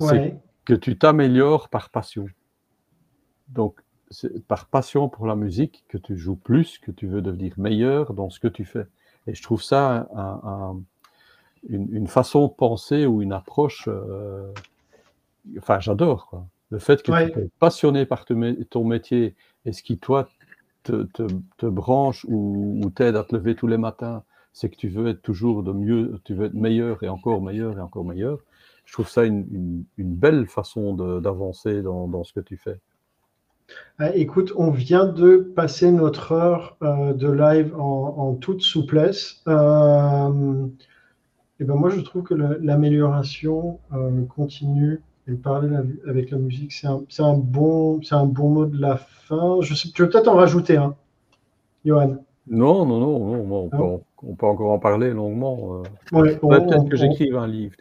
c'est 0.00 0.36
que 0.64 0.74
tu 0.74 0.98
t'améliores 0.98 1.68
par 1.68 1.90
passion. 1.90 2.26
Donc, 3.48 3.80
c'est 4.10 4.44
par 4.46 4.66
passion 4.66 5.08
pour 5.08 5.26
la 5.26 5.36
musique 5.36 5.84
que 5.88 5.98
tu 5.98 6.16
joues 6.16 6.36
plus, 6.36 6.78
que 6.78 6.90
tu 6.90 7.06
veux 7.06 7.22
devenir 7.22 7.54
meilleur 7.56 8.12
dans 8.12 8.28
ce 8.28 8.40
que 8.40 8.48
tu 8.48 8.64
fais. 8.64 8.86
Et 9.26 9.34
je 9.34 9.42
trouve 9.42 9.62
ça 9.62 10.08
une, 11.68 12.08
façon 12.08 12.48
de 12.48 12.52
penser 12.52 13.06
ou 13.06 13.22
une 13.22 13.32
approche. 13.32 13.88
Euh, 13.88 14.52
enfin, 15.58 15.78
j'adore. 15.78 16.44
Le 16.70 16.78
fait 16.78 17.02
que 17.02 17.12
tu 17.32 17.40
es 17.40 17.48
passionné 17.58 18.06
par 18.06 18.24
ton 18.24 18.84
métier 18.84 19.36
et 19.64 19.72
ce 19.72 19.82
qui, 19.82 19.98
toi, 19.98 20.28
te, 20.82 21.66
branche 21.66 22.24
ou, 22.28 22.90
t'aide 22.94 23.16
à 23.16 23.24
te 23.24 23.34
lever 23.34 23.54
tous 23.54 23.66
les 23.66 23.78
matins, 23.78 24.22
c'est 24.52 24.68
que 24.68 24.76
tu 24.76 24.88
veux 24.88 25.08
être 25.08 25.22
toujours 25.22 25.62
de 25.62 25.72
mieux, 25.72 26.20
tu 26.24 26.34
veux 26.34 26.46
être 26.46 26.54
meilleur 26.54 27.02
et 27.02 27.08
encore 27.08 27.40
meilleur 27.42 27.78
et 27.78 27.80
encore 27.80 28.04
meilleur. 28.04 28.38
Je 28.84 28.92
trouve 28.92 29.08
ça 29.08 29.24
une, 29.24 29.84
belle 29.98 30.46
façon 30.46 30.94
d'avancer 31.20 31.82
dans 31.82 32.24
ce 32.24 32.32
que 32.32 32.40
tu 32.40 32.56
fais. 32.56 32.80
Ah, 33.98 34.14
écoute, 34.16 34.52
on 34.56 34.70
vient 34.70 35.06
de 35.06 35.36
passer 35.36 35.90
notre 35.90 36.32
heure 36.32 36.76
euh, 36.82 37.12
de 37.12 37.30
live 37.30 37.74
en, 37.78 38.34
toute 38.34 38.62
souplesse. 38.62 39.42
Euh, 39.46 40.66
et 41.58 41.64
ben 41.64 41.74
moi, 41.74 41.90
je 41.90 42.00
trouve 42.00 42.22
que 42.22 42.34
l'amélioration 42.34 43.80
euh, 43.92 44.24
continue 44.24 45.02
et 45.30 45.36
parler 45.36 45.68
avec 46.08 46.30
la 46.30 46.38
musique, 46.38 46.72
c'est 46.72 46.86
un, 46.86 47.34
bon, 47.34 48.00
un 48.10 48.26
bon 48.26 48.48
mot 48.50 48.66
de 48.66 48.80
la 48.80 48.96
fin. 48.96 49.60
Je 49.60 49.74
sais, 49.74 49.88
tu 49.94 50.02
veux 50.02 50.08
peut-être 50.08 50.28
en 50.28 50.34
rajouter 50.34 50.76
un, 50.76 50.94
Johan? 51.84 52.16
Non, 52.48 52.84
non, 52.84 52.98
non, 52.98 53.46
non 53.46 53.70
on, 54.22 54.34
peut, 54.34 54.46
encore 54.46 54.72
en 54.72 54.78
parler 54.78 55.10
longuement. 55.12 55.82
peut-être 56.10 56.88
que 56.88 56.96
j'écrive 56.96 57.36
un 57.36 57.46
livre. 57.46 57.74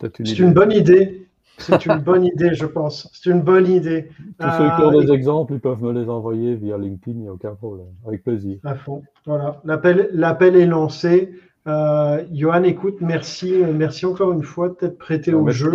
C'est 0.00 0.38
une 0.38 0.52
bonne 0.52 0.72
idée. 0.72 1.28
C'est 1.58 1.86
une 1.86 1.98
bonne 1.98 2.24
idée, 2.24 2.54
je 2.54 2.66
pense. 2.66 3.08
C'est 3.12 3.30
une 3.30 3.42
bonne 3.42 3.66
idée. 3.66 4.08
Tous 4.38 4.50
ceux 4.50 4.70
qui 4.76 4.82
ont 4.82 4.92
euh, 4.92 5.04
des 5.04 5.12
exemples, 5.12 5.54
ils 5.54 5.60
peuvent 5.60 5.82
me 5.82 5.92
les 5.92 6.08
envoyer 6.08 6.54
via 6.54 6.78
LinkedIn, 6.78 7.18
il 7.18 7.22
n'y 7.22 7.28
a 7.28 7.32
aucun 7.32 7.54
problème. 7.54 7.92
Avec 8.06 8.24
plaisir. 8.24 8.58
À 8.64 8.74
fond. 8.74 9.02
Voilà. 9.26 9.60
L'appel 9.64 10.56
est 10.56 10.66
lancé. 10.66 11.34
Euh, 11.66 12.24
Johan, 12.32 12.62
écoute, 12.64 12.96
merci, 13.00 13.52
merci 13.72 14.06
encore 14.06 14.32
une 14.32 14.42
fois 14.42 14.68
de 14.68 14.74
t'être 14.74 14.98
prêté 14.98 15.32
au 15.32 15.48
jeu. 15.50 15.72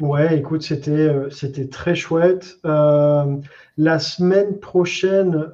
Ouais, 0.00 0.38
écoute, 0.38 0.62
c'était 0.62 0.90
euh, 0.90 1.30
c'était 1.30 1.68
très 1.68 1.94
chouette. 1.94 2.58
Euh, 2.66 3.36
la 3.78 3.98
semaine 3.98 4.58
prochaine, 4.58 5.46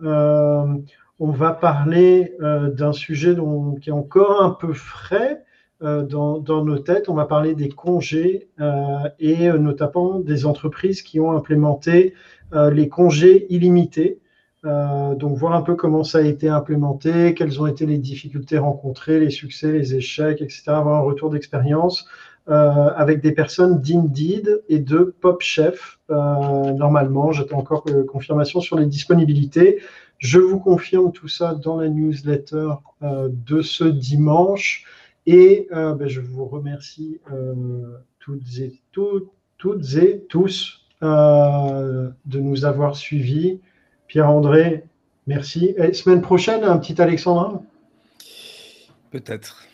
on 1.18 1.30
va 1.30 1.52
parler 1.52 2.34
d'un 2.40 2.92
sujet 2.92 3.34
dont, 3.34 3.74
qui 3.76 3.90
est 3.90 3.92
encore 3.92 4.42
un 4.42 4.50
peu 4.50 4.72
frais, 4.72 5.44
euh, 5.82 6.04
dans, 6.04 6.64
nos 6.64 6.78
têtes. 6.78 7.08
On 7.08 7.14
va 7.14 7.24
parler 7.24 7.56
des 7.56 7.68
congés 7.68 8.48
euh, 8.60 9.08
et 9.18 9.48
euh, 9.48 9.58
notamment 9.58 10.20
des 10.20 10.46
entreprises 10.46 11.02
qui 11.02 11.18
ont 11.18 11.32
implémenté 11.32 12.14
les 12.54 12.90
congés 12.90 13.46
illimités. 13.48 14.20
Donc 14.64 15.36
voir 15.36 15.54
un 15.54 15.62
peu 15.62 15.74
comment 15.74 16.04
ça 16.04 16.18
a 16.18 16.22
été 16.22 16.48
implémenté, 16.48 17.34
quelles 17.34 17.60
ont 17.60 17.66
été 17.66 17.84
les 17.84 17.98
difficultés 17.98 18.58
rencontrées, 18.58 19.18
les 19.18 19.30
succès, 19.30 19.72
les 19.72 19.94
échecs, 19.94 20.40
etc. 20.40 20.62
Avoir 20.68 20.96
un 21.00 21.04
retour 21.04 21.30
d'expérience 21.30 22.06
avec 22.46 23.20
des 23.20 23.32
personnes 23.32 23.80
d'Indeed 23.80 24.62
et 24.68 24.78
de 24.78 25.14
PopChef. 25.20 25.98
normalement, 26.08 27.32
j'attends 27.32 27.58
encore 27.58 27.84
confirmation 28.06 28.60
sur 28.60 28.78
les 28.78 28.86
disponibilités. 28.86 29.80
Je 30.18 30.38
vous 30.38 30.60
confirme 30.60 31.10
tout 31.10 31.28
ça 31.28 31.54
dans 31.54 31.80
la 31.80 31.88
newsletter 31.88 32.74
de 33.00 33.62
ce 33.62 33.84
dimanche. 33.84 34.86
Et 35.26 35.68
euh, 35.72 35.94
ben, 35.94 36.08
je 36.08 36.20
vous 36.20 36.46
remercie 36.46 37.20
euh, 37.32 37.54
toutes, 38.18 38.42
et, 39.96 40.22
tous 40.28 40.80
euh, 41.02 42.10
de 42.24 42.40
nous 42.40 42.64
avoir 42.64 42.96
suivis. 42.96 43.60
Pierre-André, 44.12 44.84
merci. 45.26 45.74
Et 45.78 45.94
semaine 45.94 46.20
prochaine, 46.20 46.64
un 46.64 46.76
petit 46.76 47.00
Alexandrin? 47.00 47.62
Peut-être. 49.10 49.64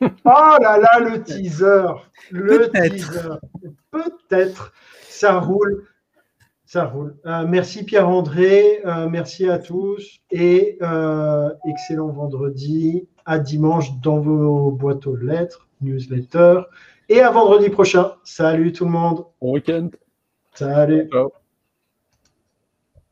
Oh 0.00 0.56
là 0.60 0.78
là, 0.78 0.98
le 0.98 1.22
teaser 1.22 1.86
Le 2.30 2.68
teaser 2.70 3.36
Peut-être. 3.92 4.72
Ça 5.08 5.38
roule. 5.38 5.86
Ça 6.66 6.86
roule. 6.86 7.16
merci 7.46 7.84
Pierre-André, 7.84 8.82
merci 9.08 9.48
à 9.48 9.58
tous 9.58 10.18
et 10.32 10.78
excellent 11.64 12.08
vendredi 12.08 13.06
à 13.26 13.38
dimanche 13.38 13.96
dans 14.00 14.18
vos 14.18 14.72
boîtes 14.72 15.06
aux 15.06 15.16
lettres, 15.16 15.68
newsletter. 15.82 16.62
Et 17.08 17.20
à 17.20 17.30
vendredi 17.30 17.70
prochain. 17.70 18.12
Salut 18.24 18.72
tout 18.72 18.86
le 18.86 18.90
monde. 18.90 19.24
Bon 19.40 19.52
week-end. 19.52 19.88
Salut. 20.54 21.08
Ciao. 21.12 21.30